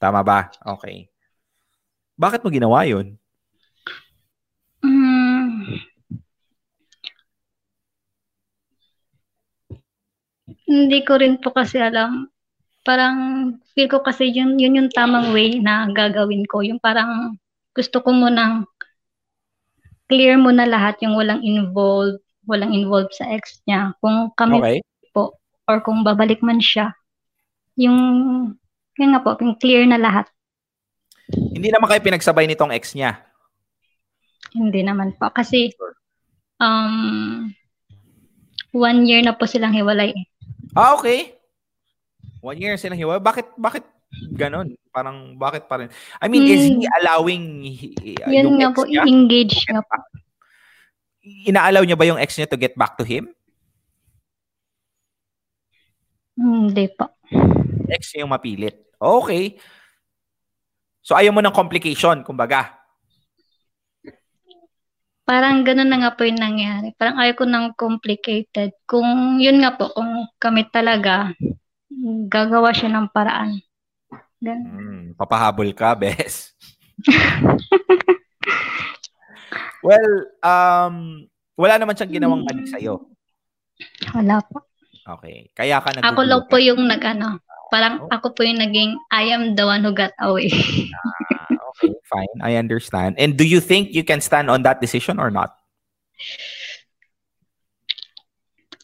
[0.00, 0.50] Tama ba?
[0.78, 1.06] Okay.
[2.16, 3.14] Bakit mo ginawa yun?
[4.82, 5.78] Mm.
[10.66, 12.26] Hindi ko rin po kasi alam.
[12.82, 13.16] Parang
[13.76, 16.66] feel ko kasi yun, yun yung tamang way na gagawin ko.
[16.66, 17.38] Yung parang
[17.70, 18.66] gusto ko munang
[20.12, 23.96] clear mo na lahat yung walang involved, walang involved sa ex niya.
[24.04, 24.76] Kung kami Okay.
[25.16, 26.92] po or kung babalik man siya.
[27.80, 27.96] Yung
[29.00, 30.28] yun nga po, yung clear na lahat.
[31.32, 33.24] Hindi naman kayo pinagsabay nitong ex niya.
[34.52, 35.32] Hindi naman po.
[35.32, 35.72] Kasi,
[36.60, 37.48] um,
[38.76, 40.12] one year na po silang hiwalay.
[40.12, 40.24] eh.
[40.76, 41.40] Ah, okay.
[42.44, 43.16] One year silang hiwa.
[43.16, 43.88] Bakit, bakit
[44.32, 44.76] ganon?
[44.88, 45.88] Parang, bakit pa rin?
[46.18, 46.96] I mean, is he Hmm.
[47.00, 47.44] allowing
[48.22, 49.02] uh, Yun yung nga ex po, niya?
[49.04, 49.96] engage nga po.
[51.22, 53.30] Inaalaw niya ba yung ex niya to get back to him?
[56.34, 57.08] Hindi po.
[57.88, 58.76] Ex niya yung mapilit.
[58.96, 59.56] Okay.
[61.00, 62.78] So, ayaw mo ng complication, kumbaga.
[65.22, 66.90] Parang ganun na nga po yung nangyari.
[66.94, 68.74] Parang ayaw ko ng complicated.
[68.84, 71.30] Kung yun nga po, kung kami talaga,
[72.26, 73.62] gagawa siya ng paraan.
[74.42, 74.66] Ganun.
[74.66, 76.50] Hmm, papahabol ka, bes.
[79.86, 80.12] well,
[80.42, 81.24] um,
[81.54, 83.06] wala naman siyang ginawang mali sa'yo.
[84.10, 84.66] Wala po.
[85.02, 85.50] Okay.
[85.54, 87.38] Kaya ka Ako nagugulo lang po yung nag ano,
[87.70, 90.50] parang ako po yung naging I am the one who got away.
[91.72, 92.34] Okay, fine.
[92.42, 93.18] I understand.
[93.18, 95.58] And do you think you can stand on that decision or not?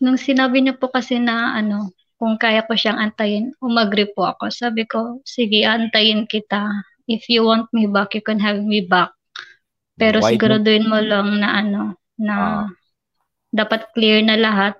[0.02, 4.50] Nung sinabi niyo po kasi na ano, kung kaya ko siyang antayin, umagri po ako.
[4.50, 6.66] Sabi ko, sige, antayin kita.
[7.06, 9.14] If you want me back, you can have me back.
[9.96, 12.66] Pero Why siguraduhin mo lang na ano, na Ah.
[13.54, 14.76] dapat clear na lahat.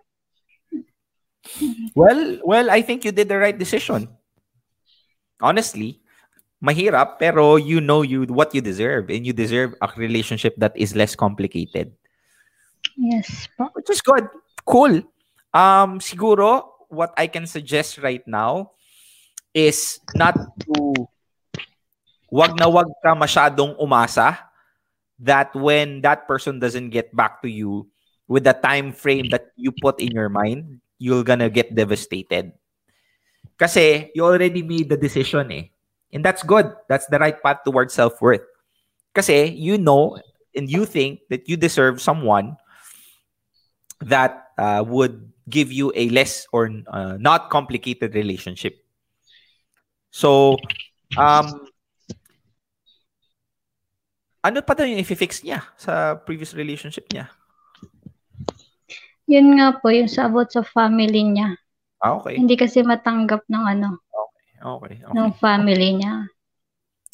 [1.97, 4.13] Well, well, I think you did the right decision.
[5.41, 6.03] Honestly,
[6.61, 10.99] mahirap pero you know you what you deserve and you deserve a relationship that is
[10.99, 11.95] less complicated.
[12.99, 13.71] Yes po.
[13.79, 14.27] Which is good.
[14.67, 15.07] Cool.
[15.55, 18.73] Um siguro what I can suggest right now
[19.55, 21.09] is not to
[22.33, 24.37] wag na wag ka masyadong umasa
[25.21, 27.89] that when that person doesn't get back to you
[28.29, 32.53] with the time frame that you put in your mind, you're gonna get devastated.
[33.59, 35.65] Kasi you already made the decision eh.
[36.13, 36.73] And that's good.
[36.89, 38.45] That's the right path towards self-worth.
[39.13, 40.17] Kasi you know
[40.55, 42.57] and you think that you deserve someone
[44.01, 48.85] that uh, would give you a less or uh, not complicated relationship.
[50.13, 50.57] So,
[51.17, 51.69] um,
[54.45, 57.29] ano pa daw yung i-fix niya sa previous relationship niya?
[59.29, 61.53] Yun nga po, yung sa about sa family niya.
[62.01, 62.41] Ah, okay.
[62.41, 64.01] Hindi kasi matanggap ng ano,
[64.59, 64.99] Okay.
[64.99, 65.15] okay.
[65.15, 66.27] ng family niya.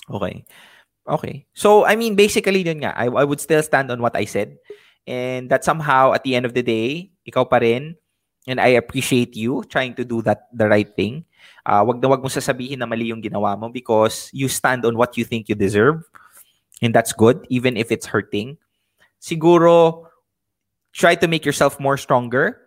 [0.09, 0.45] Okay.
[1.05, 1.45] Okay.
[1.53, 4.57] So, I mean, basically, yun nga, I, I would still stand on what I said.
[5.05, 7.97] And that somehow, at the end of the day, ikaw pa rin,
[8.47, 11.25] and I appreciate you trying to do that the right thing.
[11.65, 14.97] Uh, wag na wag mo sasabihin na mali yung ginawa mo because you stand on
[14.97, 16.05] what you think you deserve.
[16.83, 18.59] And that's good, even if it's hurting.
[19.17, 20.05] Siguro,
[20.93, 22.61] try to make yourself more stronger.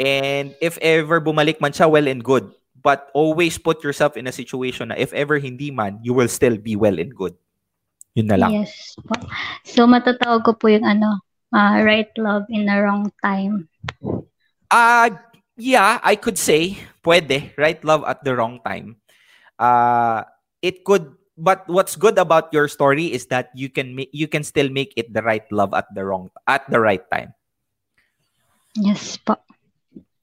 [0.00, 2.50] And if ever bumalik man siya, well and good.
[2.80, 6.56] But always put yourself in a situation na if ever hindi man, you will still
[6.56, 7.36] be well and good.
[8.16, 8.64] Yun na lang.
[8.64, 8.96] Yes.
[9.62, 11.20] So matatawag ko po yung ano,
[11.52, 13.68] ah, right love in the wrong time.
[14.70, 15.10] Uh,
[15.56, 18.96] yeah, I could say, pwede, right love at the wrong time.
[19.58, 20.22] Uh,
[20.62, 24.44] it could, but what's good about your story is that you can make, you can
[24.44, 27.34] still make it the right love at the wrong, at the right time.
[28.76, 29.36] Yes po.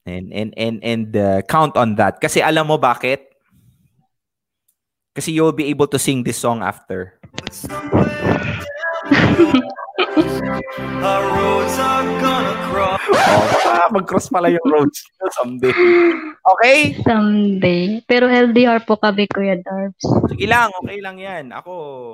[0.06, 2.20] And, and, and, and uh, count on that.
[2.20, 3.28] Kasi alam mo bakit?
[5.14, 7.20] Kasi you'll be able to sing this song after.
[9.98, 13.02] Our roads are gonna cross.
[13.08, 15.02] Oh, ah, mag-cross pala yung roads
[15.34, 15.74] someday.
[16.38, 16.78] Okay?
[17.02, 17.98] Someday.
[18.06, 20.02] Pero LDR po kami, Kuya Darbs.
[20.30, 21.50] Sige lang, okay lang yan.
[21.50, 21.72] Ako,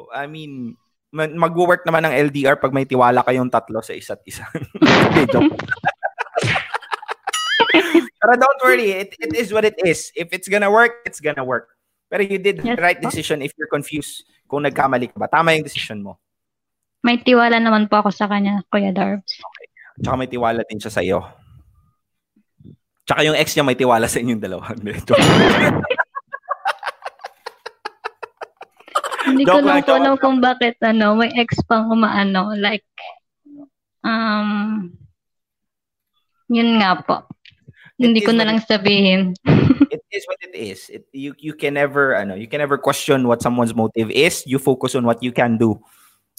[0.08, 0.76] I mean,
[1.12, 4.48] ma- mag-work naman ng LDR pag may tiwala kayong tatlo sa isa't isa.
[5.12, 5.52] Hindi, joke.
[8.24, 10.08] Pero don't worry, it, it is what it is.
[10.16, 11.68] If it's gonna work, it's gonna work.
[12.08, 13.12] Pero you did the Yes, right po.
[13.12, 15.28] decision if you're confused kung nagkamali ka ba.
[15.28, 16.16] Tama yung decision mo.
[17.04, 19.36] May tiwala naman po ako sa kanya, Kuya Darbs.
[20.00, 21.20] Tsaka may tiwala din siya sa'yo.
[23.04, 24.72] Tsaka yung ex niya may tiwala sa inyong dalawa.
[24.72, 24.96] Hindi.
[29.24, 32.56] Hindi ko Joke lang po alam kung bakit ano, may ex pang umaano.
[32.56, 32.88] Like,
[34.00, 34.88] um,
[36.48, 37.28] yun nga po.
[38.00, 39.36] Hindi is ko na lang sabihin.
[39.92, 40.88] it is what it is.
[40.88, 44.40] It, you you can never ano, you can never question what someone's motive is.
[44.48, 45.84] You focus on what you can do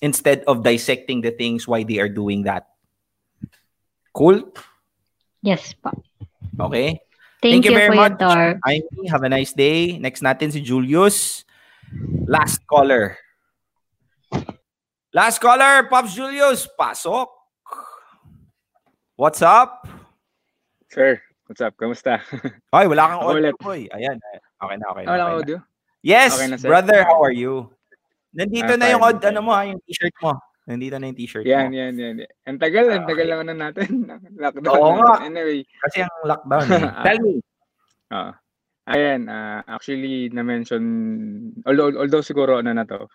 [0.02, 2.68] instead of dissecting the things why they are doing that.
[4.14, 4.52] Cool?
[5.44, 5.92] Yes po.
[6.60, 7.00] Okay.
[7.44, 8.18] Thank, you, very much.
[8.18, 8.58] Darb.
[8.66, 10.00] Amy, have a nice day.
[10.00, 11.46] Next natin si Julius.
[12.26, 13.20] Last caller.
[15.14, 16.66] Last caller, Pops Julius.
[16.74, 17.30] Pasok.
[19.16, 19.88] What's up?
[20.92, 21.78] Sir, what's up?
[21.80, 22.20] Kamusta?
[22.76, 23.56] Ay, wala kang audio, ulit.
[23.62, 23.88] boy.
[23.96, 24.20] Ayan.
[24.20, 24.40] Eh.
[24.60, 25.08] Okay na, okay na.
[25.08, 25.58] Ah, wala okay kang audio?
[26.04, 27.72] Yes, Okay na, brother, how are you?
[28.36, 30.36] Nandito I'm na yung odd, ano mo, ha, yung t-shirt mo.
[30.68, 31.80] Nandito na yung t-shirt Yan, mo.
[31.80, 32.16] yan, yan.
[32.20, 32.32] yan.
[32.52, 34.04] Ang tagal, ang tagal lang na natin.
[34.44, 35.24] Lockdown Oo nga.
[35.24, 35.64] Anyway.
[35.88, 36.84] Kasi ang lockdown eh.
[37.08, 37.34] Tell me.
[38.12, 38.32] Oo.
[38.86, 40.84] Ayan, ah, actually, na-mention,
[41.66, 43.10] although, although siguro ano na to,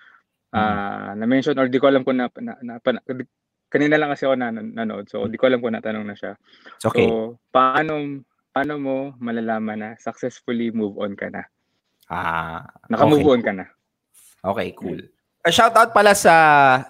[0.56, 3.28] ah, na-mention, or di ko alam kung na, na, na, na-
[3.70, 6.34] kanina lang kasi ako na, nanood, so di ko alam kung natanong na siya.
[6.74, 7.06] It's okay.
[7.06, 8.18] So, paano,
[8.50, 11.46] paano mo malalaman na successfully move on ka na?
[12.10, 13.34] Ah, Naka-move okay.
[13.38, 13.66] on ka na.
[14.40, 15.00] Okay, cool.
[15.44, 16.32] A shout out pala sa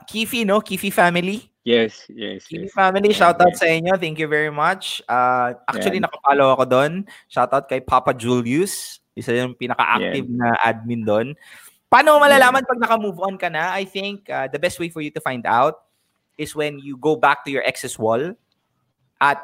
[0.07, 0.59] Kifi, no?
[0.63, 1.51] Kifi family.
[1.63, 2.75] Yes, yes, Kifi yes.
[2.75, 3.95] family, shout out sa inyo.
[4.01, 5.03] Thank you very much.
[5.07, 6.09] Uh, actually, Yan.
[6.09, 6.93] nakapalo ako doon.
[7.31, 8.99] Shout out kay Papa Julius.
[9.15, 11.27] Isa yung pinaka-active na admin doon.
[11.91, 13.75] Paano malalaman pag naka-move on ka na?
[13.75, 15.83] I think uh, the best way for you to find out
[16.39, 18.33] is when you go back to your ex's wall
[19.21, 19.39] at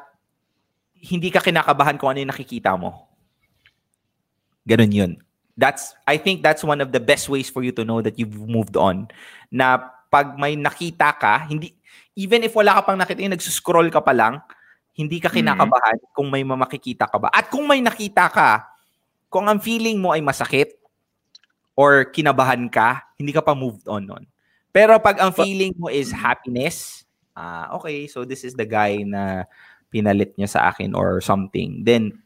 [0.97, 3.11] hindi ka kinakabahan kung ano yung nakikita mo.
[4.65, 5.13] Ganun yun.
[5.57, 8.37] That's, I think that's one of the best ways for you to know that you've
[8.37, 9.09] moved on.
[9.49, 9.81] Na
[10.13, 11.73] pag may nakita ka, hindi,
[12.17, 14.41] even if wala ka pang nakita, yung nagsuscroll ka pa lang,
[14.97, 17.29] hindi ka kinakabahan kung may mamakikita ka ba.
[17.29, 18.65] At kung may nakita ka,
[19.29, 20.73] kung ang feeling mo ay masakit
[21.77, 24.25] or kinabahan ka, hindi ka pa moved on nun.
[24.73, 27.05] Pero pag ang feeling mo is happiness,
[27.37, 29.45] ah okay, so this is the guy na
[29.93, 32.26] pinalit niya sa akin or something, then the,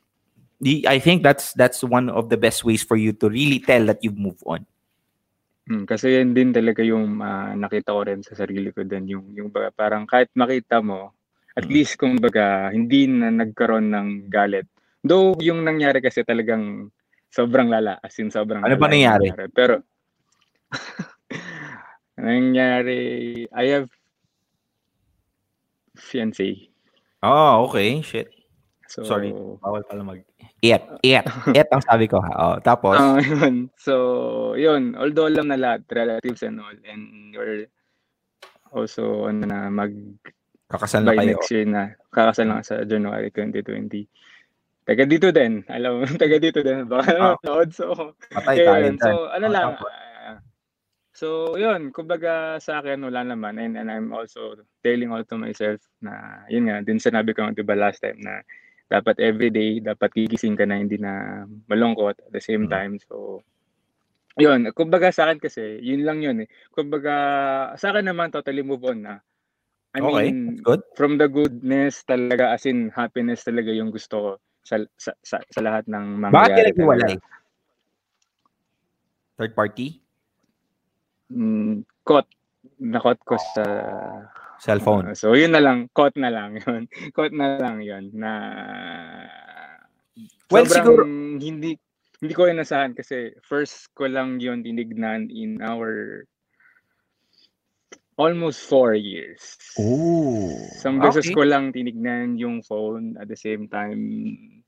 [0.61, 4.05] I think that's that's one of the best ways for you to really tell that
[4.05, 4.69] you've moved on.
[5.65, 9.27] Hmm, kasi yan din talaga yung ah, nakita ko rin sa sarili ko din yung
[9.33, 11.17] yung parang kahit makita mo
[11.57, 14.69] at least kumbaga hindi na nagkaroon ng galit.
[15.01, 16.93] Though yung nangyari kasi talagang
[17.33, 19.49] sobrang lala as in sobrang Ano lala yung nangyari?
[19.53, 19.81] Pero
[22.21, 23.01] nangyari
[23.49, 23.89] I have
[25.97, 26.69] fiancé.
[27.23, 28.01] Oh, okay.
[28.01, 28.33] Shit.
[28.89, 29.31] So, Sorry.
[29.61, 30.21] Bawal pala mag...
[30.61, 30.85] It.
[31.01, 31.25] It.
[31.57, 32.21] It ang sabi ko.
[32.21, 32.33] Ha?
[32.37, 32.97] Oh, tapos?
[32.97, 33.73] Ah, yun.
[33.81, 33.95] So,
[34.55, 34.93] yun.
[34.93, 37.65] Although alam na lahat, relatives and all, and you're
[38.71, 39.93] also, ano na, mag,
[40.71, 41.29] Kakasal na by kayo.
[41.35, 41.97] next year na.
[42.13, 44.05] Kakasal na sa January 2020.
[44.85, 45.65] Taga dito din.
[45.67, 46.85] Alam mo, taga dito din.
[46.87, 47.35] Baka Ah.
[47.41, 47.73] manood.
[47.73, 48.85] So, Patay tayo.
[49.01, 49.71] So, ano Oh, lang.
[51.11, 51.27] so,
[51.57, 51.89] yun.
[51.91, 53.57] Kumbaga sa akin, wala naman.
[53.57, 57.57] And, and I'm also telling all to myself na, yun nga, din sinabi ko nga,
[57.57, 58.45] diba last time na
[58.91, 62.73] dapat everyday, dapat gigising ka na hindi na malungkot at the same Mm.
[62.75, 62.95] time.
[63.07, 63.47] So,
[64.35, 64.67] yun.
[64.75, 66.49] Kumbaga sa akin kasi, yun lang yun eh.
[66.75, 67.15] Kumbaga,
[67.79, 69.15] sa akin naman, totally move on na.
[69.95, 70.83] I Okay, mean, that's good.
[70.99, 74.31] from the goodness talaga, as in happiness talaga yung gusto ko
[74.67, 77.15] sa, sa, sa, sa lahat ng Bakit ka mangyayari naghiwalay?
[77.15, 77.39] talaga.
[79.39, 79.87] Third party?
[81.31, 82.27] Mm, caught.
[82.77, 83.65] Nakot ko sa
[84.61, 85.11] Cellphone.
[85.11, 86.85] Ah, so yun na lang, caught na lang yun.
[87.17, 88.33] caught na lang yun na
[90.53, 91.07] Well, sobrang siguro-
[91.41, 91.81] hindi
[92.21, 96.23] hindi ko inasahan kasi first ko lang yun tinignan in our
[98.21, 99.57] almost four years.
[99.81, 100.53] Ooh.
[100.77, 101.33] Isang beses okay.
[101.33, 104.61] ko lang tinignan yung phone at the same time.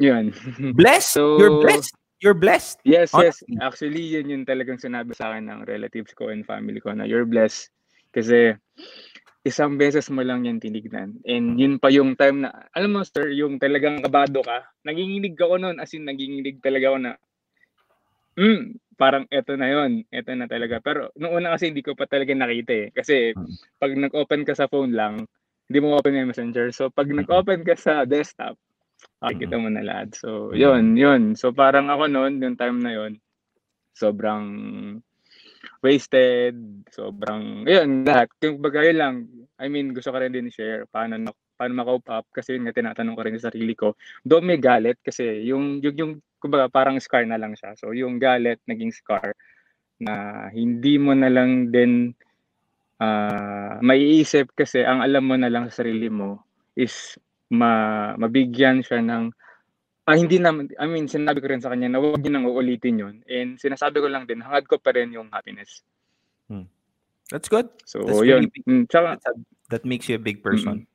[0.00, 0.32] Yun.
[0.80, 1.12] Blessed.
[1.12, 1.92] So, You're blessed.
[2.24, 2.80] You're blessed.
[2.88, 3.44] Yes, yes.
[3.60, 7.28] Actually, yun yung talagang sinabi sa akin ng relatives ko and family ko na you're
[7.28, 7.68] blessed.
[8.16, 8.56] Kasi
[9.44, 11.20] isang beses mo lang yan tinignan.
[11.28, 15.60] And yun pa yung time na, alam mo sir, yung talagang kabado ka, nanginginig ako
[15.60, 17.12] noon, as in nanginginig talaga ako na,
[18.40, 18.60] hmm,
[18.96, 20.80] parang eto na yon eto na talaga.
[20.80, 22.88] Pero nung una kasi hindi ko pa talaga nakita eh.
[22.90, 23.36] Kasi
[23.76, 25.28] pag nag-open ka sa phone lang,
[25.68, 26.72] hindi mo open yung messenger.
[26.72, 28.56] So pag nag-open ka sa desktop,
[29.20, 30.16] makikita mo na lahat.
[30.16, 31.36] So yun, yun.
[31.36, 33.20] So parang ako noon, yung time na yun,
[33.92, 34.44] sobrang
[35.80, 36.56] wasted,
[36.92, 38.30] sobrang, yun, lahat.
[38.40, 42.26] Kung bagay lang, I mean, gusto ko rin din i-share paano, na, paano ma-cope up
[42.30, 43.96] kasi yun nga tinatanong ko rin sa sarili ko.
[44.22, 47.74] Doon may galit kasi yung, yung, yung kumbaga, parang scar na lang siya.
[47.74, 49.32] So yung galit naging scar
[49.96, 52.12] na hindi mo na lang din
[52.96, 56.40] ah maiisip kasi ang alam mo na lang sa sarili mo
[56.76, 57.16] is
[57.52, 59.32] ma, mabigyan siya ng
[60.06, 63.02] ah, hindi naman, I mean, sinabi ko rin sa kanya na huwag niyo nang uulitin
[63.02, 63.14] yun.
[63.26, 65.82] And sinasabi ko lang din, hangad ko pa rin yung happiness.
[67.26, 67.66] That's good.
[67.82, 68.46] So, That's yun.
[68.46, 68.64] really big.
[68.70, 70.86] Mm, tsaka, a- that makes you a big person.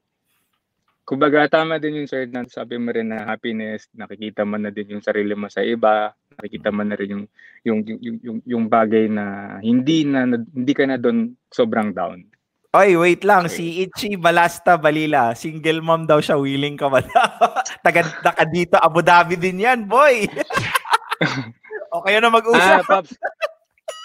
[1.03, 4.95] kumbaga, tama din yung sir na sabi mo rin na happiness, nakikita mo na din
[4.95, 7.25] yung sarili mo sa iba, nakikita mo na rin yung
[7.67, 12.30] yung yung yung, yung, yung bagay na hindi na hindi ka na doon sobrang down.
[12.71, 13.51] Oy, wait lang.
[13.51, 15.35] Si Ichi Balasta Balila.
[15.35, 16.39] Single mom daw siya.
[16.39, 17.51] Willing ka ba daw?
[17.83, 18.79] Taga, taga dito.
[18.79, 20.23] Abu Dhabi din yan, boy.
[21.91, 22.87] o kayo na Ah, mag-usap.
[22.87, 23.11] Pops.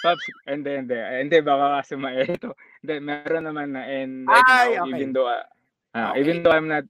[0.03, 0.99] Pops, hindi, hindi.
[0.99, 1.95] Hindi, baka kasi
[2.27, 2.51] ito.
[2.83, 3.87] Hindi, meron naman na.
[3.87, 4.99] And Ay, now, okay.
[4.99, 5.47] even though, uh,
[5.95, 6.19] ah, Okay.
[6.27, 6.83] even though I'm not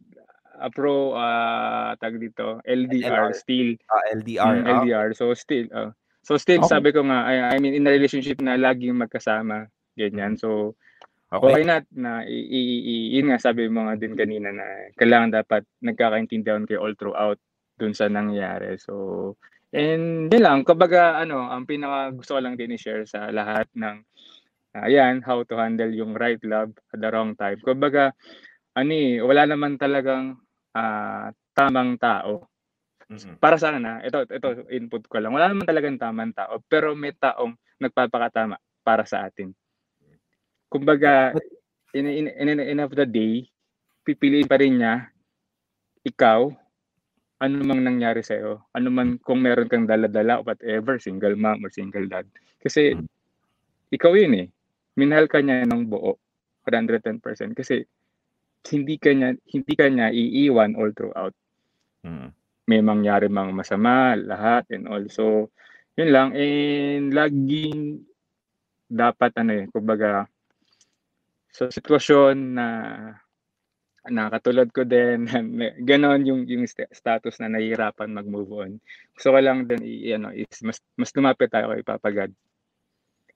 [0.58, 3.38] a pro, uh, tag dito, LDR, LDR.
[3.38, 3.70] still.
[3.94, 4.54] Ah, LDR.
[4.58, 4.74] Mm, ah.
[4.82, 5.08] LDR.
[5.14, 5.94] So, still, uh,
[6.26, 6.74] so still, Okay.
[6.74, 10.34] sabi ko nga, I, I mean, in a relationship na laging magkasama, ganyan.
[10.42, 10.74] So,
[11.28, 11.44] Okay.
[11.44, 14.64] why not na, i, i, i- yun nga, sabi mo nga din kanina na
[14.96, 17.36] kailangan dapat nagkakaintindihan kayo all throughout
[17.76, 18.80] dun sa nangyari.
[18.80, 19.36] So,
[19.76, 24.08] and yun lang, kumbaga, ano, ang pinaka gusto ko lang din i-share sa lahat ng,
[24.80, 27.60] ayan, how to handle yung right love at the wrong time.
[27.60, 28.16] Kumbaga,
[28.80, 30.40] ano eh, wala naman talagang
[30.78, 32.48] ah, tamang tao.
[33.40, 35.32] Para sa ha, ito, ito input ko lang.
[35.36, 39.52] Wala naman talagang tamang tao, pero may taong nagpapakatama para sa atin.
[40.68, 41.32] Kumbaga,
[41.96, 43.48] in, in, in, in of the day,
[44.04, 45.08] pipiliin pa rin niya
[46.04, 46.48] ikaw,
[47.38, 52.08] ano mang nangyari sa'yo, ano man kung meron kang dala-dala, whatever, single mom or single
[52.10, 52.26] dad.
[52.58, 52.98] Kasi,
[53.94, 54.48] ikaw yun eh.
[54.98, 56.18] Minahal ka niya ng buo,
[56.66, 57.22] 110%.
[57.54, 57.86] Kasi,
[58.74, 61.36] hindi ka niya, hindi ka niya iiwan all throughout.
[62.68, 65.48] May mangyari mang masama, lahat, and also,
[65.96, 68.04] yun lang, and laging
[68.88, 70.26] dapat ano eh, kumbaga,
[71.58, 72.68] sa sitwasyon na
[74.08, 75.28] na katulad ko din,
[75.90, 78.72] ganon yung, yung st- status na nahihirapan mag-move on.
[79.12, 82.32] Gusto ko lang din, i, ano, is mas, mas lumapit tayo kay Papa God.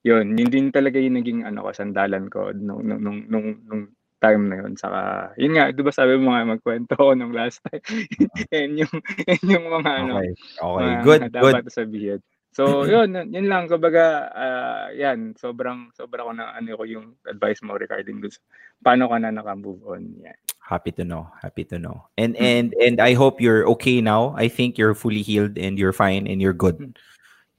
[0.02, 3.82] Yun, yun din talaga yung naging ano ko, sandalan ko nung, nung, nung, nung, nung
[4.16, 4.72] time na yun.
[4.80, 5.00] Saka,
[5.36, 7.84] yun nga, di ba sabi mo nga, magkwento ko nung last time.
[8.56, 8.94] and yung,
[9.28, 10.30] and yung mga ano, Okay.
[10.56, 10.88] Okay.
[10.88, 11.74] mga Good, dapat good.
[11.74, 12.20] sabihin.
[12.52, 13.64] So, yun, yun lang.
[13.64, 18.44] Kumbaga, ah, yan, sobrang, sobra ko na, ano ko yung advice mo regarding dun sa
[18.84, 20.04] paano ka na naka-move on.
[20.20, 20.36] Yan.
[20.60, 21.32] Happy to know.
[21.40, 22.06] Happy to know.
[22.16, 24.32] And and and I hope you're okay now.
[24.38, 26.96] I think you're fully healed and you're fine and you're good.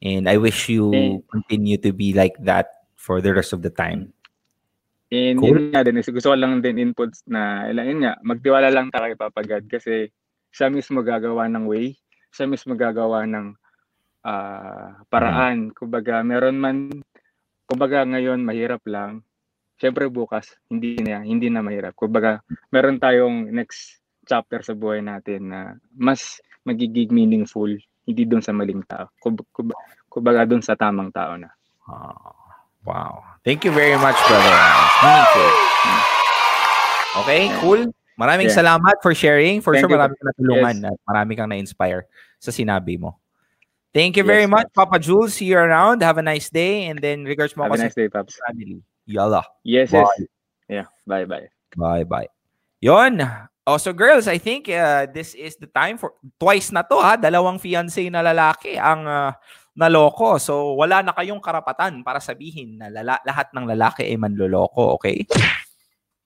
[0.02, 3.70] And I wish you Thank- continue to be like that for the rest of the
[3.70, 4.15] time.
[5.14, 5.53] And Cool.
[5.53, 9.20] yun nga din, gusto ko lang din inputs na, yun nga, magtiwala lang tayo kay
[9.20, 10.10] Papa God kasi
[10.49, 11.94] siya mismo gagawa ng way,
[12.34, 13.53] siya mismo gagawa ng
[14.24, 15.72] ah, paraan.
[15.72, 16.78] Kumbaga, meron man,
[17.68, 19.22] kumbaga ngayon mahirap lang,
[19.78, 21.94] syempre bukas, hindi na, hindi na mahirap.
[21.94, 22.40] Kumbaga,
[22.72, 25.60] meron tayong next chapter sa buhay natin na
[25.91, 27.68] mas magiging meaningful,
[28.08, 29.12] hindi doon sa maling tao.
[29.20, 29.44] Kub-
[30.08, 31.50] Kumbaga, doon sa tamang tao na.
[32.86, 33.24] Wow.
[33.41, 34.56] Thank you very much, brother.
[35.02, 35.50] Meaningful.
[37.24, 37.82] Okay, cool.
[38.14, 38.60] Maraming Yeah.
[38.62, 39.58] salamat for sharing.
[39.60, 40.86] For Thank sure, marami kang natulungan Yes.
[40.86, 42.06] at marami kang na-inspire
[42.38, 43.18] sa sinabi mo.
[43.94, 45.38] Thank you very Yes, much, Papa Jules.
[45.38, 46.02] See you around.
[46.02, 46.90] Have a nice day.
[46.90, 48.34] And then, regards mo Have a nice day, Paps.
[48.41, 48.82] family.
[49.06, 49.45] Yalla.
[49.61, 50.02] Yes, Bye.
[50.02, 50.26] yes.
[50.65, 51.45] Yeah, bye-bye.
[51.78, 52.26] Bye-bye.
[52.82, 53.22] Yon.
[53.70, 57.22] Also, girls, I think uh, this is the time for twice na to ha.
[57.22, 59.30] Dalawang fiancé na lalaki ang uh,
[59.78, 60.41] naloko.
[60.41, 65.22] So, wala na kayong karapatan para sabihin na lala- lahat ng lalaki ay manloloko, okay?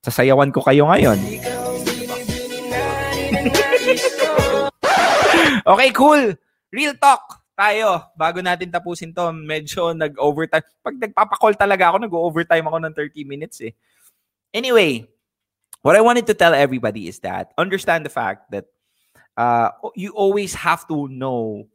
[0.08, 1.20] Sasayawan ko kayo ngayon.
[5.76, 6.32] okay, cool.
[6.72, 8.06] Real talk tayo.
[8.14, 10.62] Bago natin tapusin to, medyo nag-overtime.
[10.86, 13.74] Pag nagpapakall talaga ako, nag-overtime ako ng 30 minutes eh.
[14.54, 15.10] Anyway,
[15.82, 18.70] what I wanted to tell everybody is that understand the fact that
[19.36, 21.66] uh, you always have to know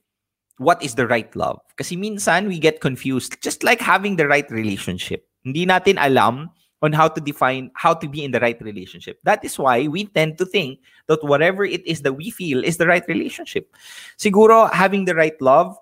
[0.63, 1.59] what is the right love.
[1.75, 5.27] Kasi minsan we get confused, just like having the right relationship.
[5.43, 9.19] Hindi natin alam on how to define how to be in the right relationship.
[9.23, 12.77] That is why we tend to think that whatever it is that we feel is
[12.77, 13.71] the right relationship.
[14.19, 15.79] Siguro having the right love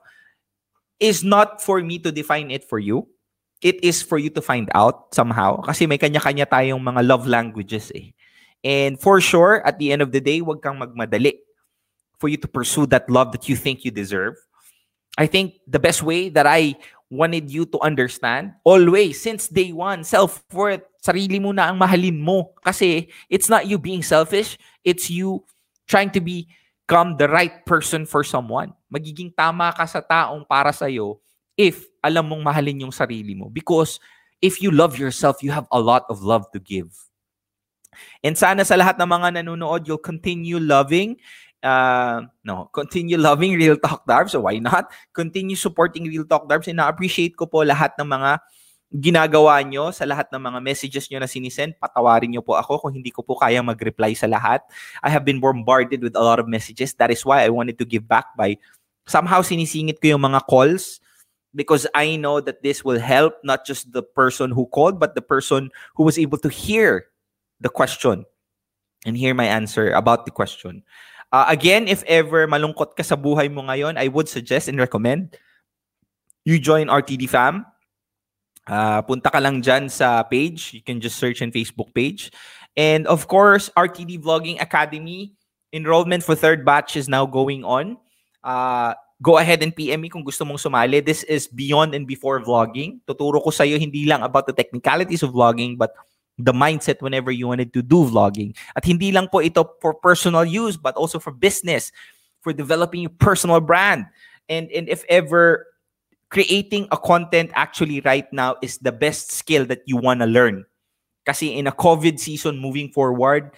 [1.01, 3.09] is not for me to define it for you.
[3.63, 5.61] It is for you to find out somehow.
[5.61, 8.13] Kasi may kanya-kanya tayong mga love languages eh.
[8.65, 11.41] And for sure, at the end of the day, wag kang magmadali
[12.21, 14.37] for you to pursue that love that you think you deserve.
[15.17, 16.77] I think the best way that I
[17.11, 22.55] wanted you to understand, always, since day one, self-worth, sarili mo na ang mahalin mo.
[22.63, 24.57] Kasi it's not you being selfish,
[24.87, 25.43] it's you
[25.91, 28.71] trying to become the right person for someone.
[28.87, 31.19] Magiging tama ka sa taong para sa'yo
[31.59, 33.51] if alam mong mahalin yung sarili mo.
[33.51, 33.99] Because
[34.39, 36.95] if you love yourself, you have a lot of love to give.
[38.23, 41.19] And sana sa lahat ng mga nanonood, you'll continue loving
[41.63, 44.33] uh, no, continue loving Real Talk Darbs.
[44.33, 44.93] So why not?
[45.13, 46.69] Continue supporting Real Talk Darbs.
[46.69, 48.41] And na-appreciate ko po lahat ng mga
[48.91, 51.79] ginagawa nyo sa lahat ng mga messages nyo na sinisend.
[51.79, 54.67] Patawarin nyo po ako kung hindi ko po kaya mag-reply sa lahat.
[55.05, 56.95] I have been bombarded with a lot of messages.
[56.99, 58.59] That is why I wanted to give back by
[59.07, 60.99] somehow sinisingit ko yung mga calls
[61.55, 65.23] because I know that this will help not just the person who called, but the
[65.23, 67.07] person who was able to hear
[67.63, 68.27] the question
[69.07, 70.83] and hear my answer about the question.
[71.31, 75.39] Uh, again, if ever malungkot ka sa buhay mo ngayon, I would suggest and recommend
[76.45, 77.67] you join RTD Fam.
[78.67, 80.75] Uh, punta ka lang dyan sa page.
[80.75, 82.31] You can just search in Facebook page.
[82.77, 85.35] And of course, RTD Vlogging Academy,
[85.73, 87.99] enrollment for third batch is now going on.
[88.43, 91.05] Uh, go ahead and PM me kung gusto mong sumali.
[91.05, 93.03] This is beyond and before vlogging.
[93.05, 95.93] Tuturo ko sa'yo hindi lang about the technicalities of vlogging, but
[96.45, 98.57] the mindset whenever you wanted to do vlogging.
[98.77, 101.93] At hindi lang po ito for personal use, but also for business,
[102.41, 104.07] for developing your personal brand.
[104.49, 105.67] And, and if ever
[106.31, 110.65] creating a content actually right now is the best skill that you want to learn.
[111.27, 113.51] Kasi in a COVID season moving forward,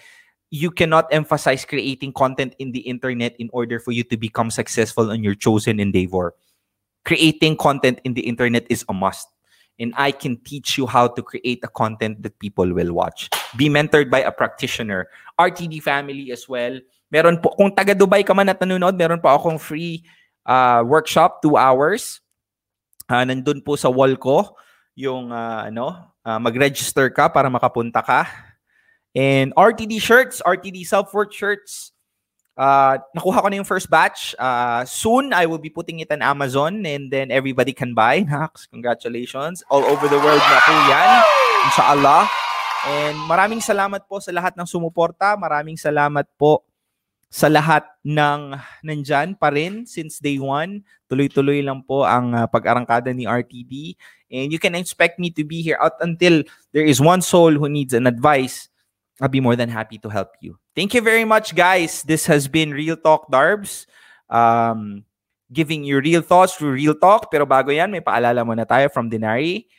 [0.53, 5.09] you cannot emphasize creating content in the internet in order for you to become successful
[5.09, 6.35] on your chosen endeavor.
[7.05, 9.32] Creating content in the internet is a must.
[9.79, 13.29] And I can teach you how to create a content that people will watch.
[13.57, 15.09] Be mentored by a practitioner.
[15.39, 16.77] RTD family as well.
[17.09, 20.05] Meron po, kung taga Dubai ka man at nanonood, meron po akong free
[20.45, 22.23] uh, workshop, two hours
[23.09, 24.55] uh, nandun po sa wall ko
[24.93, 28.29] yung uh, ano, uh, mag-register ka para makapunta ka.
[29.13, 31.92] And RTD shirts, RTD self-worth shirts.
[32.53, 34.37] Uh, nakuha ko na yung first batch.
[34.37, 38.21] Uh, soon, I will be putting it on Amazon and then everybody can buy.
[38.29, 39.65] Nax, congratulations.
[39.73, 41.09] All over the world na po yan.
[41.65, 42.23] Inshallah.
[42.83, 45.33] And maraming salamat po sa lahat ng sumuporta.
[45.39, 46.61] Maraming salamat po
[47.33, 48.53] sa lahat ng
[48.85, 50.85] nandyan pa rin since day one.
[51.09, 53.97] Tuloy-tuloy lang po ang uh, pag-arangkada ni RTD.
[54.29, 57.65] And you can expect me to be here out until there is one soul who
[57.65, 58.69] needs an advice.
[59.21, 60.57] I'll be more than happy to help you.
[60.75, 62.03] Thank you very much, guys.
[62.03, 63.85] This has been Real Talk Darbs.
[64.29, 65.05] Um,
[65.53, 67.29] giving you real thoughts through real talk.
[67.29, 69.69] Pero bago yan, may paalala muna tayo from Denari.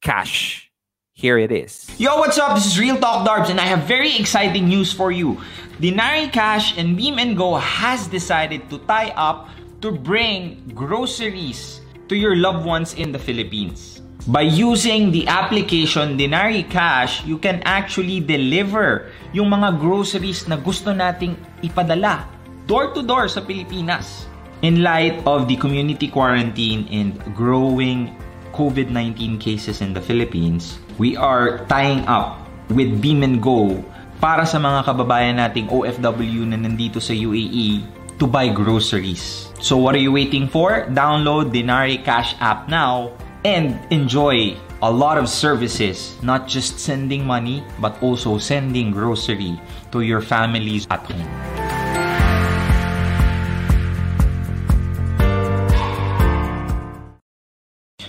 [0.00, 0.70] Cash.
[1.16, 1.88] Here it is.
[1.98, 2.54] Yo, what's up?
[2.54, 5.40] This is Real Talk Darbs and I have very exciting news for you.
[5.80, 9.48] Dinari Cash and Beam and Go has decided to tie up
[9.80, 13.95] to bring groceries to your loved ones in the Philippines.
[14.26, 20.90] By using the application Dinari Cash, you can actually deliver yung mga groceries na gusto
[20.90, 22.26] nating ipadala
[22.66, 24.26] door to door sa Pilipinas.
[24.66, 28.10] In light of the community quarantine and growing
[28.50, 32.42] COVID-19 cases in the Philippines, we are tying up
[32.74, 33.78] with Beam and Go
[34.18, 37.86] para sa mga kababayan nating OFW na nandito sa UAE
[38.18, 39.54] to buy groceries.
[39.62, 40.82] So what are you waiting for?
[40.90, 43.14] Download Dinari Cash app now
[43.46, 49.54] and enjoy a lot of services, not just sending money, but also sending grocery
[49.94, 51.30] to your families at home.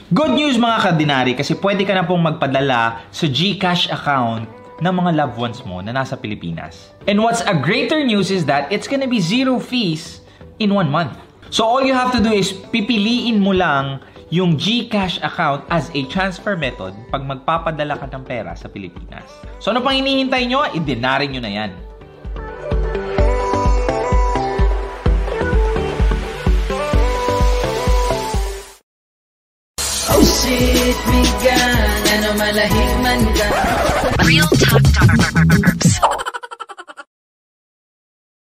[0.10, 4.50] Good news mga kadinari kasi pwede ka na pong magpadala sa GCash account
[4.82, 6.98] ng mga loved ones mo na nasa Pilipinas.
[7.06, 10.26] And what's a greater news is that it's gonna be zero fees
[10.58, 11.14] in one month.
[11.54, 16.04] So all you have to do is pipiliin mo lang yung GCash account as a
[16.12, 19.24] transfer method pag magpapadala ka ng pera sa Pilipinas.
[19.64, 20.68] So ano pang hinihintay nyo?
[20.76, 21.72] Idinari nyo na yan.
[30.18, 33.48] Pusit, migan, ano malahig man ka
[34.28, 36.04] Real Talk Darbs.